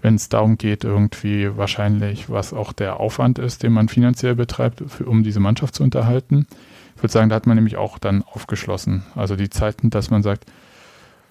[0.00, 4.82] wenn es darum geht, irgendwie wahrscheinlich, was auch der Aufwand ist, den man finanziell betreibt,
[4.86, 6.46] für, um diese Mannschaft zu unterhalten.
[6.96, 9.04] Ich würde sagen, da hat man nämlich auch dann aufgeschlossen.
[9.14, 10.46] Also die Zeiten, dass man sagt,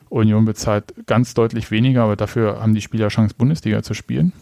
[0.10, 4.34] Union bezahlt ganz deutlich weniger, aber dafür haben die Spieler Chance, Bundesliga zu spielen.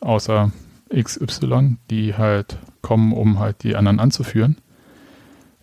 [0.00, 0.50] Außer
[0.94, 4.56] XY, die halt kommen, um halt die anderen anzuführen.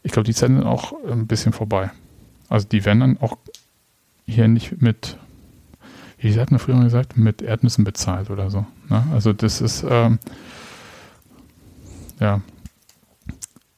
[0.03, 1.91] Ich glaube, die Zeiten sind auch ein bisschen vorbei.
[2.49, 3.37] Also die werden dann auch
[4.25, 5.17] hier nicht mit,
[6.17, 8.65] wie hat man früher mal gesagt, mit Erdnüssen bezahlt oder so.
[8.89, 9.03] Ne?
[9.13, 10.19] Also das ist, ähm,
[12.19, 12.41] ja.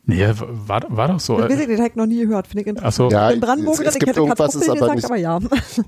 [0.05, 1.37] Nee, war, war doch so.
[1.39, 2.47] Ich weiß nicht, den habe ich noch nie gehört.
[2.47, 2.93] Finde ich interessant.
[2.93, 3.15] Ach so.
[3.15, 5.39] Ja, in Brandenburg, es- es ich gibt hätte irgendwas, ist aber gesagt, nicht- aber ja.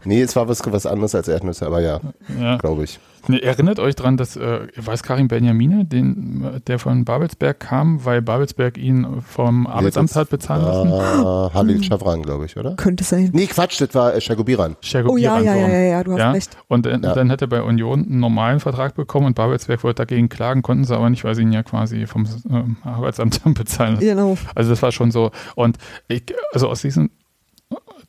[0.05, 1.99] Nee, es war was, was anderes als Erdnüsse, aber ja,
[2.39, 2.57] Ja.
[2.57, 2.99] glaube ich.
[3.27, 8.03] Nee, erinnert euch dran, dass, äh, weiß Karim Benjamine, den, äh, der von Babelsberg kam,
[8.05, 10.91] weil Babelsberg ihn vom Arbeitsamt das hat bezahlen lassen?
[10.91, 12.75] War Halil Chavran, glaube ich, oder?
[12.75, 13.29] Könnte sein.
[13.33, 14.75] Nee, Quatsch, das war äh, Shagobiran.
[14.81, 16.31] Schergo Oh ja, ja, ja, ja, ja, du hast ja?
[16.31, 16.57] recht.
[16.67, 16.97] Und äh, Ja.
[17.13, 20.83] dann hat er bei Union einen normalen Vertrag bekommen und Babelsberg wollte dagegen klagen, konnten
[20.85, 24.05] sie aber nicht, weil sie ihn ja quasi vom ähm, Arbeitsamt haben bezahlen lassen.
[24.07, 24.37] Genau.
[24.55, 25.31] Also das war schon so.
[25.55, 25.77] Und
[26.07, 26.23] ich,
[26.53, 27.11] also aus diesem,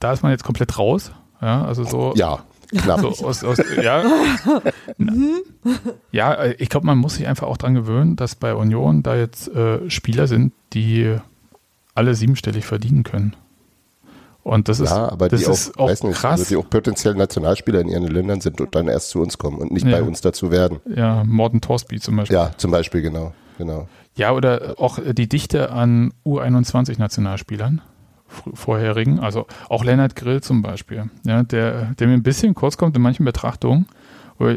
[0.01, 1.13] da ist man jetzt komplett raus.
[1.41, 2.13] Ja, also so.
[2.17, 2.39] Ja,
[2.73, 3.01] knapp.
[3.01, 4.03] So aus, aus, ja,
[6.11, 9.17] ja, äh, ich glaube, man muss sich einfach auch dran gewöhnen, dass bei Union da
[9.17, 11.17] jetzt äh, Spieler sind, die
[11.95, 13.35] alle siebenstellig verdienen können.
[14.45, 16.41] Und das ist, ja, aber das die auch, ist auch weiß nicht, krass.
[16.41, 19.59] also die auch potenziell Nationalspieler in ihren Ländern sind und dann erst zu uns kommen
[19.59, 19.99] und nicht Ja.
[19.99, 20.81] bei uns dazu werden.
[20.97, 22.37] ja, Morten Torsby zum Beispiel.
[22.37, 23.33] Ja, zum Beispiel, genau.
[23.59, 23.87] genau.
[24.17, 27.83] Ja, oder auch die Dichte an U21-Nationalspielern, fr-
[28.55, 32.97] vorherigen, also auch Lennart Grill zum Beispiel, ja, der, der mir ein bisschen kurz kommt
[32.97, 33.87] in manchen Betrachtungen,
[34.39, 34.55] wo,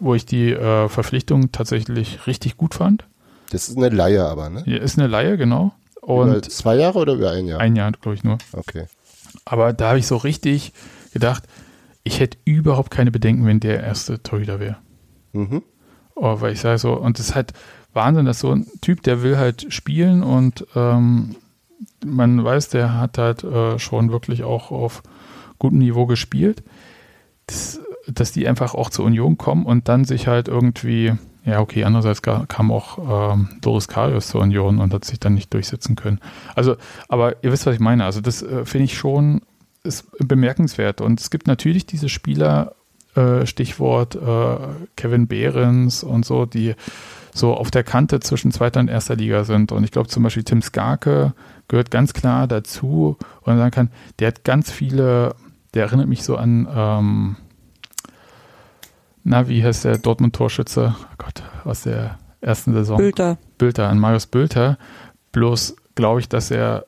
[0.00, 3.04] wo ich die äh, Verpflichtung tatsächlich richtig gut fand.
[3.50, 4.62] Das ist eine Laie aber, ne?
[4.64, 5.72] Hier ist eine Laie, genau.
[6.02, 7.60] über Und zwei Jahre oder über ein Jahr?
[7.60, 8.38] ein Jahr, glaube ich, nur.
[8.52, 8.86] Okay.
[9.44, 10.72] Aber da habe ich so richtig
[11.12, 11.44] gedacht,
[12.04, 14.76] ich hätte überhaupt keine Bedenken, wenn der erste Torhüter wäre.
[15.32, 15.62] Mhm.
[16.14, 17.52] Oh, weil ich sage so, und das ist halt
[17.92, 21.36] Wahnsinn, dass so ein Typ, der will halt spielen und ähm,
[22.04, 25.02] man weiß, der hat halt äh, schon wirklich auch auf
[25.58, 26.62] gutem Niveau gespielt,
[27.46, 31.12] das, dass die einfach auch zur Union kommen und dann sich halt irgendwie,
[31.44, 35.52] ja okay, andererseits kam auch ähm, Doris Karius zur Union und hat sich dann nicht
[35.52, 36.20] durchsetzen können.
[36.54, 36.76] Also,
[37.08, 38.04] aber ihr wisst, was ich meine.
[38.04, 39.42] Also das äh, finde ich schon
[39.82, 42.74] ist bemerkenswert und es gibt natürlich diese Spieler,
[43.14, 44.56] äh, Stichwort äh,
[44.96, 46.74] Kevin Behrens und so, die
[47.32, 49.72] so auf der Kante zwischen zweiter und erster Liga sind.
[49.72, 51.34] Und ich glaube zum Beispiel Tim Skarke
[51.68, 55.34] gehört ganz klar dazu und man sagen kann, der hat ganz viele,
[55.74, 57.36] der erinnert mich so an, ähm,
[59.22, 60.94] na, wie heißt der Dortmund-Torschütze?
[60.98, 62.96] Oh Gott, aus der ersten Saison.
[62.96, 63.38] Bülter.
[63.58, 64.78] Bülter, an Marius Bülter.
[65.32, 66.86] Bloß glaube ich, dass er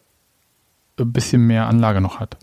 [0.99, 2.39] ein bisschen mehr Anlage noch hat.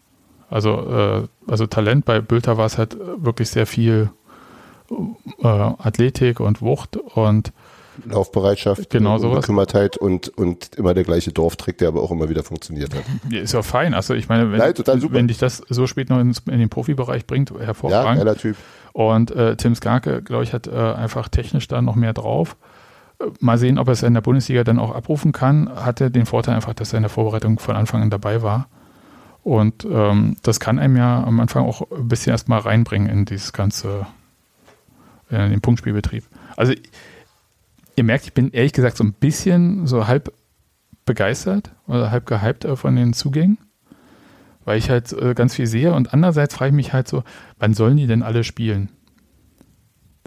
[0.49, 4.11] Also, äh, also Talent bei Bülter war es halt wirklich sehr viel
[5.41, 7.51] äh, Athletik und Wucht und
[8.05, 9.41] Laufbereitschaft, Genau sowas.
[9.41, 13.03] Bekümmertheit und, und immer der gleiche Dorftrick, der aber auch immer wieder funktioniert hat.
[13.29, 13.93] Ja, ist ja fein.
[13.93, 14.73] Also ich meine, wenn, Nein,
[15.11, 18.17] wenn dich das so spät noch ins, in den Profibereich bringt, Ja, hervorragend.
[18.17, 18.55] geiler Typ.
[18.93, 22.57] Und äh, Tim Skarke, glaube ich, hat äh, einfach technisch da noch mehr drauf.
[23.19, 25.69] Äh, Mal sehen, ob er es in der Bundesliga dann auch abrufen kann.
[25.75, 28.67] Hatte den Vorteil einfach, dass er in der Vorbereitung von Anfang an dabei war.
[29.43, 33.53] Und ähm, das kann einem ja am Anfang auch ein bisschen erstmal reinbringen in dieses
[33.53, 34.05] ganze,
[35.29, 36.25] in den Punktspielbetrieb.
[36.57, 36.73] Also
[37.99, 40.33] ihr merkt, ich bin ehrlich gesagt so ein bisschen so halb
[41.05, 43.57] begeistert oder halb gehypt äh, von den Zugängen,
[44.63, 47.23] weil ich halt äh, ganz viel sehe und andererseits frage ich mich halt so,
[47.59, 48.89] wann sollen die denn alle spielen?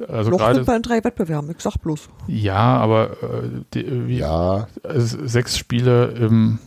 [0.07, 2.11] Also Noch gerade sind wir in drei Wettbewerben, ich sag bloß.
[2.27, 6.59] ja, aber äh, die, wie, Ja, äh, sechs Spiele im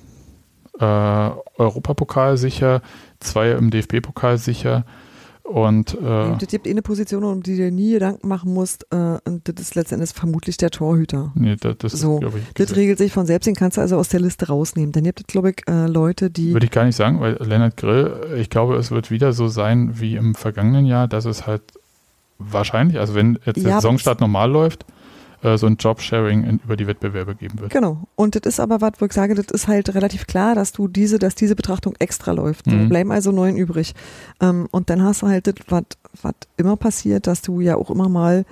[0.79, 2.81] äh, Europapokal sicher,
[3.19, 4.85] zwei im DFB-Pokal sicher
[5.47, 5.97] und äh,
[6.31, 9.19] Und es gibt eh eine Position, um die du dir nie Gedanken machen musst, äh,
[9.25, 11.31] und das ist letztendlich vermutlich der Torhüter.
[11.35, 13.97] nee, das, das So, ist, ich, Das regelt sich von selbst, den kannst du also
[13.97, 14.91] aus der Liste rausnehmen.
[14.91, 16.53] Dann gibt es, glaube ich, äh, Leute, die.
[16.53, 19.99] Würde ich gar nicht sagen, weil Lennart Grill, ich glaube, es wird wieder so sein
[19.99, 21.61] wie im vergangenen Jahr, dass es halt
[22.39, 24.85] wahrscheinlich, also wenn jetzt der Ja, Saisonstart normal läuft,
[25.45, 27.71] äh, so ein Jobsharing in, über die Wettbewerbe geben wird.
[27.71, 28.07] Genau.
[28.15, 30.87] Und das ist aber was, wo ich sage, das ist halt relativ klar, dass du
[30.87, 32.67] diese, dass diese Betrachtung extra läuft.
[32.67, 32.89] Mhm.
[32.89, 33.93] bleiben also neun übrig.
[34.41, 35.83] Ähm, und dann hast du halt das, was,
[36.21, 38.45] was immer passiert, dass du ja auch immer mal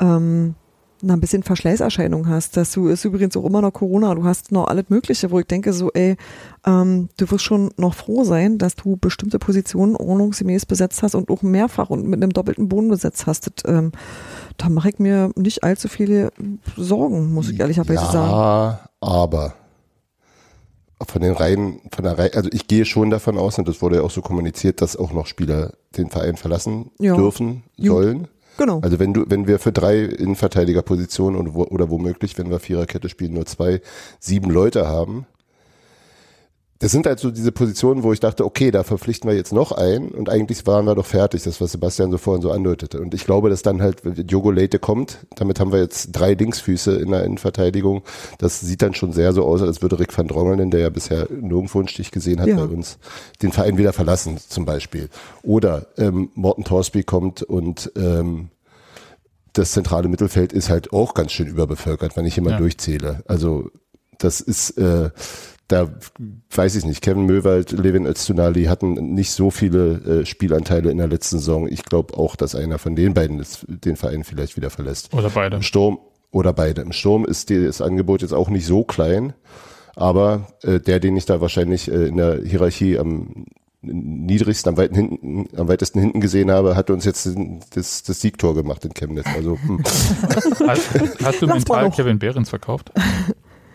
[0.00, 0.54] ähm,
[1.02, 2.56] na, ein bisschen Verschleißerscheinung hast.
[2.56, 5.46] Dass du ist übrigens auch immer noch Corona, du hast noch alles Mögliche, wo ich
[5.46, 6.16] denke, so, ey,
[6.64, 11.30] ähm, du wirst schon noch froh sein, dass du bestimmte Positionen ordnungsgemäß besetzt hast und
[11.30, 13.46] auch mehrfach und mit einem doppelten Boden besetzt hast.
[13.46, 13.92] Das, ähm,
[14.56, 16.30] da mache ich mir nicht allzu viele
[16.76, 18.30] Sorgen, muss ich ehrlicherweise sagen.
[18.30, 19.54] ja, aber
[21.08, 23.96] von den Reihen, von der Reihe, also ich gehe schon davon aus, und das wurde
[23.96, 27.16] ja auch so kommuniziert, dass auch noch Spieler den Verein verlassen Ja.
[27.16, 27.94] dürfen, Jo.
[27.94, 28.28] sollen.
[28.58, 28.80] Genau.
[28.80, 33.08] Also wenn du, wenn wir für drei Innenverteidigerpositionen und wo, oder womöglich, wenn wir Viererkette
[33.08, 33.80] spielen, nur zwei,
[34.20, 35.26] sieben Leute haben.
[36.82, 39.70] Das sind halt so diese Positionen, wo ich dachte, okay, da verpflichten wir jetzt noch
[39.70, 43.00] ein und eigentlich waren wir doch fertig, das was Sebastian so vorhin so andeutete.
[43.00, 46.96] Und ich glaube, dass dann halt Diogo Leite kommt, damit haben wir jetzt drei Linksfüße
[46.96, 48.02] in der Innenverteidigung.
[48.38, 51.28] Das sieht dann schon sehr so aus, als würde Rick van Drongelen, der ja bisher
[51.30, 52.56] nirgendwo einen Stich gesehen hat Ja.
[52.56, 52.98] bei uns,
[53.42, 55.08] den Verein wieder verlassen zum Beispiel.
[55.44, 58.48] Oder ähm, Morten Torsby kommt und ähm,
[59.52, 62.58] das zentrale Mittelfeld ist halt auch ganz schön überbevölkert, wenn ich immer Ja.
[62.58, 63.22] durchzähle.
[63.28, 63.70] Also
[64.18, 65.10] das ist, äh,
[65.72, 65.88] da
[66.50, 71.08] weiß ich nicht, Kevin Möwald, Levin Öztunali hatten nicht so viele äh, Spielanteile in der
[71.08, 71.66] letzten Saison.
[71.66, 75.12] Ich glaube auch, dass einer von den beiden das, den Verein vielleicht wieder verlässt.
[75.14, 75.56] Oder beide.
[75.56, 75.98] Im Sturm
[76.30, 76.82] oder beide.
[76.82, 79.32] Im Sturm ist die, das Angebot jetzt auch nicht so klein,
[79.96, 83.46] aber äh, der, den ich da wahrscheinlich äh, in der Hierarchie am
[83.82, 87.28] niedrigsten, am, weiten hinten, am weitesten hinten gesehen habe, hat uns jetzt
[87.74, 89.26] das, das Siegtor gemacht in Chemnitz.
[89.34, 89.82] Also hm.
[90.68, 91.90] Hast, hast du mental.
[91.90, 92.92] Kevin Behrens verkauft?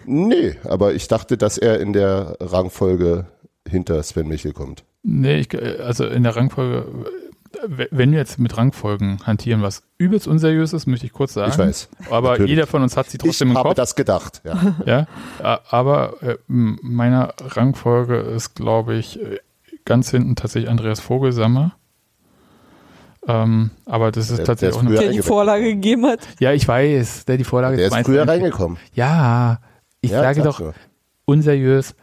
[0.08, 3.26] Nee, aber ich dachte, dass er in der Rangfolge
[3.68, 4.84] hinter Sven Michel kommt.
[5.04, 5.50] Nee, ich,
[5.82, 6.86] also in der Rangfolge,
[7.68, 11.52] wenn wir jetzt mit Rangfolgen hantieren, was übelst unseriös ist, möchte ich kurz sagen.
[11.52, 11.90] Ich weiß.
[12.10, 12.50] Aber Natürlich.
[12.50, 13.76] jeder von uns hat sie Ich trotzdem im habe Kopf.
[13.78, 14.42] das gedacht.
[14.44, 15.08] Ja.
[15.42, 19.40] Ja, aber äh, meiner Rangfolge ist, glaube ich, äh,
[19.86, 21.74] ganz hinten tatsächlich Andreas Vogelsammer.
[23.28, 25.00] Ähm, aber das ist Der- der tatsächlich ist auch eine.
[25.00, 25.22] Der die.
[25.22, 26.20] Vorlage gegeben hat.
[26.40, 28.78] Ja, ich weiß, der die Vorlage Der ist 1 früher zu 1 reingekommen.
[28.94, 29.60] Ja,
[30.08, 30.74] ich Ja, sage sag doch nur.
[31.26, 31.96] unseriös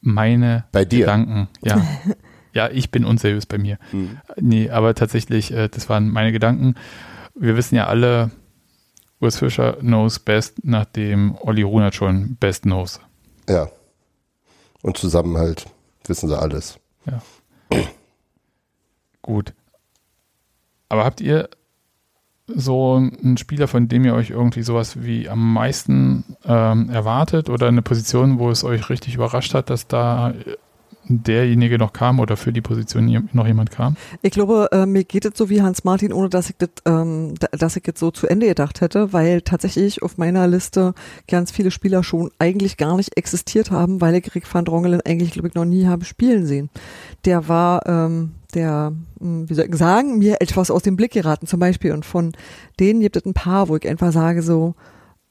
[0.00, 1.00] meine Bei dir.
[1.00, 1.48] Gedanken.
[1.62, 1.82] Ja.
[2.52, 3.78] ja, ich bin unseriös bei mir.
[3.90, 4.18] Hm.
[4.40, 6.74] Nee, aber tatsächlich, äh, das waren meine Gedanken.
[7.34, 8.30] Wir wissen ja alle,
[9.20, 13.00] Urs Fischer knows best, nachdem Olli Runert schon best knows.
[13.48, 13.68] Ja.
[14.82, 15.64] Und zusammen halt
[16.06, 16.78] wissen sie alles.
[19.22, 19.54] Gut.
[20.90, 21.48] Aber habt ihr
[22.46, 27.68] so einen Spieler, von dem ihr euch irgendwie sowas wie am meisten ähm, erwartet oder
[27.68, 30.56] eine Position, wo es euch richtig überrascht hat, dass da äh,
[31.08, 33.96] derjenige noch kam oder für die Position noch jemand kam?
[34.22, 37.34] Ich glaube, äh, mir geht es so wie Hans Martin, ohne dass ich das, ähm,
[37.94, 40.94] so zu Ende gedacht hätte, weil tatsächlich auf meiner Liste
[41.28, 45.32] ganz viele Spieler schon eigentlich gar nicht existiert haben, weil ich Rick van Drongelen eigentlich,
[45.32, 46.70] glaube ich, noch nie habe spielen sehen.
[47.24, 51.46] Der war, ähm, der, mh, wie soll ich sagen, mir etwas aus dem Blick geraten
[51.46, 51.92] zum Beispiel.
[51.92, 52.32] Und von
[52.80, 54.74] denen gibt es ein paar, wo ich einfach sage so,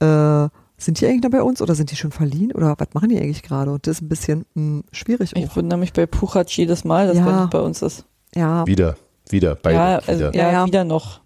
[0.00, 3.08] äh, sind die eigentlich noch bei uns oder sind die schon verliehen oder was machen
[3.08, 3.70] die eigentlich gerade?
[3.72, 5.56] Und das ist ein bisschen mh, schwierig Ich auch.
[5.56, 7.26] wundere mich bei Puchac jedes Mal, dass Ja.
[7.30, 8.04] er nicht bei uns ist.
[8.34, 8.96] Ja, Wieder,
[9.30, 9.76] wieder, beide.
[9.76, 10.34] ja, also, wieder.
[10.34, 10.66] ja, Ja, ja.
[10.66, 11.20] wieder noch.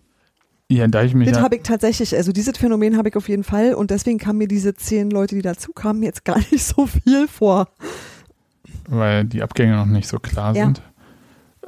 [0.71, 3.27] Ja, da ich mich Das ja, habe ich tatsächlich, also dieses Phänomen habe ich auf
[3.31, 6.63] jeden Fall und deswegen kamen mir diese zehn Leute, die dazu kamen, jetzt gar nicht
[6.63, 7.69] so viel vor.
[8.87, 10.67] weil die Abgänge noch nicht so klar Ja.
[10.67, 10.83] sind.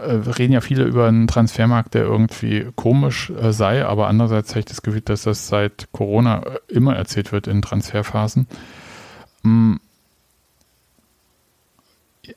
[0.00, 4.60] Äh, reden ja viele über einen Transfermarkt, der irgendwie komisch äh, sei, aber andererseits habe
[4.60, 8.46] ich das Gefühl, dass das seit Corona äh, immer erzählt wird in Transferphasen.
[9.42, 9.74] Mm.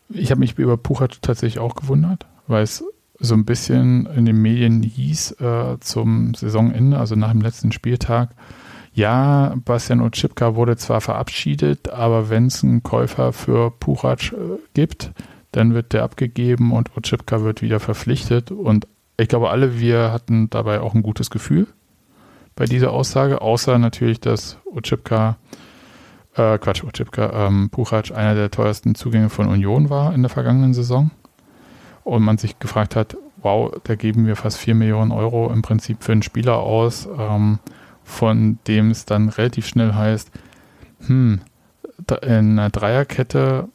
[0.09, 2.83] Ich habe mich über Puchat tatsächlich auch gewundert, weil es
[3.19, 8.29] so ein bisschen in den Medien hieß äh, zum Saisonende, also nach dem letzten Spieltag,
[8.95, 15.11] ja, Bastian Otschipka wurde zwar verabschiedet, aber wenn es einen Käufer für Puchac äh, gibt,
[15.53, 18.51] dann wird der abgegeben und Otschipka wird wieder verpflichtet.
[18.51, 21.67] Und ich glaube, alle wir hatten dabei auch ein gutes Gefühl
[22.55, 25.37] bei dieser Aussage, außer natürlich, dass Otschipka,
[26.35, 30.73] äh, Quatsch, Otschipka, ähm, Puchac einer der teuersten Zugänge von Union war in der vergangenen
[30.73, 31.11] Saison.
[32.03, 36.03] Und man sich gefragt hat, wow, da geben wir fast 4 Millionen Euro im Prinzip
[36.03, 37.59] für einen Spieler aus, ähm,
[38.03, 40.31] von dem es dann relativ schnell heißt,
[41.05, 41.41] hm,
[42.21, 43.69] in einer Dreierkette,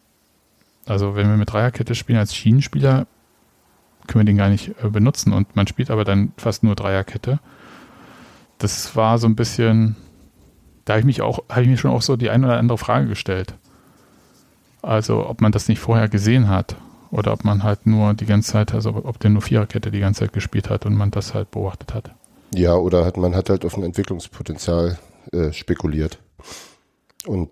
[0.89, 3.07] also wenn wir mit Dreierkette spielen als Schienenspieler,
[4.07, 7.41] können wir den gar nicht äh, benutzen und man spielt aber dann fast nur Dreierkette.
[8.57, 9.97] Das war so ein bisschen,
[10.85, 12.79] da habe ich mich auch, habe ich mir schon auch so die eine oder andere
[12.79, 13.55] Frage gestellt.
[14.81, 16.77] Also ob man das nicht vorher gesehen hat
[17.11, 20.21] oder ob man halt nur die ganze Zeit, also ob der nur Viererkette die ganze
[20.21, 22.15] Zeit gespielt hat und man das halt beobachtet hat.
[22.55, 24.99] Ja, oder hat man hat halt auf ein Entwicklungspotenzial
[25.33, 26.19] äh, spekuliert.
[27.27, 27.51] Und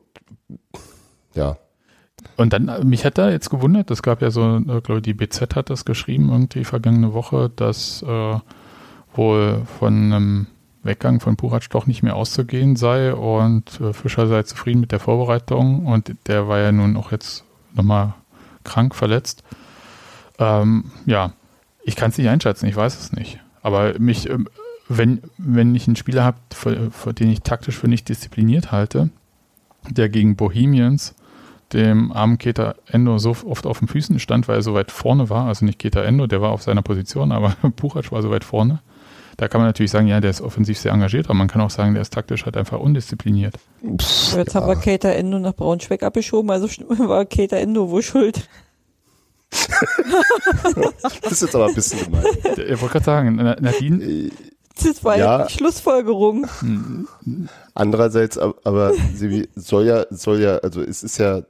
[1.34, 1.58] ja,
[2.36, 5.02] Und dann, äh, mich hat da jetzt gewundert, es gab ja so, äh, glaube ich,
[5.02, 8.38] die BZ hat das geschrieben irgendwie vergangene Woche, dass äh,
[9.14, 10.46] wohl von einem
[10.82, 15.00] Weggang von Purac doch nicht mehr auszugehen sei und äh, Fischer sei zufrieden mit der
[15.00, 17.44] Vorbereitung und der war ja nun auch jetzt
[17.74, 18.14] nochmal
[18.64, 19.42] krank verletzt.
[20.38, 21.32] Ähm, ja,
[21.82, 23.40] ich kann es nicht einschätzen, ich weiß es nicht.
[23.62, 24.48] Aber mich, ähm,
[24.88, 26.38] wenn, wenn ich einen Spieler habe,
[27.12, 29.10] den ich taktisch für nicht diszipliniert halte,
[29.88, 31.14] der gegen Bohemians
[31.72, 35.28] dem armen Keter Endo so oft auf den Füßen stand, weil er so weit vorne
[35.30, 35.46] war.
[35.46, 38.80] Also nicht Keter Endo, der war auf seiner Position, aber Puchac war so weit vorne.
[39.36, 41.68] Da kann man natürlich sagen, ja, der ist offensiv sehr engagiert, aber man kann auch
[41.70, 43.54] sagen, der ist taktisch halt einfach undiszipliniert.
[43.98, 48.48] pff, Jetzt haben wir Kater Endo nach Braunschweig abgeschoben, also war Kater Endo wohl schuld.
[51.22, 52.24] das ist jetzt aber ein bisschen gemein.
[52.44, 54.30] Ich wollte gerade sagen, Na- Nadine,
[54.82, 55.46] Das war ja, Ja.
[55.46, 56.46] die Schlussfolgerung.
[57.74, 61.42] Andererseits, ab- aber sie soll ja, soll ja, also es ist ja,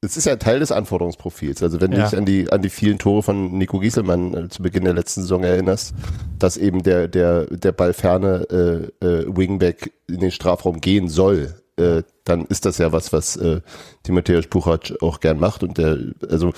[0.00, 1.62] es ist ja Teil des Anforderungsprofils.
[1.62, 2.04] Also wenn du Ja.
[2.08, 5.22] dich an die, an die vielen Tore von Nico Gieselmann äh, zu Beginn der letzten
[5.22, 5.94] Saison erinnerst,
[6.38, 12.02] dass eben der, der, der ballferne äh, äh, Wingback in den Strafraum gehen soll, äh,
[12.24, 13.60] dann ist das ja was, was äh,
[14.04, 15.62] Timotheus Puchac auch gern macht.
[15.64, 15.98] Und der,
[16.30, 16.52] also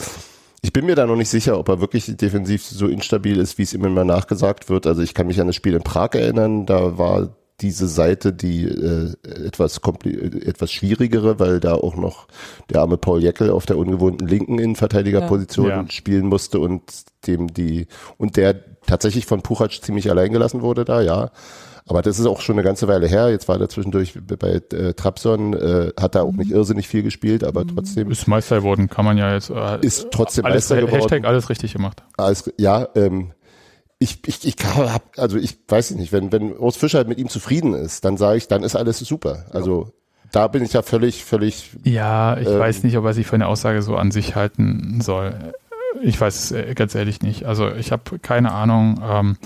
[0.62, 3.62] ich bin mir da noch nicht sicher, ob er wirklich defensiv so instabil ist, wie
[3.62, 4.86] es ihm immer nachgesagt wird.
[4.86, 7.30] Also ich kann mich an das Spiel in Prag erinnern, da war
[7.60, 9.12] diese Seite die äh,
[9.46, 12.26] etwas kompli- etwas schwierigere, weil da auch noch
[12.70, 15.82] der arme Paul Jeckel auf der ungewohnten linken Innenverteidigerposition Ja.
[15.82, 15.90] Ja.
[15.90, 16.82] spielen musste und
[17.26, 18.54] dem die und der
[18.86, 21.30] tatsächlich von Puchac ziemlich allein gelassen wurde da, ja.
[21.86, 23.30] Aber das ist auch schon eine ganze Weile her.
[23.30, 27.42] Jetzt war er zwischendurch bei äh, Trabzon, äh, hat da auch nicht irrsinnig viel gespielt,
[27.42, 29.50] aber trotzdem ist Meister geworden, kann man ja jetzt.
[29.50, 31.00] Äh, ist trotzdem alles, Meister geworden.
[31.00, 32.02] Hashtag alles richtig gemacht.
[32.16, 33.32] Alles, ja, ähm,
[34.02, 37.74] ich, ich, ich hab, also ich weiß nicht, wenn, wenn Urs Fischer mit ihm zufrieden
[37.74, 39.44] ist, dann sage ich, dann ist alles super.
[39.52, 39.92] Also
[40.32, 43.34] da bin ich ja völlig, völlig, Ja, ich Ähm, weiß nicht, ob er sich für
[43.34, 45.34] eine Aussage so an sich halten soll.
[46.02, 47.44] Ich weiß es äh, ganz ehrlich nicht.
[47.44, 49.36] Also ich habe keine Ahnung ähm,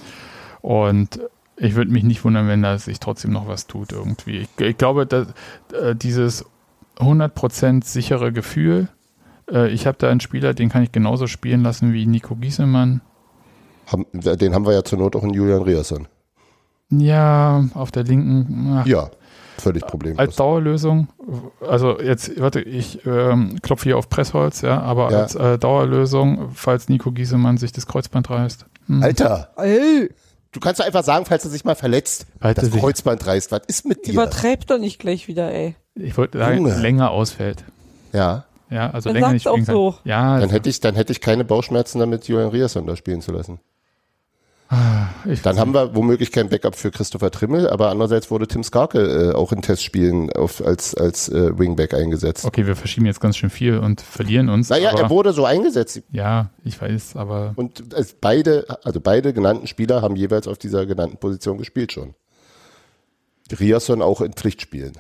[0.61, 1.19] und
[1.57, 4.39] ich würde mich nicht wundern, wenn da sich trotzdem noch was tut irgendwie.
[4.39, 5.29] Ich, ich glaube, dass
[5.73, 6.45] äh, dieses
[6.99, 8.89] 100% sichere Gefühl,
[9.51, 13.01] äh, ich habe da einen Spieler, den kann ich genauso spielen lassen wie Nico Giesemann.
[13.87, 16.07] Haben, den haben wir ja zur Not auch in Julian Riasson.
[16.91, 18.77] Ja, auf der linken.
[18.81, 19.11] ach, Ja,
[19.59, 20.19] völlig problemlos.
[20.19, 21.09] Als Dauerlösung,
[21.67, 25.19] also jetzt, warte, ich ähm, klopfe hier auf Pressholz, ja, aber Ja.
[25.23, 28.67] als äh, Dauerlösung, falls Nico Giesemann sich das Kreuzband reißt.
[28.87, 29.03] Hm.
[29.03, 30.11] Alter, Ey,
[30.53, 33.27] du kannst doch einfach sagen, falls er sich mal verletzt, Falls er das sich- Kreuzband
[33.27, 34.13] reißt, was ist mit dir?
[34.13, 35.75] Übertreibt doch nicht gleich wieder, ey.
[35.95, 36.77] Ich wollte sagen, Junge.
[36.79, 37.65] länger ausfällt.
[38.13, 39.75] Ja, Ja, also Dann länger nicht spielen auch kann.
[39.75, 39.95] so.
[40.05, 43.31] Ja, dann hätte ich, dann hätte ich keine Bauchschmerzen damit, Julian Riasson da spielen zu
[43.31, 43.61] lassen.
[45.25, 49.31] Ich, Dann haben wir womöglich kein Backup für Christopher Trimmel, aber andererseits wurde Tim Skarke
[49.31, 52.45] äh, auch in Testspielen auf, als, als äh, Wingback eingesetzt.
[52.45, 54.69] okay, wir verschieben jetzt ganz schön viel und verlieren uns.
[54.69, 56.03] Naja, er wurde so eingesetzt.
[56.11, 60.87] ja, ich weiß, aber Und es beide, also beide genannten Spieler haben jeweils auf dieser
[60.87, 62.15] genannten Position gespielt schon.
[63.59, 64.93] Riasson auch in Pflichtspielen.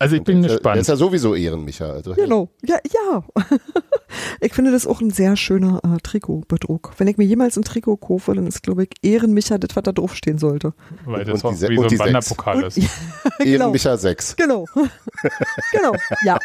[0.00, 0.80] Also ich bin Der- Der gespannt.
[0.80, 1.90] ist ja sowieso Ehrenmicha.
[1.90, 2.48] Also genau.
[2.64, 3.22] Ja, ja.
[4.40, 6.92] ich finde das auch ein sehr schöner äh, Trikotbedruck.
[6.98, 9.92] Wenn ich mir jemals ein Trikot kaufe, dann ist, glaube ich, Ehrenmicha das, was da
[9.92, 10.74] draufstehen sollte.
[11.04, 12.30] Weil das Und auch die wie so und die ein sechs.
[12.30, 12.74] Wanderpokal ist.
[13.38, 13.50] genau.
[13.50, 14.36] Ehrenmicha 6.
[14.36, 14.64] Genau.
[15.72, 15.92] genau.
[16.24, 16.38] Ja.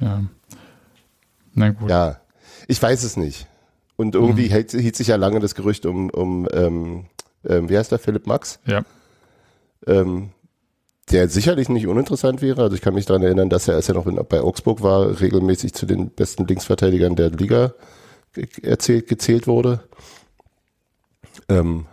[0.00, 0.22] Ja.
[1.54, 1.90] Na gut.
[1.90, 2.20] Ja,
[2.68, 3.46] ich weiß es nicht.
[3.96, 7.04] Und irgendwie hält, hielt sich ja lange das Gerücht um, um ähm,
[7.46, 8.58] ähm, wie heißt der, Philipp Max?
[8.66, 8.82] Ja.
[9.86, 10.30] Ähm,
[11.12, 12.62] der sicherlich nicht uninteressant wäre.
[12.62, 15.74] Also ich kann mich daran erinnern, dass er, als er noch bei Augsburg war, regelmäßig
[15.74, 17.74] zu den besten Linksverteidigern der Liga
[18.62, 19.80] erzählt, gezählt wurde.
[21.48, 21.86] Ähm,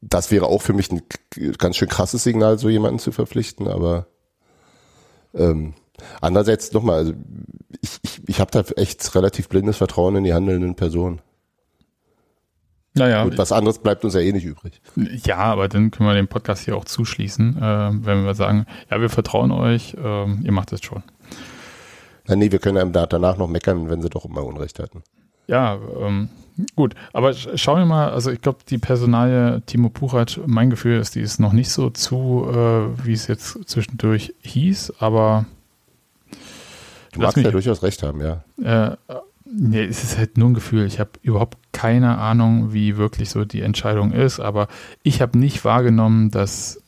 [0.00, 1.02] das wäre auch für mich ein
[1.58, 4.06] ganz schön krasses Signal, so jemanden zu verpflichten, aber
[5.34, 5.74] ähm,
[6.20, 7.12] andererseits nochmal, also
[7.80, 11.20] ich, ich, ich habe da echt relativ blindes Vertrauen in die handelnden Personen.
[12.98, 14.80] Naja, Gut, was anderes bleibt uns ja eh nicht übrig.
[14.96, 19.00] ja, aber dann können wir den Podcast hier auch zuschließen, äh, wenn wir sagen, ja,
[19.00, 21.02] wir vertrauen euch, ähm, ihr macht es schon.
[22.26, 25.02] Na, nee, wir können einem da- danach noch meckern, wenn sie doch immer Unrecht hatten.
[25.46, 26.28] Ja, ähm,
[26.76, 26.94] gut.
[27.14, 31.14] Aber sch schauen wir mal, also ich glaube, die Personalie Timo Puchat, mein Gefühl ist,
[31.14, 35.46] die ist noch nicht so zu, äh, wie es jetzt zwischendurch hieß, aber
[37.12, 38.42] Du magst ja durchaus recht haben, ja.
[38.62, 38.94] äh,
[39.52, 40.86] nee, es ist halt nur ein Gefühl.
[40.86, 44.68] Ich habe überhaupt keine Ahnung, wie wirklich so die Entscheidung ist, aber
[45.02, 46.80] ich habe nicht wahrgenommen, dass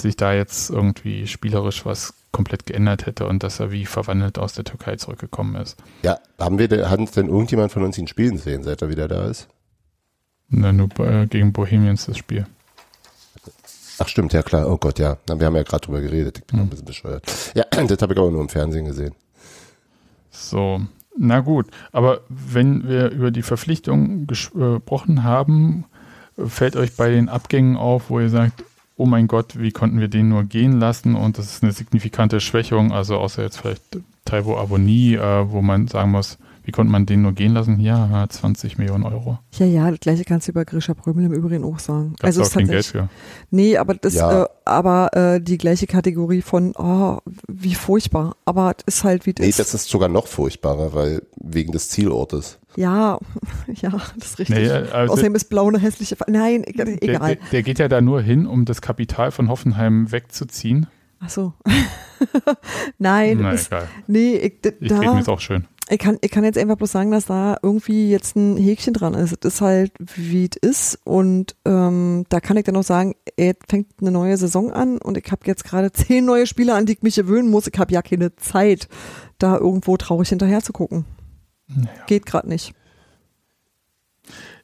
[0.00, 4.54] sich da jetzt irgendwie spielerisch was komplett geändert hätte und dass er wie verwandelt aus
[4.54, 5.76] der Türkei zurückgekommen ist.
[6.02, 9.06] Ja, haben wir denn, hat denn irgendjemand von uns ihn spielen sehen, seit er wieder
[9.06, 9.48] da ist?
[10.48, 12.46] Ne, nur äh, gegen Bohemians das Spiel.
[13.98, 14.68] Ach stimmt, ja klar.
[14.68, 15.18] Oh Gott, ja.
[15.28, 16.38] Na, Wir haben ja gerade drüber geredet.
[16.38, 16.66] Ich bin Hm.
[16.66, 17.24] ein bisschen bescheuert.
[17.54, 19.14] Ja, das habe ich aber nur im Fernsehen gesehen.
[20.30, 20.80] So,
[21.18, 21.66] na gut.
[21.92, 25.84] Aber wenn wir über die Verpflichtung ges- gesprochen haben,
[26.46, 28.64] fällt euch bei den Abgängen auf, wo ihr sagt,
[28.96, 31.14] oh mein Gott, wie konnten wir den nur gehen lassen?
[31.14, 35.88] Und das ist eine signifikante Schwächung, also außer jetzt vielleicht Taiwo Aboni, äh, wo man
[35.88, 37.80] sagen muss, wie konnte man den nur gehen lassen?
[37.80, 39.38] Ja, 20 Millionen Euro.
[39.54, 42.10] Ja, ja, das gleiche kannst du über Grisha Prömel im Übrigen auch sagen.
[42.18, 43.08] Gab's also auch es ist kein Geld für.
[43.50, 44.44] nee, aber das, Ja.
[44.44, 47.18] äh, aber äh, die gleiche Kategorie von, oh,
[47.48, 48.36] wie furchtbar.
[48.44, 49.58] Aber es ist halt wie das Nee, ist.
[49.58, 52.58] das ist sogar noch furchtbarer, weil wegen des Zielortes.
[52.76, 53.18] ja,
[53.80, 54.56] ja, das ist richtig.
[54.56, 57.36] Nee, also- Außerdem ist blau eine hässliche, Fa nein, e- Der, egal.
[57.36, 60.86] der, der geht ja da nur hin, um das Kapital von Hoffenheim wegzuziehen.
[61.20, 61.52] Ach so.
[62.98, 63.88] nein, Na, egal.
[64.06, 65.66] nee, ich, d- Ich rede mir da, jetzt auch schön.
[65.92, 69.12] Ich, kann, ich kann jetzt einfach bloß sagen, dass da irgendwie jetzt ein Häkchen dran
[69.12, 69.36] ist.
[69.44, 73.54] Es ist halt, wie es ist und ähm, da kann ich dann noch sagen, ey,
[73.68, 76.94] fängt eine neue Saison an und ich habe jetzt gerade zehn neue Spieler, an die
[76.94, 77.66] ich mich gewöhnen muss.
[77.66, 78.88] Ich habe ja keine Zeit,
[79.38, 81.04] da irgendwo traurig hinterher zu gucken.
[82.06, 82.74] Geht gerade nicht.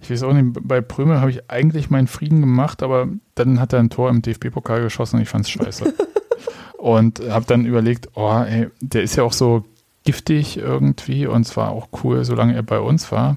[0.01, 3.73] Ich weiß auch nicht, bei Prömel habe ich eigentlich meinen Frieden gemacht, aber dann hat
[3.73, 5.93] er ein Tor im DFB-Pokal geschossen und ich fand es scheiße.
[6.79, 9.65] und habe dann überlegt, oh, ey, der ist ja auch so
[10.09, 13.37] giftig irgendwie und zwar auch cool, solange er bei uns war.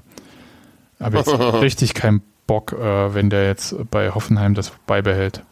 [0.98, 1.28] Aber jetzt
[1.60, 5.42] richtig keinen Bock, äh, wenn der jetzt bei Hoffenheim das beibehält.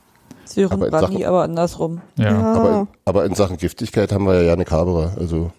[0.47, 2.01] Sören Aber in Sachen- aber andersrum.
[2.17, 2.39] Ja.
[2.55, 5.13] Aber, aber in Sachen Giftigkeit haben wir ja Janik Haberer.
[5.19, 5.53] Also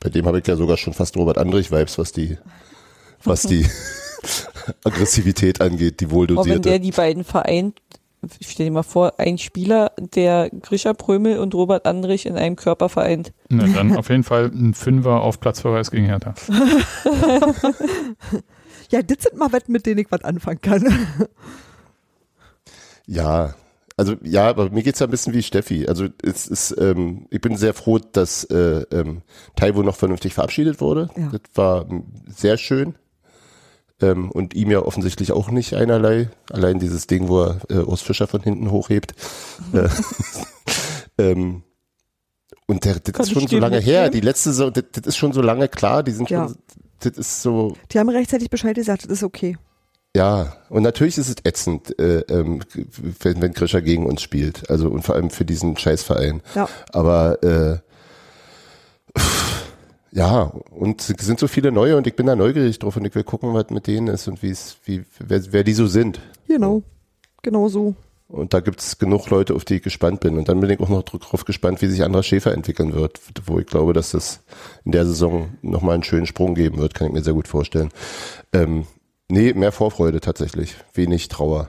[0.00, 2.38] bei dem habe ich ja sogar schon fast Robert Andrich-Vibes, was die,
[3.22, 3.66] was die
[4.84, 7.78] Aggressivität angeht, die Auch wenn der die beiden vereint,
[8.40, 12.88] stell dir mal vor, ein Spieler, der Grisha Prömel und Robert Andrich in einem Körper
[12.88, 13.32] vereint.
[13.48, 16.34] Ne, dann auf jeden Fall ein Fünfer auf Platzverweis gegen Hertha.
[18.92, 21.08] Ja, das sind mal Wetten, mit denen ich was anfangen kann.
[23.06, 23.54] Ja,
[23.96, 25.86] also ja, aber mir geht's ja ein bisschen wie Steffi.
[25.88, 29.22] Also es ist, ähm, ich bin sehr froh, dass äh, ähm,
[29.56, 31.08] Taiwo noch vernünftig verabschiedet wurde.
[31.16, 31.30] Ja.
[31.30, 31.86] Das war
[32.28, 32.94] sehr schön.
[34.02, 36.28] Ähm, und ihm ja offensichtlich auch nicht einerlei.
[36.50, 39.14] Allein dieses Ding, wo er äh, Urs Fischer von hinten hochhebt.
[39.72, 39.88] äh,
[41.18, 41.62] ähm,
[42.66, 44.08] und der, das Kann ist schon so lange her.
[44.10, 46.02] Die letzte, so, das, das ist schon so lange klar.
[46.02, 46.48] Die sind Ja.
[46.48, 46.56] schon,
[47.00, 49.56] das ist so, Die haben rechtzeitig Bescheid gesagt, das ist okay.
[50.16, 52.60] ja, und natürlich ist es ätzend, äh, ähm,
[53.20, 54.68] wenn, wenn Grisha gegen uns spielt.
[54.70, 56.42] Also und vor allem für diesen Scheißverein.
[56.54, 56.68] Ja.
[56.92, 57.78] Aber äh,
[60.12, 63.14] ja, und es sind so viele neue und ich bin da neugierig drauf und ich
[63.14, 66.20] will gucken, was mit denen ist und wie es, wie, wer, wer die so sind.
[66.46, 66.82] Genau.
[67.42, 67.94] Genau so.
[68.28, 70.38] Und da gibt's genug Leute, auf die ich gespannt bin.
[70.38, 73.58] Und dann bin ich auch noch drauf gespannt, wie sich Andras Schäfer entwickeln wird, wo
[73.58, 74.40] ich glaube, dass das
[74.84, 77.90] in der Saison nochmal einen schönen Sprung geben wird, kann ich mir sehr gut vorstellen.
[78.52, 78.86] Ähm,
[79.28, 81.68] nee, mehr Vorfreude tatsächlich, wenig Trauer.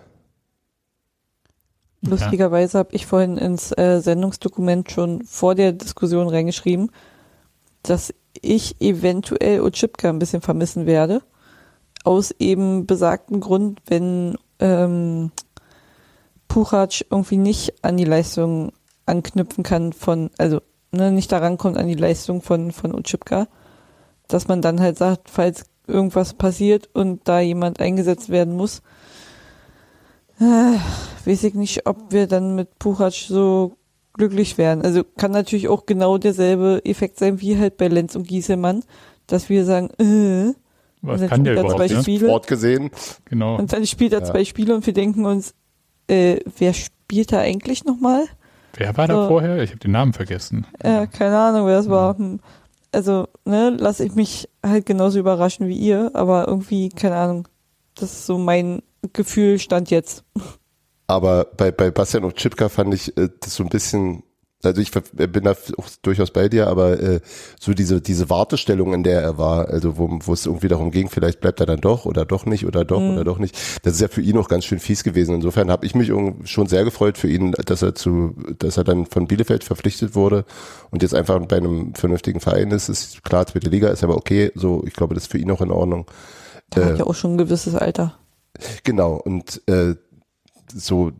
[2.01, 6.91] Lustigerweise habe ich vorhin ins äh, Sendungsdokument schon vor der Diskussion reingeschrieben,
[7.81, 11.21] dass ich eventuell Ochipka ein bisschen vermissen werde.
[12.03, 15.31] Aus eben besagten Grund, wenn ähm,
[16.47, 18.73] Puchac irgendwie nicht an die Leistung
[19.05, 20.61] anknüpfen kann von, also
[20.91, 23.47] ne, nicht daran kommt an die Leistung von, von Ochipka,
[24.27, 28.81] dass man dann halt sagt, falls irgendwas passiert und da jemand eingesetzt werden muss,
[30.39, 30.77] äh,
[31.25, 33.73] weiß ich nicht, ob wir dann mit Puchac so
[34.13, 34.81] glücklich wären.
[34.81, 38.83] Also kann natürlich auch genau derselbe Effekt sein wie halt bei Lenz und Gieselmann,
[39.27, 40.53] dass wir sagen, äh,
[41.01, 41.77] Was kann der er überhaupt?
[41.79, 42.01] zwei Ja?
[42.01, 42.27] Spiele.
[42.27, 42.91] Sport gesehen.
[43.25, 43.55] Genau.
[43.57, 44.25] und dann spielt er Ja.
[44.25, 45.53] zwei Spiele und wir denken uns,
[46.07, 48.25] äh, wer spielt da eigentlich nochmal?
[48.75, 49.27] Wer war da So.
[49.27, 49.61] vorher?
[49.63, 50.65] Ich habe den Namen vergessen.
[50.79, 52.17] Äh, keine Ahnung, wer das war.
[52.17, 52.39] Hm.
[52.91, 57.47] Also, ne, lasse ich mich halt genauso überraschen wie ihr, aber irgendwie, keine Ahnung.
[57.95, 58.81] Das ist so mein
[59.13, 60.23] Gefühl stand jetzt.
[61.07, 64.23] Aber bei, bei Bastian und Chipka fand ich äh, das so ein bisschen,
[64.63, 67.19] also ich ver- bin da auch durchaus bei dir, aber äh,
[67.59, 71.09] so diese, diese Wartestellung, in der er war, also wo, wo es irgendwie darum ging,
[71.09, 73.99] vielleicht bleibt er dann doch oder doch nicht oder doch oder doch nicht, das ist
[74.01, 75.35] ja für ihn auch ganz schön fies gewesen.
[75.35, 76.07] Insofern habe ich mich
[76.45, 80.45] schon sehr gefreut für ihn, dass er zu, dass er dann von Bielefeld verpflichtet wurde
[80.89, 82.87] und jetzt einfach bei einem vernünftigen Verein ist.
[82.87, 85.61] Ist klar, zweite Liga ist aber okay, so ich glaube, das ist für ihn auch
[85.61, 86.05] in Ordnung.
[86.73, 88.17] Der Äh, hat ja auch schon ein gewisses Alter.
[88.85, 89.95] Genau, und äh,
[90.73, 91.11] so,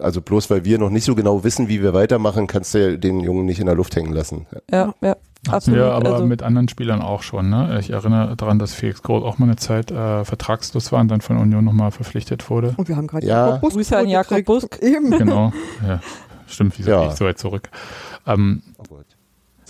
[0.00, 2.96] also bloß weil wir noch nicht so genau wissen, wie wir weitermachen, kannst du ja
[2.96, 4.46] den Jungen nicht in der Luft hängen lassen.
[4.70, 5.78] Ja, ja, Hatten absolut.
[5.80, 7.48] wir aber also, mit anderen Spielern auch schon.
[7.48, 7.78] Ne?
[7.80, 11.20] Ich erinnere daran, dass Felix Groth auch mal eine Zeit äh, vertragslos war und dann
[11.20, 12.74] von Union nochmal verpflichtet wurde.
[12.76, 13.46] Und wir haben gerade Ja.
[13.46, 14.44] Jakob Busk Grüße an Jakob.
[14.44, 14.78] Busk.
[14.82, 15.10] Eben.
[15.10, 15.52] Genau.
[15.86, 16.00] ja.
[16.48, 17.00] Stimmt, wieso Ja.
[17.02, 17.68] gehe ich so weit zurück?
[18.26, 18.62] Ähm,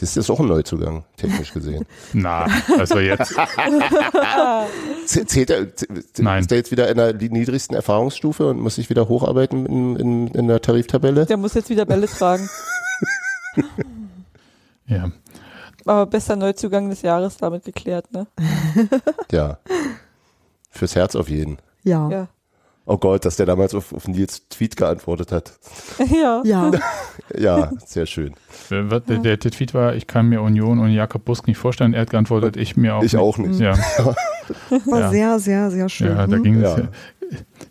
[0.01, 1.85] Das ist auch ein Neuzugang, technisch gesehen.
[2.13, 2.47] na,
[2.79, 3.35] also jetzt,
[5.07, 5.67] Zählt er,
[6.19, 6.41] Nein.
[6.41, 10.29] ist er jetzt wieder in der niedrigsten Erfahrungsstufe und muss sich wieder hocharbeiten in, in,
[10.29, 11.27] in der Tariftabelle?
[11.27, 12.49] der muss jetzt wieder Bälle tragen.
[14.87, 15.11] ja.
[15.85, 18.27] Aber bester Neuzugang des Jahres damit geklärt, ne?
[19.33, 19.59] Ja.
[20.71, 21.59] Fürs Herz auf jeden.
[21.83, 22.09] Ja.
[22.11, 22.29] Ja.
[22.91, 25.53] Oh Gott, dass der damals auf, auf Nils Tweet geantwortet hat.
[26.11, 26.43] ja.
[26.45, 26.71] Ja.
[27.39, 28.33] Ja, sehr schön.
[28.71, 31.93] Der, der, der, Tweet war, ich kann mir Union und Jakob Busk nicht vorstellen.
[31.93, 33.21] Er hat geantwortet, ich mir auch Ich nicht.
[33.21, 33.61] auch nicht.
[33.61, 33.77] Ja,
[34.87, 35.11] War Ja.
[35.11, 36.09] sehr, sehr, sehr schön.
[36.09, 36.43] ja da Hm?
[36.43, 36.75] ging Ja.
[36.77, 36.83] es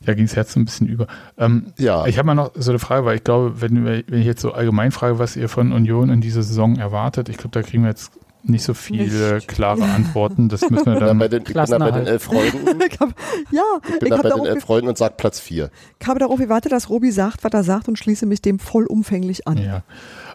[0.05, 1.07] da ging das Herz so ein bisschen über.
[1.39, 4.25] Ähm, Ja, Ich habe mal noch so eine Frage, weil ich glaube, wenn, wenn ich
[4.27, 7.63] jetzt so allgemein frage, was ihr von Union in dieser Saison erwartet, ich glaube, da
[7.67, 8.11] kriegen wir jetzt
[8.49, 9.47] nicht so viele Nicht.
[9.47, 10.49] klare Antworten.
[10.49, 11.19] Das müssen wir ich bin da dann.
[11.19, 12.81] bei den, ich bin da bei den elf Freunden.
[12.91, 13.09] Ich hab,
[13.51, 15.69] ja, Ich ich, bin da habe bei den elf Freunden und sag Platz vier.
[15.99, 19.47] ich habe darauf gewartet, dass Robi sagt, was er sagt und schließe mich dem vollumfänglich
[19.47, 19.57] an.
[19.57, 19.83] Ja,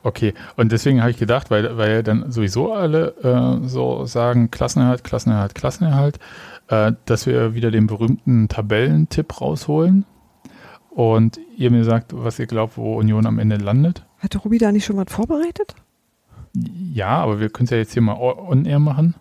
[0.03, 0.35] okay.
[0.57, 5.55] Und deswegen habe ich gedacht, weil, weil dann sowieso alle äh, so sagen, Klassenerhalt, Klassenerhalt,
[5.55, 6.19] Klassenerhalt,
[6.69, 10.05] äh, dass wir wieder den berühmten Tabellentipp rausholen.
[10.91, 14.05] Und ihr mir sagt, was ihr glaubt, wo Union am Ende landet.
[14.19, 15.75] Hatte Robi da nicht schon was vorbereitet?
[16.55, 19.15] Ja, aber wir können es ja jetzt hier mal on-air machen.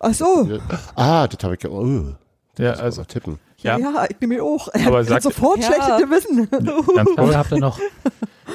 [0.00, 0.48] Ach so.
[0.96, 1.70] Ah, das habe ich ja.
[1.70, 2.14] Oh,
[2.58, 3.38] Ja, also tippen.
[3.58, 4.68] ja, Ja, ich nehme mir auch.
[4.72, 5.66] Er Aber hat sag- sofort Ja.
[5.66, 6.48] schlechtes Gewissen.
[6.94, 7.78] ganz Aber habt ihr noch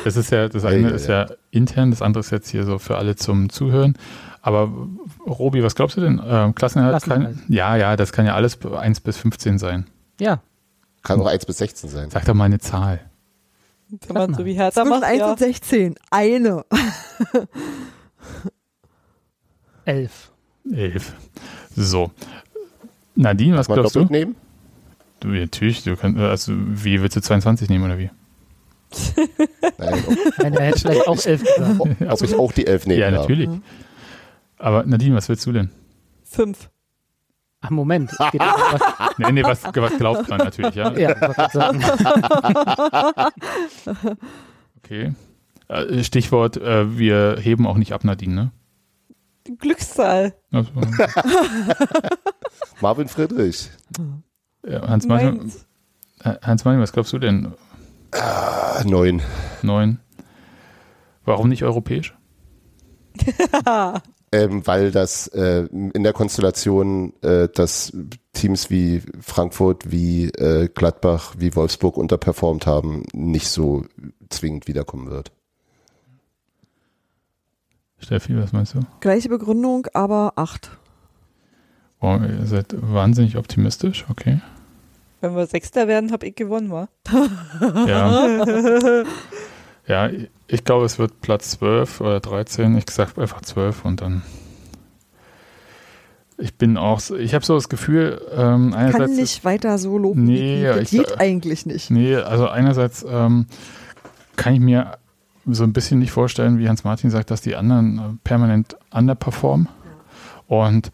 [0.04, 2.66] Das ist ja, das eine Ja, ja, ist ja intern, das andere ist jetzt hier
[2.66, 3.98] so für alle zum Zuhören.
[4.42, 4.70] Aber
[5.26, 6.22] Robi, was glaubst du denn?
[6.26, 7.38] Ähm, Klassenerhalt Klassenerhalt.
[7.38, 9.86] kann, ja, ja, das kann ja alles 1 bis 15 sein.
[10.20, 10.40] Ja,
[11.04, 12.10] Kann auch 1 bis 16 sein.
[12.10, 13.00] Sag doch mal eine Zahl.
[14.08, 15.32] Wenn man so wie Hertha Zwischen macht, 1 ja.
[15.32, 15.96] und 16.
[16.10, 16.66] Eine.
[19.86, 20.32] elf.
[20.72, 21.14] 11.
[21.76, 22.12] So.
[23.16, 24.06] Nadine, was glaubst du?
[24.06, 24.36] nehmen?
[25.20, 25.28] du?
[25.30, 28.10] Natürlich, du kannst, also wie willst du 22 nehmen oder wie?
[29.78, 30.04] Nein,
[30.38, 31.80] Nein, er hätte vielleicht auch elf gesagt.
[31.80, 33.00] ob ich auch die 11 nehme.
[33.00, 33.50] Ja, natürlich.
[34.58, 35.70] Aber Nadine, was willst du denn?
[36.24, 36.70] Fünf.
[37.64, 38.12] Ach, Moment.
[38.12, 38.82] Es geht was,
[39.18, 40.92] Nee, nee, was, was glaubt man natürlich, ja?
[40.94, 41.82] ja, sagen.
[44.84, 45.14] Okay.
[45.70, 48.52] Äh, Stichwort, äh, wir heben auch nicht ab, Nadine, ne?
[49.60, 50.36] Glückszahl.
[50.52, 50.72] Also,
[52.82, 53.70] Marvin Friedrich.
[54.68, 55.66] ja, Hans Martin, Meins.
[56.42, 57.54] Hans Martin, was glaubst du denn?
[58.12, 59.22] Ah, 9.
[59.62, 60.00] Neun.
[61.24, 62.14] Warum nicht europäisch?
[64.34, 67.96] Ähm, weil das äh, in der Konstellation, äh, dass
[68.34, 73.86] Teams wie Frankfurt, wie äh, Gladbach, wie Wolfsburg unterperformt haben, nicht so
[74.30, 75.32] zwingend wiederkommen wird.
[78.00, 78.80] Steffi, was meinst du?
[79.02, 80.72] Gleiche Begründung, aber 8.
[82.00, 84.42] Wow, ihr seid wahnsinnig optimistisch, okay.
[85.22, 86.90] Wenn wir Sechster werden, hab ich gewonnen, wa?
[87.86, 88.36] Ja.
[89.88, 90.10] ja,
[90.48, 92.78] ich glaube, es wird Platz 12 oder 13.
[92.78, 94.22] Ich sag einfach 12 und dann.
[96.38, 99.12] Ich bin auch, so- ich habe so das Gefühl, ähm, Kann einerseits.
[99.16, 100.24] nicht weiter so loben.
[100.24, 101.92] Nee, ja, das ich- geht eigentlich nicht.
[101.92, 103.46] Nee, also einerseits ähm,
[104.36, 104.98] kann ich mir
[105.46, 109.70] so ein bisschen nicht vorstellen, wie Hans Martin sagt, dass die anderen äh, permanent underperformen.
[110.48, 110.92] Und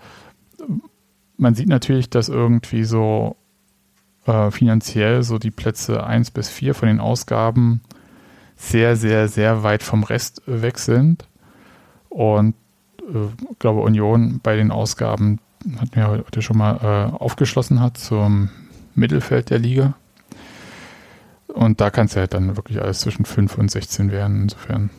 [1.38, 3.38] man sieht natürlich, dass irgendwie so
[4.26, 7.82] äh, finanziell so die Plätze 1 bis 4 von den Ausgaben
[8.60, 11.26] sehr, sehr, sehr weit vom Rest weg sind.
[12.10, 12.54] Und
[13.00, 13.28] äh,
[13.58, 15.40] glaube Union bei den Ausgaben,
[15.80, 16.76] hat mir heute schon mal
[17.14, 18.50] äh, aufgeschlossen hat zum
[18.96, 19.94] Mittelfeld der Liga.
[21.48, 24.90] Und da kann es ja halt dann wirklich alles zwischen 5 und 16 werden, insofern.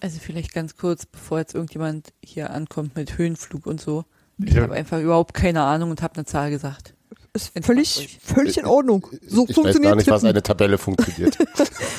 [0.00, 4.04] Also vielleicht ganz kurz, bevor jetzt irgendjemand hier ankommt mit Höhenflug und so.
[4.38, 4.62] Ich Ja.
[4.62, 6.94] habe einfach überhaupt keine Ahnung und habe eine Zahl gesagt.
[7.34, 9.06] Ist völlig, völlig in Ordnung.
[9.26, 10.34] So ich weiß funktioniert gar nicht, was Tippen.
[10.34, 11.38] eine Tabelle funktioniert.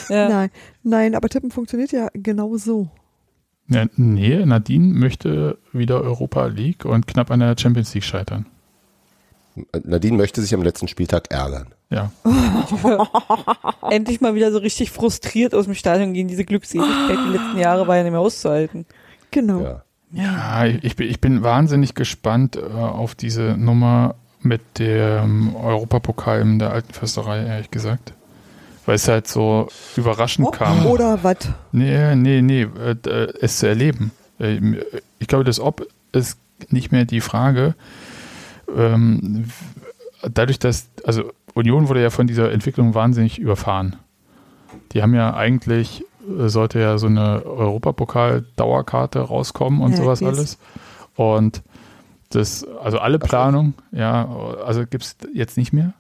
[0.09, 0.27] Ja.
[0.27, 0.51] Nein,
[0.83, 2.89] nein, aber Tippen funktioniert ja genau so.
[3.69, 8.45] Ja, nee, Nadine möchte wieder Europa League und knapp an der Champions League scheitern.
[9.83, 11.73] Nadine möchte sich am letzten Spieltag ärgern.
[11.89, 12.11] Ja.
[13.89, 16.27] Endlich mal wieder so richtig frustriert aus dem Stadion gehen.
[16.27, 18.85] Diese Glückseligkeit die letzten Jahre war ja nicht mehr auszuhalten.
[19.31, 19.61] Genau.
[19.61, 19.83] Ja.
[20.15, 24.13] Ja, ich bin, ich bin wahnsinnig gespannt äh, auf diese Nummer
[24.43, 28.13] mit dem Europapokal in der alten Försterei, ehrlich gesagt.
[28.85, 30.85] Weil es halt so überraschend kam.
[30.85, 31.37] Oder was?
[31.71, 34.11] Nee, nee, nee, äh, es zu erleben.
[34.39, 34.59] Äh,
[35.19, 36.37] Ich glaube, das Ob ist
[36.69, 37.75] nicht mehr die Frage.
[38.75, 39.45] Ähm,
[40.21, 43.95] dadurch, dass, also Union wurde ja von dieser Entwicklung wahnsinnig überfahren.
[44.91, 50.57] Die haben ja eigentlich, äh, sollte ja so eine Europapokal-Dauerkarte rauskommen und Ja, sowas alles.
[51.15, 51.61] Und
[52.35, 53.27] das, also alle Ach so.
[53.27, 54.27] Planung, ja,
[54.65, 55.93] also gibt es jetzt nicht mehr.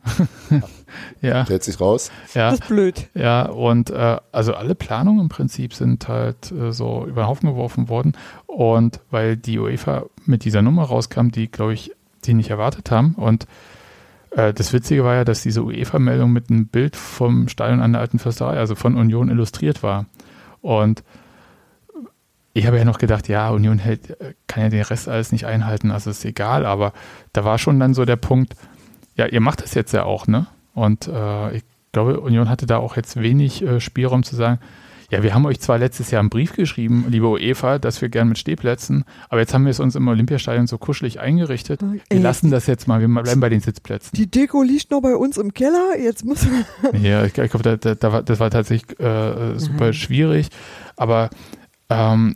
[1.21, 2.11] ja, Stellt sich raus.
[2.33, 2.51] ja.
[2.51, 3.09] Das ist blöd.
[3.13, 7.49] Ja, und äh, also alle Planungen im Prinzip sind halt äh, so über den Haufen
[7.49, 8.13] geworfen worden.
[8.47, 11.91] Und weil die UEFA mit dieser Nummer rauskam, die, glaube ich,
[12.25, 13.15] die nicht erwartet haben.
[13.15, 13.47] Und
[14.31, 18.01] äh, das Witzige war ja, dass diese UEFA-Meldung mit einem Bild vom Stadion an der
[18.01, 20.05] alten Försterei, also von Union illustriert war.
[20.61, 21.03] Und
[22.53, 25.45] ich habe ja noch gedacht, ja, Union hält, äh, kann ja den Rest alles nicht
[25.45, 26.65] einhalten, also ist egal.
[26.65, 26.93] Aber
[27.33, 28.53] da war schon dann so der Punkt,
[29.15, 30.47] ja, ihr macht das jetzt ja auch, ne?
[30.73, 34.59] Und äh, ich glaube, Union hatte da auch jetzt wenig äh, Spielraum zu sagen,
[35.11, 38.29] ja, wir haben euch zwar letztes Jahr einen Brief geschrieben, liebe UEFA, dass wir gern
[38.29, 41.81] mit Stehplätzen, aber jetzt haben wir es uns im Olympiastadion so kuschelig eingerichtet.
[41.83, 44.15] Wir Ey, lassen das jetzt mal, wir bleiben bei den Sitzplätzen.
[44.15, 45.99] Die Deko liegt noch bei uns im Keller.
[46.01, 46.47] Jetzt muss
[46.99, 50.49] Ja, ich, ich glaube, da, da, das war tatsächlich äh, super schwierig.
[50.95, 51.29] Aber
[51.93, 52.35] ähm,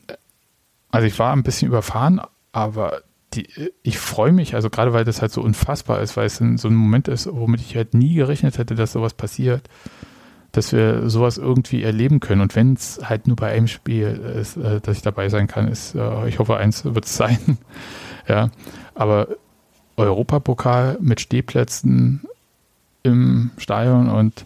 [0.91, 2.21] also ich war ein bisschen überfahren,
[2.51, 3.01] aber
[3.33, 3.47] die,
[3.83, 6.75] ich freue mich, also gerade weil das halt so unfassbar ist, weil es so ein
[6.75, 9.67] Moment ist, womit ich halt nie gerechnet hätte, dass sowas passiert,
[10.51, 12.41] dass wir sowas irgendwie erleben können.
[12.41, 15.67] Und wenn es halt nur bei einem Spiel ist, äh, dass ich dabei sein kann,
[15.67, 17.57] ist, äh, ich hoffe, eins wird es sein.
[18.27, 18.49] ja,
[18.95, 19.27] aber
[19.97, 22.27] Europapokal mit Stehplätzen
[23.03, 24.45] im Stadion und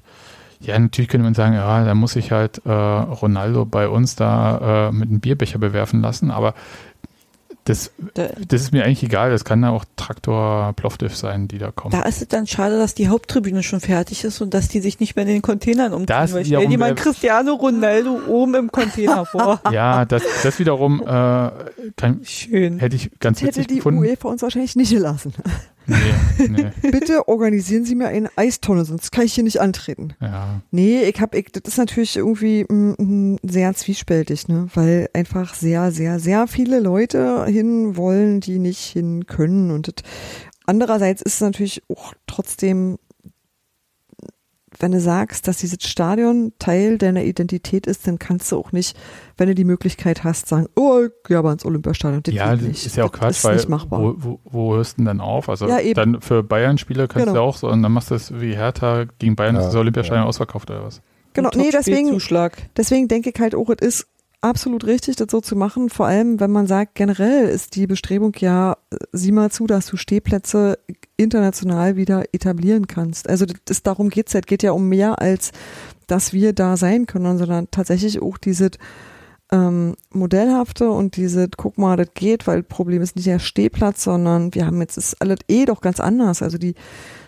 [0.61, 4.89] ja, natürlich könnte man sagen, ja, da muss ich halt äh, Ronaldo bei uns da
[4.89, 6.53] äh, mit einem Bierbecher bewerfen lassen, aber
[7.65, 11.59] das, Da, das ist mir eigentlich egal, das kann da auch Traktor Plovdiv sein, die
[11.59, 11.91] da kommen.
[11.91, 14.99] da ist es dann schade, dass die Haupttribüne schon fertig ist und dass die sich
[14.99, 16.07] nicht mehr in den Containern umziehen.
[16.07, 19.61] Das weil stell dir mal Cristiano Ronaldo oben im Container vor.
[19.71, 21.05] ja, das, das wiederum äh,
[21.95, 22.79] kann, Schön.
[22.79, 23.99] hätte ich ganz hätte witzig die gefunden.
[23.99, 25.33] UEFA uns wahrscheinlich nicht gelassen.
[25.87, 30.13] Nee, nee, Bitte organisieren Sie mir eine Eistonne, sonst kann ich hier nicht antreten.
[30.21, 30.61] ja.
[30.71, 34.67] Nee, ich hab, ich, das ist natürlich irgendwie mm, mm, sehr zwiespältig, ne?
[34.73, 39.71] Weil einfach sehr, sehr, sehr viele Leute hin wollen, die nicht hin können.
[39.71, 39.95] Und das,
[40.65, 42.97] andererseits ist es natürlich auch trotzdem,
[44.81, 48.97] wenn du sagst, dass dieses Stadion Teil deiner Identität ist, dann kannst du auch nicht,
[49.37, 52.23] wenn du die Möglichkeit hast, sagen, oh, ich gehe aber ins Olympiastadion.
[52.23, 52.85] Das Ja, nicht.
[52.85, 54.01] ist ja auch das Quatsch, ist weil nicht machbar.
[54.01, 55.49] wo, wo, wo hörst du denn dann auf?
[55.49, 55.93] Also Ja, eben.
[55.95, 57.39] dann für Bayern-Spieler kannst Genau.
[57.39, 59.75] du auch so, und dann machst du das wie Hertha gegen Bayern, Ja, ist das
[59.75, 61.01] Olympiastadion ausverkauft oder was?
[61.33, 62.19] Genau, Ein nee, deswegen.
[62.75, 64.07] Deswegen denke ich halt auch, es ist
[64.41, 65.89] absolut richtig, das so zu machen.
[65.89, 68.77] Vor allem, wenn man sagt, generell ist die Bestrebung ja,
[69.11, 70.79] sieh mal zu, dass du Stehplätze
[71.22, 73.30] international wieder etablieren kannst.
[73.30, 74.39] Also das darum geht's ja.
[74.39, 75.52] Es geht ja um mehr als,
[76.07, 78.72] dass wir da sein können, sondern tatsächlich auch diese
[79.52, 84.53] ähm, Modellhafte und diese, guck mal, das geht, weil Problem ist nicht der Stehplatz, sondern
[84.56, 86.41] wir haben jetzt ist alles eh doch ganz anders.
[86.41, 86.76] Also die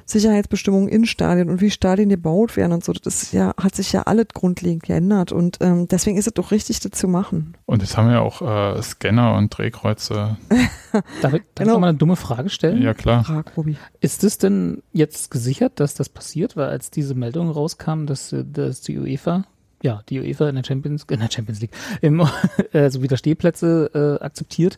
[0.05, 4.03] Sicherheitsbestimmungen in Stadien und wie Stadien gebaut werden und so, das ja, hat sich ja
[4.03, 7.55] alles grundlegend geändert und ähm, deswegen ist es doch richtig, das zu machen.
[7.65, 8.41] Und jetzt haben wir ja auch
[8.77, 10.37] äh, Scanner und Drehkreuze.
[10.91, 11.73] Darf ich, darf ich Genau.
[11.73, 12.81] noch mal eine dumme Frage stellen?
[12.81, 13.23] Ja, klar.
[13.23, 13.77] Frag, Robi.
[13.99, 16.55] Ist es denn jetzt gesichert, dass das passiert?
[16.55, 19.45] Weil als diese Meldung rauskam, dass, äh, dass die UEFA,
[19.83, 22.25] ja, die UEFA in der Champions, in der Champions League, im,
[22.71, 24.77] äh, so wieder Stehplätze äh, akzeptiert,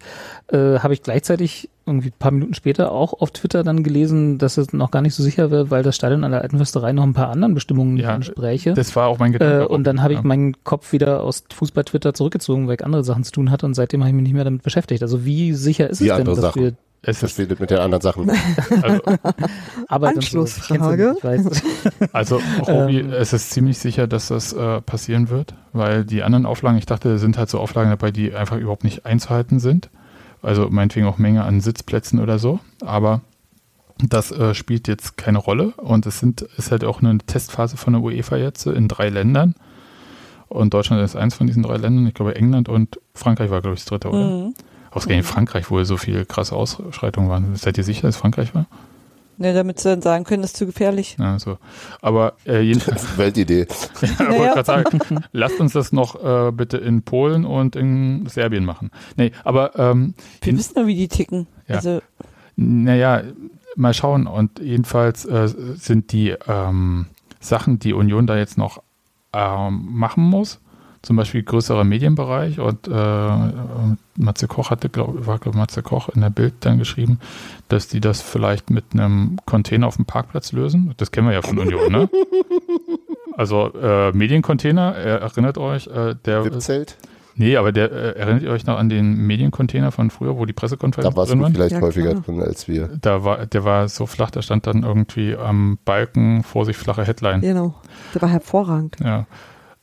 [0.52, 4.58] äh, habe ich gleichzeitig irgendwie ein paar Minuten später auch auf Twitter dann gelesen, dass
[4.58, 7.04] es noch gar nicht so sicher wäre, weil das Stadion an der alten Försterei noch
[7.04, 8.74] ein paar anderen Bestimmungen Ja, entspräche.
[8.74, 9.68] Das war auch mein Äh, Gedanke.
[9.68, 10.26] und dann habe ich Ja.
[10.26, 14.02] meinen Kopf wieder aus Fußball-Twitter zurückgezogen, weil ich andere Sachen zu tun hatte und seitdem
[14.02, 15.04] habe ich mich nicht mehr damit beschäftigt.
[15.04, 16.62] Also wie sicher ist Wie es denn, dass Sachen.
[16.64, 16.74] wir
[17.06, 18.30] es ist, Verschwindet mit den anderen Sachen.
[18.82, 19.02] also,
[19.88, 20.06] so.
[20.06, 21.16] Anschlussfrage.
[21.22, 21.64] Weiß.
[22.12, 23.14] also Robi, Ähm.
[23.14, 27.20] es ist ziemlich sicher, dass das äh, passieren wird, weil die anderen Auflagen, ich dachte,
[27.20, 29.90] sind halt so Auflagen dabei, die einfach überhaupt nicht einzuhalten sind.
[30.42, 32.60] Also meinetwegen auch Menge an Sitzplätzen oder so.
[32.82, 33.22] Aber
[34.00, 37.94] das äh, spielt jetzt keine Rolle und es sind, ist halt auch eine Testphase von
[37.94, 39.56] der UEFA jetzt in drei Ländern.
[40.48, 42.06] Und Deutschland ist eins von diesen drei Ländern.
[42.08, 44.30] Ich glaube, England und Frankreich war, glaube ich, das dritte, oder?
[44.30, 44.54] Mhm.
[44.96, 47.56] Ausgerechnet Frankreich, wo so viele krasse Ausschreitungen waren.
[47.56, 48.66] Seid ihr sicher, dass Frankreich war?
[49.38, 51.18] Ja, damit sie dann sagen können, das ist zu gefährlich.
[51.20, 51.58] Ja, so.
[52.02, 53.68] Aber äh, jedenfalls, Weltidee.
[54.02, 54.54] ja, wollte Naja.
[54.54, 55.00] gerade sagen,
[55.34, 58.92] lasst uns das noch äh, bitte in Polen und in Serbien machen.
[59.18, 61.48] Nee, aber ähm, Wir in- wissen doch, wie die ticken.
[61.68, 61.76] Ja.
[61.76, 62.02] Also,
[62.56, 63.24] Naja,
[63.76, 64.28] mal schauen.
[64.28, 67.08] Und jedenfalls äh, sind die ähm,
[67.42, 68.82] Sachen, die Union da jetzt noch
[69.34, 70.62] ähm, machen muss,
[71.06, 76.22] zum Beispiel größerer Medienbereich und äh, Matze Koch hatte, glaub, war glaube Matze Koch in
[76.22, 77.20] der Bild dann geschrieben,
[77.70, 80.94] dass die das vielleicht mit einem Container auf dem Parkplatz lösen.
[80.98, 82.10] Das kennen wir ja von Union, ne?
[83.38, 86.96] Also äh, Mediencontainer, er erinnert euch, äh, der VIP-Zelt?
[87.36, 90.54] nee, aber der äh, erinnert ihr euch noch an den Mediencontainer von früher, wo die
[90.54, 92.24] Pressekonferenz Da warst drin vielleicht Ja, häufiger klar.
[92.24, 92.90] drin als wir.
[93.02, 97.04] Da war, der war so flach, da stand dann irgendwie am Balken vor sich flache
[97.04, 97.42] Headline.
[97.42, 97.76] Genau.
[98.14, 98.96] Der war hervorragend.
[99.04, 99.26] Ja.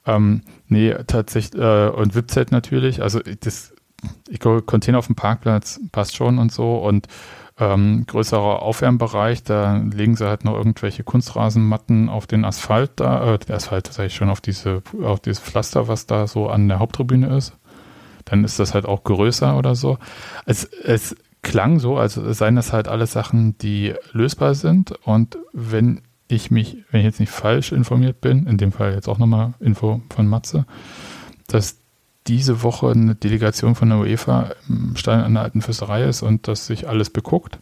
[0.07, 0.40] Ähm,
[0.73, 3.03] nee, tatsächlich, äh, und VIP-Zelt natürlich.
[3.03, 3.73] Also das,
[4.28, 6.77] ich glaube, Container auf dem Parkplatz passt schon und so.
[6.77, 7.07] Und
[7.59, 13.39] ähm, größerer Aufwärmbereich, da legen sie halt noch irgendwelche Kunstrasenmatten auf den Asphalt da, äh,
[13.39, 16.78] der Asphalt sage ich schon, auf diese, auf dieses Pflaster, was da so an der
[16.78, 17.57] Haupttribüne ist.
[18.24, 19.99] Dann ist das halt auch größer oder so.
[20.47, 24.93] Es, es klang so, also seien das halt alles Sachen, die lösbar sind.
[25.05, 26.03] Und wenn
[26.35, 29.55] ich mich, wenn ich jetzt nicht falsch informiert bin, in dem Fall jetzt auch nochmal
[29.61, 30.67] Info von Matze,
[31.47, 31.79] dass
[32.27, 36.47] diese Woche eine Delegation von der UEFA im Stein an der alten Fürsterei ist und
[36.49, 37.59] das sich alles beguckt.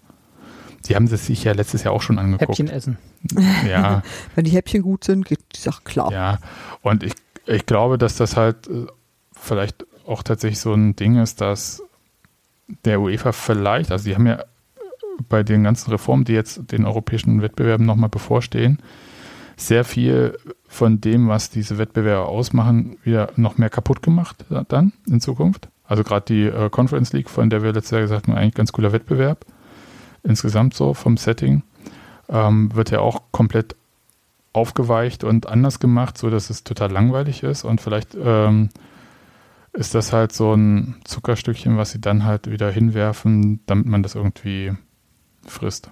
[0.86, 2.58] Die haben das sich ja letztes Jahr auch schon angeguckt.
[2.58, 2.98] Häppchen essen.
[3.68, 4.02] Ja,
[4.34, 6.12] Wenn die Häppchen gut sind, geht die Sache klar.
[6.12, 6.38] ja.
[6.82, 7.12] Und ich,
[7.46, 8.86] ich glaube, dass das halt äh,
[9.32, 11.82] vielleicht auch tatsächlich so ein Ding ist, dass
[12.84, 14.44] der UEFA vielleicht, also die haben ja
[15.28, 18.78] bei den ganzen Reformen, die jetzt den europäischen Wettbewerben nochmal bevorstehen,
[19.56, 24.92] sehr viel von dem, was diese Wettbewerbe ausmachen, wieder noch mehr kaputt gemacht äh, dann
[25.06, 25.68] in Zukunft.
[25.84, 28.72] Also gerade die äh, Conference League, von der wir letztes Jahr gesagt haben, eigentlich ganz
[28.72, 29.44] cooler Wettbewerb.
[30.22, 31.62] Insgesamt so vom Setting.
[32.28, 33.74] Ähm, wird ja auch komplett
[34.52, 38.68] aufgeweicht und anders gemacht, so dass es total langweilig ist und vielleicht ähm,
[39.72, 44.14] ist das halt so ein Zuckerstückchen, was sie dann halt wieder hinwerfen, damit man das
[44.16, 44.72] irgendwie
[45.46, 45.90] frisst.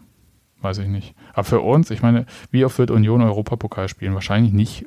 [0.61, 1.15] Weiß ich nicht.
[1.33, 4.15] Aber für uns, ich meine, wie oft wird Union Europapokal spielen?
[4.15, 4.87] Wahrscheinlich nicht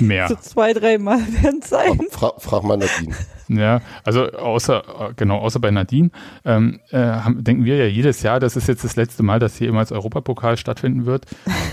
[0.00, 0.28] mehr.
[0.28, 2.00] so zwei, dreimal werden es sein.
[2.10, 3.14] Fra frag mal Nadine.
[3.48, 6.10] Ja, also außer, äh, genau, außer bei Nadine,
[6.44, 9.56] ähm, äh, haben, denken wir ja jedes Jahr, das ist jetzt das letzte Mal, dass
[9.56, 11.26] hier jemals Europapokal stattfinden wird.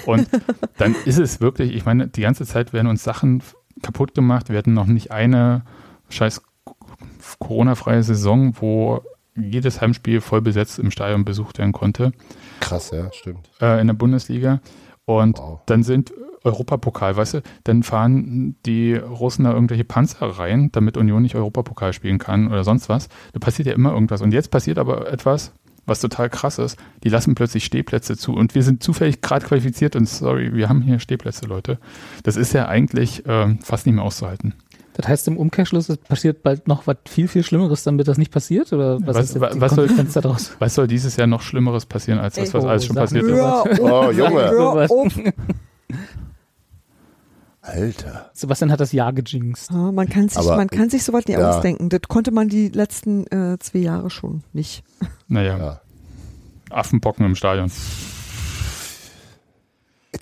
[0.06, 0.28] Und
[0.78, 3.44] dann ist es wirklich, ich meine, die ganze Zeit werden uns Sachen
[3.82, 4.50] kaputt gemacht.
[4.50, 5.64] Wir hatten noch nicht eine
[6.10, 6.42] scheiß
[7.40, 9.04] Corona-freie Saison, wo
[9.38, 12.12] jedes Heimspiel voll besetzt im Stadion besucht werden konnte
[12.60, 13.50] Krass, ja, stimmt.
[13.62, 14.62] äh, in der Bundesliga.
[15.06, 15.60] Und Wow.
[15.68, 16.12] dann sind
[16.44, 21.94] Europapokal, weißt du, dann fahren die Russen da irgendwelche Panzer rein, damit Union nicht Europapokal
[21.94, 23.10] spielen kann oder sonst was.
[23.34, 24.22] Da passiert ja immer irgendwas.
[24.22, 25.52] Und jetzt passiert aber etwas,
[25.86, 26.78] was total krass ist.
[27.04, 30.82] Die lassen plötzlich Stehplätze zu und wir sind zufällig gerade qualifiziert und sorry, wir haben
[30.82, 31.80] hier Stehplätze, Leute.
[32.24, 34.54] Das ist ja eigentlich ähm, fast nicht mehr auszuhalten.
[34.98, 38.32] Das heißt im Umkehrschluss, es passiert bald noch was viel, viel Schlimmeres, damit das nicht
[38.32, 38.74] passiert?
[38.74, 40.52] Oder was, Was- ist jetzt wa- die was soll- daraus?
[40.58, 43.04] Was soll dieses Jahr noch Schlimmeres passieren als das, was Ey, alles oh, schon sag
[43.04, 43.80] passiert ist?
[43.80, 44.90] Oh, Junge.
[44.90, 45.20] auf.
[47.62, 48.32] Alter.
[48.34, 49.70] Sebastian hat das Jahr gejinxt.
[49.72, 51.50] Ja, man kann sich, Aber- man kann sich sowas nicht Ja.
[51.50, 51.90] ausdenken.
[51.90, 54.84] Das konnte man die letzten äh, zwei Jahre schon nicht.
[55.28, 55.82] Naja, Ja.
[56.70, 57.70] Affenpocken im Stadion.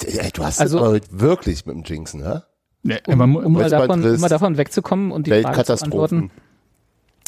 [0.05, 2.43] Ey, du hast Also- wirklich mit dem Jinxen, ne?
[2.85, 6.29] Ja, Um, um, mal davon, um mal davon wegzukommen und die Frage zu beantworten,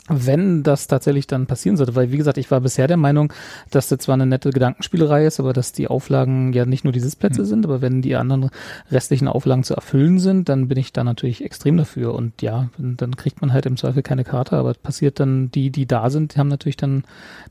[0.08, 1.96] wenn das tatsächlich dann passieren sollte.
[1.96, 3.34] Weil, wie gesagt, ich war bisher der Meinung,
[3.72, 7.00] dass das zwar eine nette Gedankenspielerei ist, aber dass die Auflagen ja nicht nur die
[7.00, 8.50] Sitzplätze sind, aber wenn die anderen
[8.92, 12.14] restlichen Auflagen zu erfüllen sind, dann bin ich da natürlich extrem dafür.
[12.14, 15.72] Und ja, dann kriegt man halt im Zweifel keine Karte, aber es passiert dann, die,
[15.72, 17.04] die da sind, die haben natürlich dann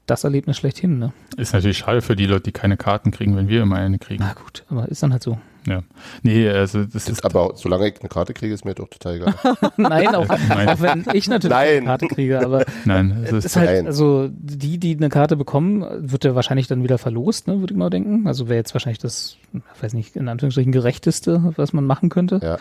[0.07, 0.99] das Erlebnis schlechthin.
[0.99, 1.13] Ne?
[1.37, 4.25] Ist natürlich schade für die Leute, die keine Karten kriegen, wenn wir immer eine kriegen.
[4.25, 5.39] Na gut, aber ist dann halt so.
[5.67, 5.83] Ja.
[6.23, 7.25] Nee, also das ist.
[7.25, 9.35] Aber solange ich eine Karte kriege, ist mir doch total egal.
[9.77, 10.69] Nein, auch, Nein.
[10.69, 11.69] auch wenn ich natürlich Nein.
[11.79, 13.87] eine Karte kriege, aber Nein, es Es ist, ist halt, Nein.
[13.87, 17.79] also die, die eine Karte bekommen, wird ja wahrscheinlich dann wieder verlost, ne, würde ich
[17.79, 18.27] mal denken.
[18.27, 22.41] Also wäre jetzt wahrscheinlich das, ich weiß nicht, in Anführungsstrichen gerechteste, was man machen könnte.
[22.43, 22.59] Ja.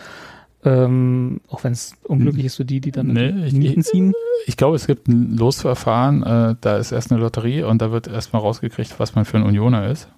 [0.64, 4.12] Ähm, auch wenn es unglücklich ist für die, die dann Nee, ich- Mieten ziehen.
[4.46, 8.08] ich glaube, es gibt ein Losverfahren, äh, da ist erst eine Lotterie und da wird
[8.08, 10.08] erstmal rausgekriegt, was man für ein Unioner ist.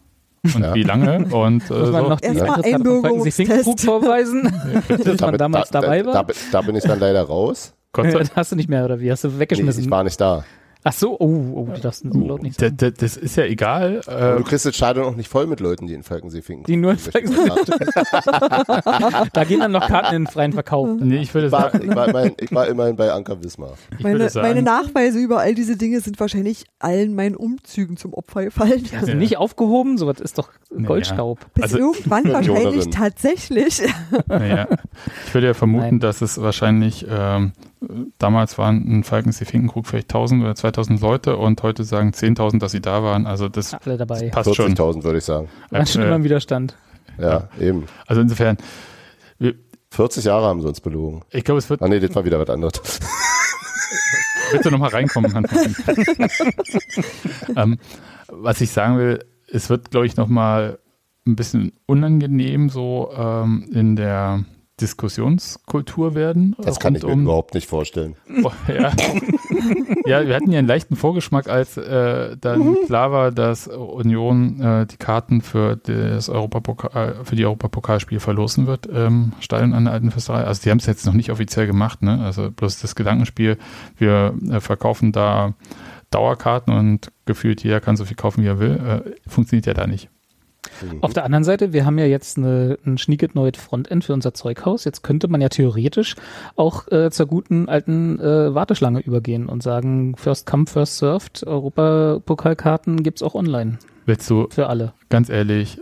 [0.42, 0.74] Und Ja.
[0.74, 2.08] wie lange und äh, Muss man so.
[2.10, 3.80] noch die Franken Finkenkrug Einbürgerungstest.
[3.84, 4.52] vorweisen,
[5.04, 6.24] dass man damals dabei da, war.
[6.24, 7.74] da, da bin ich dann leider raus.
[7.92, 9.10] Gott sei Das hast du nicht mehr, oder wie?
[9.10, 9.84] Hast du Nee, weggeschmissen?
[9.84, 10.44] ich war nicht da.
[10.84, 12.76] Ach so, oh, oh, die darfst du so laut nicht D- sagen.
[12.76, 14.00] d- Das ist ja egal.
[14.06, 16.64] Aber Äh, du kriegst das Stadion auch nicht voll mit Leuten, die in Falkensee finken.
[16.64, 17.36] Die nur in Falkensee
[19.32, 20.88] Da gehen dann noch Karten in den freien Verkauf.
[21.00, 23.74] nee, ich würde Ich war, sagen, ich, war immerhin, ich war immerhin bei Anker Wismar.
[23.96, 27.96] ich Meine, würde sagen meine Nachweise über all diese Dinge sind wahrscheinlich allen meinen Umzügen
[27.96, 28.84] zum Opfer gefallen.
[28.94, 29.14] Also Ja.
[29.14, 30.50] nicht aufgehoben, sowas ist doch
[30.84, 31.40] Goldstaub.
[31.54, 33.82] Bis Also- irgendwann wahrscheinlich tatsächlich.
[34.26, 34.68] Naja,
[35.26, 36.00] ich würde ja vermuten, Nein.
[36.00, 37.52] dass es wahrscheinlich, ähm,
[38.18, 42.80] damals waren in Falkensee-Finkenkrug vielleicht 1000 oder 2000 Leute und heute sagen 10.000, dass sie
[42.80, 43.26] da waren.
[43.26, 44.28] Also das Alle dabei.
[44.30, 44.74] passt schon.
[44.74, 45.48] 40.000 würde ich sagen.
[45.70, 46.76] War schon Äh, immer im Widerstand.
[47.18, 47.86] Ja, eben.
[48.06, 48.56] Also insofern,
[49.38, 49.54] wir,
[49.90, 51.22] 40 Jahre haben sie uns belogen.
[51.30, 52.72] ich glaube, es wird, Ah nee, das war wieder was anderes.
[54.52, 55.32] willst du nochmal reinkommen?
[55.34, 55.76] Hans-Martin?
[57.56, 57.78] ähm,
[58.28, 60.78] was ich sagen will, es wird, glaube ich, nochmal
[61.26, 64.44] ein bisschen unangenehm so ähm, in der
[64.80, 66.56] Diskussionskultur werden.
[66.60, 68.16] Das kann ich mir um- überhaupt nicht vorstellen.
[68.44, 68.92] Oh, ja.
[70.06, 74.86] ja, wir hatten ja einen leichten Vorgeschmack, als äh, dann klar war, dass Union äh,
[74.86, 80.10] die Karten für das Europapokal, für die Europapokalspiel verlosen wird, ähm, Stadion an der Alten
[80.10, 80.44] Fürsterei.
[80.44, 82.20] Also die haben es jetzt noch nicht offiziell gemacht, ne?
[82.22, 83.58] Also bloß das Gedankenspiel,
[83.96, 85.54] wir äh, verkaufen da
[86.10, 89.86] Dauerkarten und gefühlt jeder kann so viel kaufen, wie er will, äh, funktioniert ja da
[89.86, 90.08] nicht.
[91.00, 94.34] Auf der anderen Seite, wir haben ja jetzt eine, ein schnieket neues Frontend für unser
[94.34, 94.84] Zeughaus.
[94.84, 96.14] Jetzt könnte man ja theoretisch
[96.56, 103.02] auch äh, zur guten alten äh, Warteschlange übergehen und sagen, First Come, First Served, Europapokalkarten
[103.02, 104.92] gibt's auch online Willst du, für alle.
[105.08, 105.80] ganz ehrlich,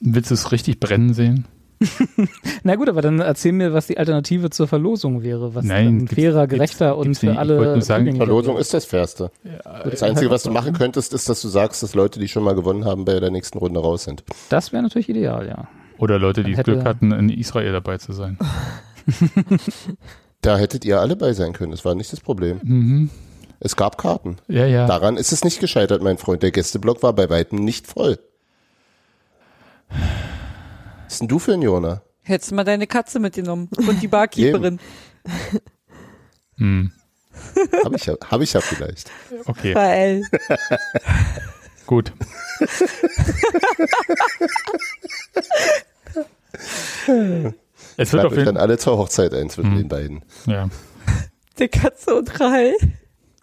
[0.00, 1.46] willst du es richtig brennen sehen?
[2.64, 6.46] Na gut, aber dann erzähl mir, was die Alternative zur Verlosung wäre, was Nein, fairer,
[6.46, 7.34] gibt's- gerechter und gibt's für nicht.
[7.34, 9.30] Ich alle wollte nur sagen, Verlosung ist das Fairste.
[9.84, 12.54] Das Einzige, was du machen könntest, ist, dass du sagst, dass Leute, die schon mal
[12.54, 14.24] gewonnen haben, bei der nächsten Runde raus sind.
[14.48, 15.68] Das wäre natürlich ideal, ja.
[15.98, 18.38] Oder Leute, die Glück hatten, in Israel dabei zu sein.
[20.42, 21.72] Da hättet ihr alle bei sein können.
[21.72, 22.60] Das war nicht das Problem.
[22.62, 23.10] Mhm.
[23.60, 24.36] Es gab Karten.
[24.46, 24.86] Ja, ja.
[24.86, 26.42] Daran ist es nicht gescheitert, mein Freund.
[26.44, 28.18] Der Gästeblock war bei weitem nicht voll.
[31.08, 32.02] Was ist denn du für ein Jona?
[32.22, 34.78] Hättest du mal deine Katze mitgenommen und die Barkeeperin.
[36.58, 36.92] Hm.
[37.82, 39.10] Hab ich ja, hab ich ja vielleicht.
[39.46, 40.22] Okay, Weil
[41.86, 42.12] gut.
[47.96, 49.78] es wird auf euch dann jeden alle zur Hochzeit ein zwischen Mhm.
[49.78, 50.22] den beiden.
[50.46, 50.68] ja.
[51.58, 52.74] der Katze und Rahel,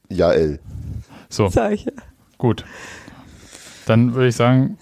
[0.10, 0.60] Ja, L.
[1.30, 1.92] So, sag ich ja.
[2.38, 2.64] gut.
[3.88, 4.78] Dann würde ich sagen,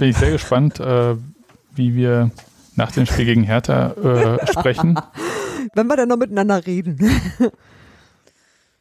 [0.00, 1.14] bin ich sehr gespannt, äh,
[1.78, 2.30] wie wir
[2.76, 4.98] nach dem Spiel gegen Hertha äh, sprechen.
[5.74, 6.98] Wenn wir dann noch miteinander reden.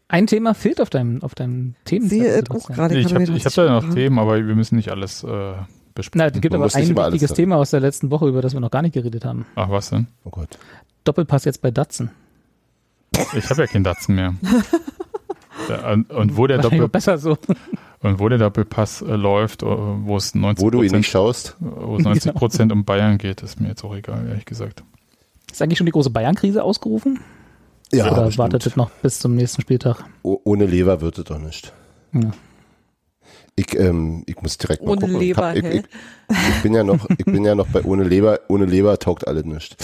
[0.09, 2.07] Ein Thema fehlt auf deinem, auf deinem Themen.
[2.07, 2.97] Sehe auch gerade.
[2.97, 5.23] Ich kann habe mir ich das hab da noch Themen, aber wir müssen nicht alles
[5.23, 5.53] äh,
[5.95, 6.19] besprechen.
[6.19, 7.33] Na, es gibt Man aber ein wichtiges.
[7.33, 9.45] Thema aus der letzten Woche, über das wir noch gar nicht geredet haben.
[9.55, 10.07] Ach, was denn?
[10.23, 10.57] Oh Gott.
[11.03, 12.11] Doppelpass jetzt bei Datsen.
[13.33, 14.33] Ich habe ja keinen Datsen mehr.
[15.91, 17.37] Und, und wo der Doppel besser so.
[18.01, 21.55] und wo der Doppelpass äh, läuft, äh, wo es 90 Wo du ihn nicht schaust.
[21.59, 24.83] wo es 90 Prozent um Bayern geht, ist mir jetzt auch egal, ehrlich gesagt.
[25.51, 27.19] Ist eigentlich schon die große Bayern-Krise ausgerufen?
[27.91, 28.37] Ja, Oder bestimmt.
[28.37, 30.03] wartet es noch bis zum nächsten Spieltag?
[30.21, 31.73] Oh, ohne Leber wird es doch nicht.
[32.13, 32.31] Ja.
[33.55, 35.19] Ich, ähm, ich muss direkt mal Ohne gucken.
[35.19, 35.85] Leber, ich, hab, ich, ich,
[36.29, 39.45] ich bin ja noch, ich bin ja noch bei ohne Leber, ohne Leber taugt alles
[39.45, 39.77] nicht.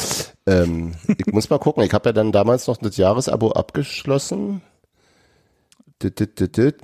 [0.46, 1.82] Ähm, ich muss mal gucken.
[1.84, 4.62] Ich habe ja dann damals noch das Jahresabo abgeschlossen.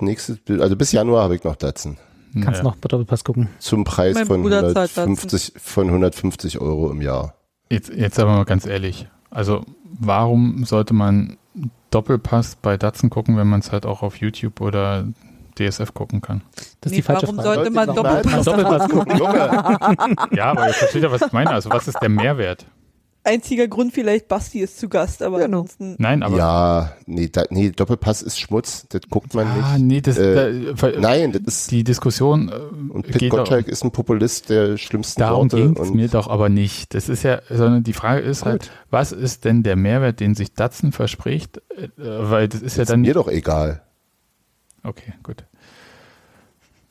[0.00, 1.98] Nächstes, also bis Januar habe ich noch Datsen.
[2.42, 2.62] Kannst Ja.
[2.64, 3.48] noch bei Doppelpass gucken.
[3.58, 7.34] Zum Preis Mein von Bruder zahlt 150, von 150 Euro im Jahr.
[7.68, 9.08] Jetzt, jetzt aber mal ganz ehrlich.
[9.30, 11.36] Also, warum sollte man
[11.90, 15.06] Doppelpass bei Datsen gucken, wenn man es halt auch auf YouTube oder
[15.58, 16.42] DSF gucken kann?
[16.54, 17.54] Das ist Nee, die falsche warum Frage.
[17.54, 19.16] sollte man Doppelpass Doppelpass gucken.
[19.18, 19.36] Junge,
[20.32, 21.50] Ja, aber ihr versteht ja, was ich meine.
[21.50, 22.64] Also, was ist der Mehrwert?
[23.22, 25.60] Einziger Grund vielleicht, Basti ist zu Gast, aber Genau.
[25.60, 26.36] ansonsten Nein, aber.
[26.38, 28.86] ja, nee, da, nee, Doppelpass ist Schmutz.
[28.88, 29.84] Das guckt man Ah, nicht.
[29.86, 33.90] nee, das, Äh, da, Nein, das ist die Diskussion äh, Und Pit Gottschalk ist ein
[33.90, 35.56] Populist der schlimmsten darum Worte.
[35.56, 36.94] ging es mir doch aber nicht.
[36.94, 38.70] Das ist ja, sondern die Frage ist halt, Gut.
[38.90, 41.58] was ist denn der Mehrwert, den sich Datsen verspricht?
[41.76, 43.82] Äh, weil das ist ja ist dann mir doch egal.
[44.82, 45.44] Okay, gut.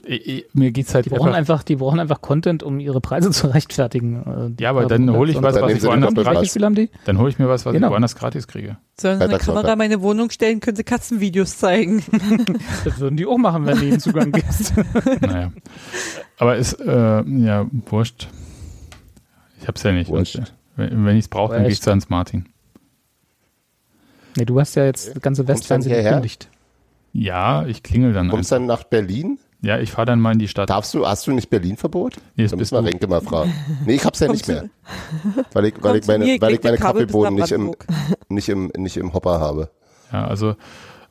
[0.05, 3.31] Ich, ich, mir geht's halt Die brauchen einfach, die brauchen einfach Content, um ihre Preise
[3.31, 4.55] zu rechtfertigen.
[4.57, 6.89] Äh, Ja, aber dann hole ich was, was ich woanders gratis, haben die?
[7.05, 7.87] dann hole ich mir was, was Genau.
[7.87, 8.77] ich woanders gratis kriege.
[8.99, 12.03] sollen sie eine Kamera in meine Wohnung stellen, können sie Katzenvideos zeigen.
[12.85, 14.73] Das würden die auch machen, wenn du ihnen Zugang gibst.
[15.21, 15.51] naja.
[16.37, 18.29] Aber ist, äh, ja, wurscht.
[19.61, 20.09] Ich hab's ja nicht.
[20.09, 20.39] Wurscht.
[20.77, 22.45] Wenn wenn ich's brauche, dann gehe ich zu Hans Martin.
[24.37, 26.49] nee, du hast ja jetzt das ganze Westfernsehen gekündigt.
[27.11, 28.29] Ja, ich klingel dann.
[28.29, 28.59] Kommst Einfach.
[28.61, 29.39] dann nach Berlin?
[29.61, 30.69] Ja, ich fahre dann mal in die Stadt.
[30.69, 32.15] Darfst du, hast du nicht Berlin-Verbot?
[32.35, 32.93] Nee, das da bist müssen wir du.
[32.93, 33.53] Renke mal fragen.
[33.85, 34.69] Nee, ich hab's ja nicht mehr.
[35.53, 37.75] Weil ich, weil ich meine, weil ich meine Kaffeebohnen nicht im,
[38.29, 39.69] nicht im, nicht im Hopper habe.
[40.13, 40.55] Ja, also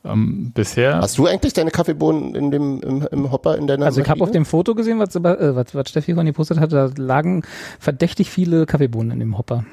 [0.04, 0.98] Ähm, bisher.
[0.98, 4.22] Hast du eigentlich deine Kaffeebohnen in dem, im, im Hopper in deiner Also ich habe
[4.22, 7.42] auf dem Foto gesehen, was, äh, was, was Steffi von gepostet hat, da lagen
[7.80, 9.64] verdächtig viele Kaffeebohnen in dem Hopper.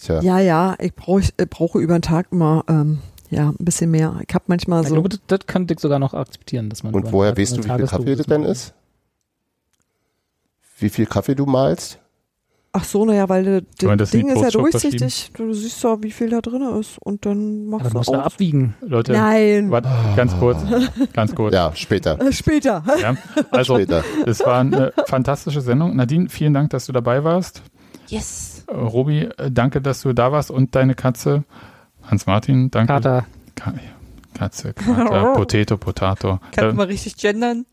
[0.00, 0.20] Tja.
[0.22, 2.98] Ja, ja, ich, brauch, ich brauche über den Tag immer ähm,
[3.30, 4.20] ja, ein bisschen mehr.
[4.26, 4.94] Ich habe manchmal so.
[4.94, 6.94] glaube, das, das könnte ich sogar noch akzeptieren, dass man.
[6.94, 8.74] Und woher weißt du, wie viel Kaffee das denn ist?
[10.78, 11.98] Wie viel Kaffee du malst?
[12.78, 15.30] Ach so, naja, weil das Kann das Ding die ist ja durchsichtig.
[15.32, 16.98] Du siehst ja, wie viel da drin ist.
[16.98, 18.26] Und dann Aber machst du du musst da aus.
[18.34, 18.74] abwiegen.
[18.82, 20.58] Leute, Nein, warte, ganz kurz,
[21.14, 21.54] ganz kurz.
[21.54, 22.18] Ja, später.
[22.32, 22.84] später.
[23.00, 23.16] Ja,
[23.50, 24.04] also, Später.
[24.26, 25.96] es war eine fantastische Sendung.
[25.96, 27.62] Nadine, vielen Dank, dass du dabei warst.
[28.08, 28.64] Yes.
[28.68, 31.44] Äh, Robi, äh, danke, dass du da warst und deine Katze.
[32.06, 32.92] Hans-Martin, danke.
[32.92, 33.26] Kater.
[33.54, 33.74] Ka
[34.34, 36.38] Katze, Kater, Potato, Potato.
[36.52, 37.64] Kannst Äh, du mal richtig gendern?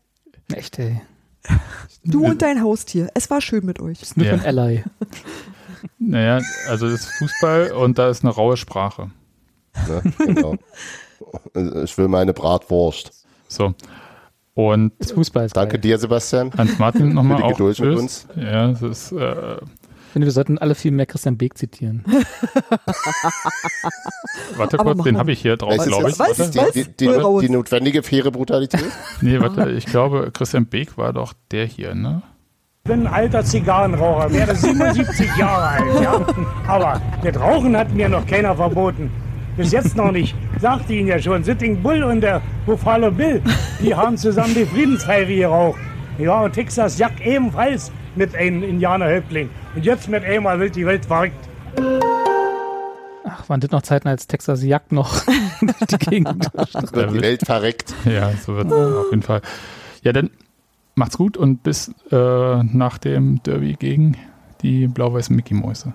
[0.52, 1.00] Echt, ey.
[2.04, 3.10] Du und dein Haustier.
[3.14, 3.98] Es war schön mit euch.
[4.00, 4.32] Sniff Ja.
[4.34, 4.82] and Ally.
[5.98, 9.10] naja, also das ist Fußball und da ist eine raue Sprache.
[9.88, 10.02] Ne?
[10.18, 10.56] Genau.
[11.84, 13.26] Ich will meine Bratwurst.
[13.48, 13.74] So.
[14.54, 15.80] Und Das Fußball ist Danke geil.
[15.82, 16.52] dir, Sebastian.
[16.56, 17.56] Hans-Martin nochmal Für die auch.
[17.58, 18.00] Geduld mit Tschüss.
[18.00, 18.26] uns.
[18.36, 19.56] Ja, das ist, äh,
[20.14, 22.04] finde, wir sollten alle viel mehr Christian Beek zitieren.
[24.56, 26.18] warte Aber kurz, den habe ich hier drauf, glaube ich.
[26.20, 26.50] Was?
[26.50, 26.72] die, Was?
[26.72, 27.08] die, die,
[27.40, 28.84] die notwendige, faire Brutalität?
[29.20, 32.22] Nee, warte, ich glaube, Christian Beek war doch der hier, ne?
[32.84, 36.24] Ich bin ein alter Zigarrenraucher, wäre 77 Jahre alt, ja.
[36.68, 39.10] Aber das Rauchen hat mir noch keiner verboten.
[39.56, 40.36] Bis jetzt noch nicht.
[40.60, 43.42] Sagte Ihnen ja schon, Sitting Bull und der Buffalo Bill,
[43.80, 45.80] die haben zusammen die Friedenspfeife geraucht.
[46.18, 49.50] Ja, und Texas Jack ebenfalls mit einem Indianerhäuptling.
[49.74, 51.48] Und jetzt mit einmal wird die Welt verrückt.
[53.24, 55.22] Ach, waren das noch Zeiten, als Texas Jagd noch
[55.90, 57.94] die Gegend die Welt verreckt.
[58.04, 59.40] Ja, so wird es auf jeden Fall.
[60.02, 60.30] Ja, dann
[60.94, 64.16] macht's gut und bis äh, nach dem Derby gegen
[64.62, 65.94] die blau-weißen Mickey-Mäuse.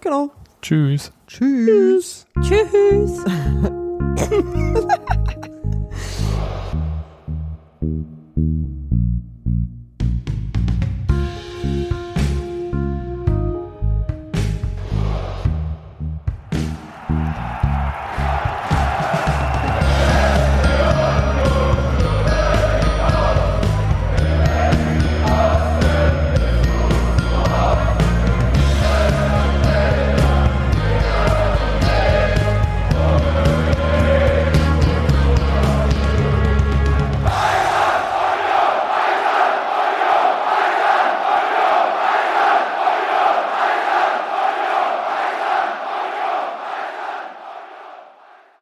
[0.00, 0.30] Genau.
[0.62, 1.12] Tschüss.
[1.26, 2.26] Tschüss.
[2.40, 3.24] Tschüss.
[4.16, 4.44] Tschüss.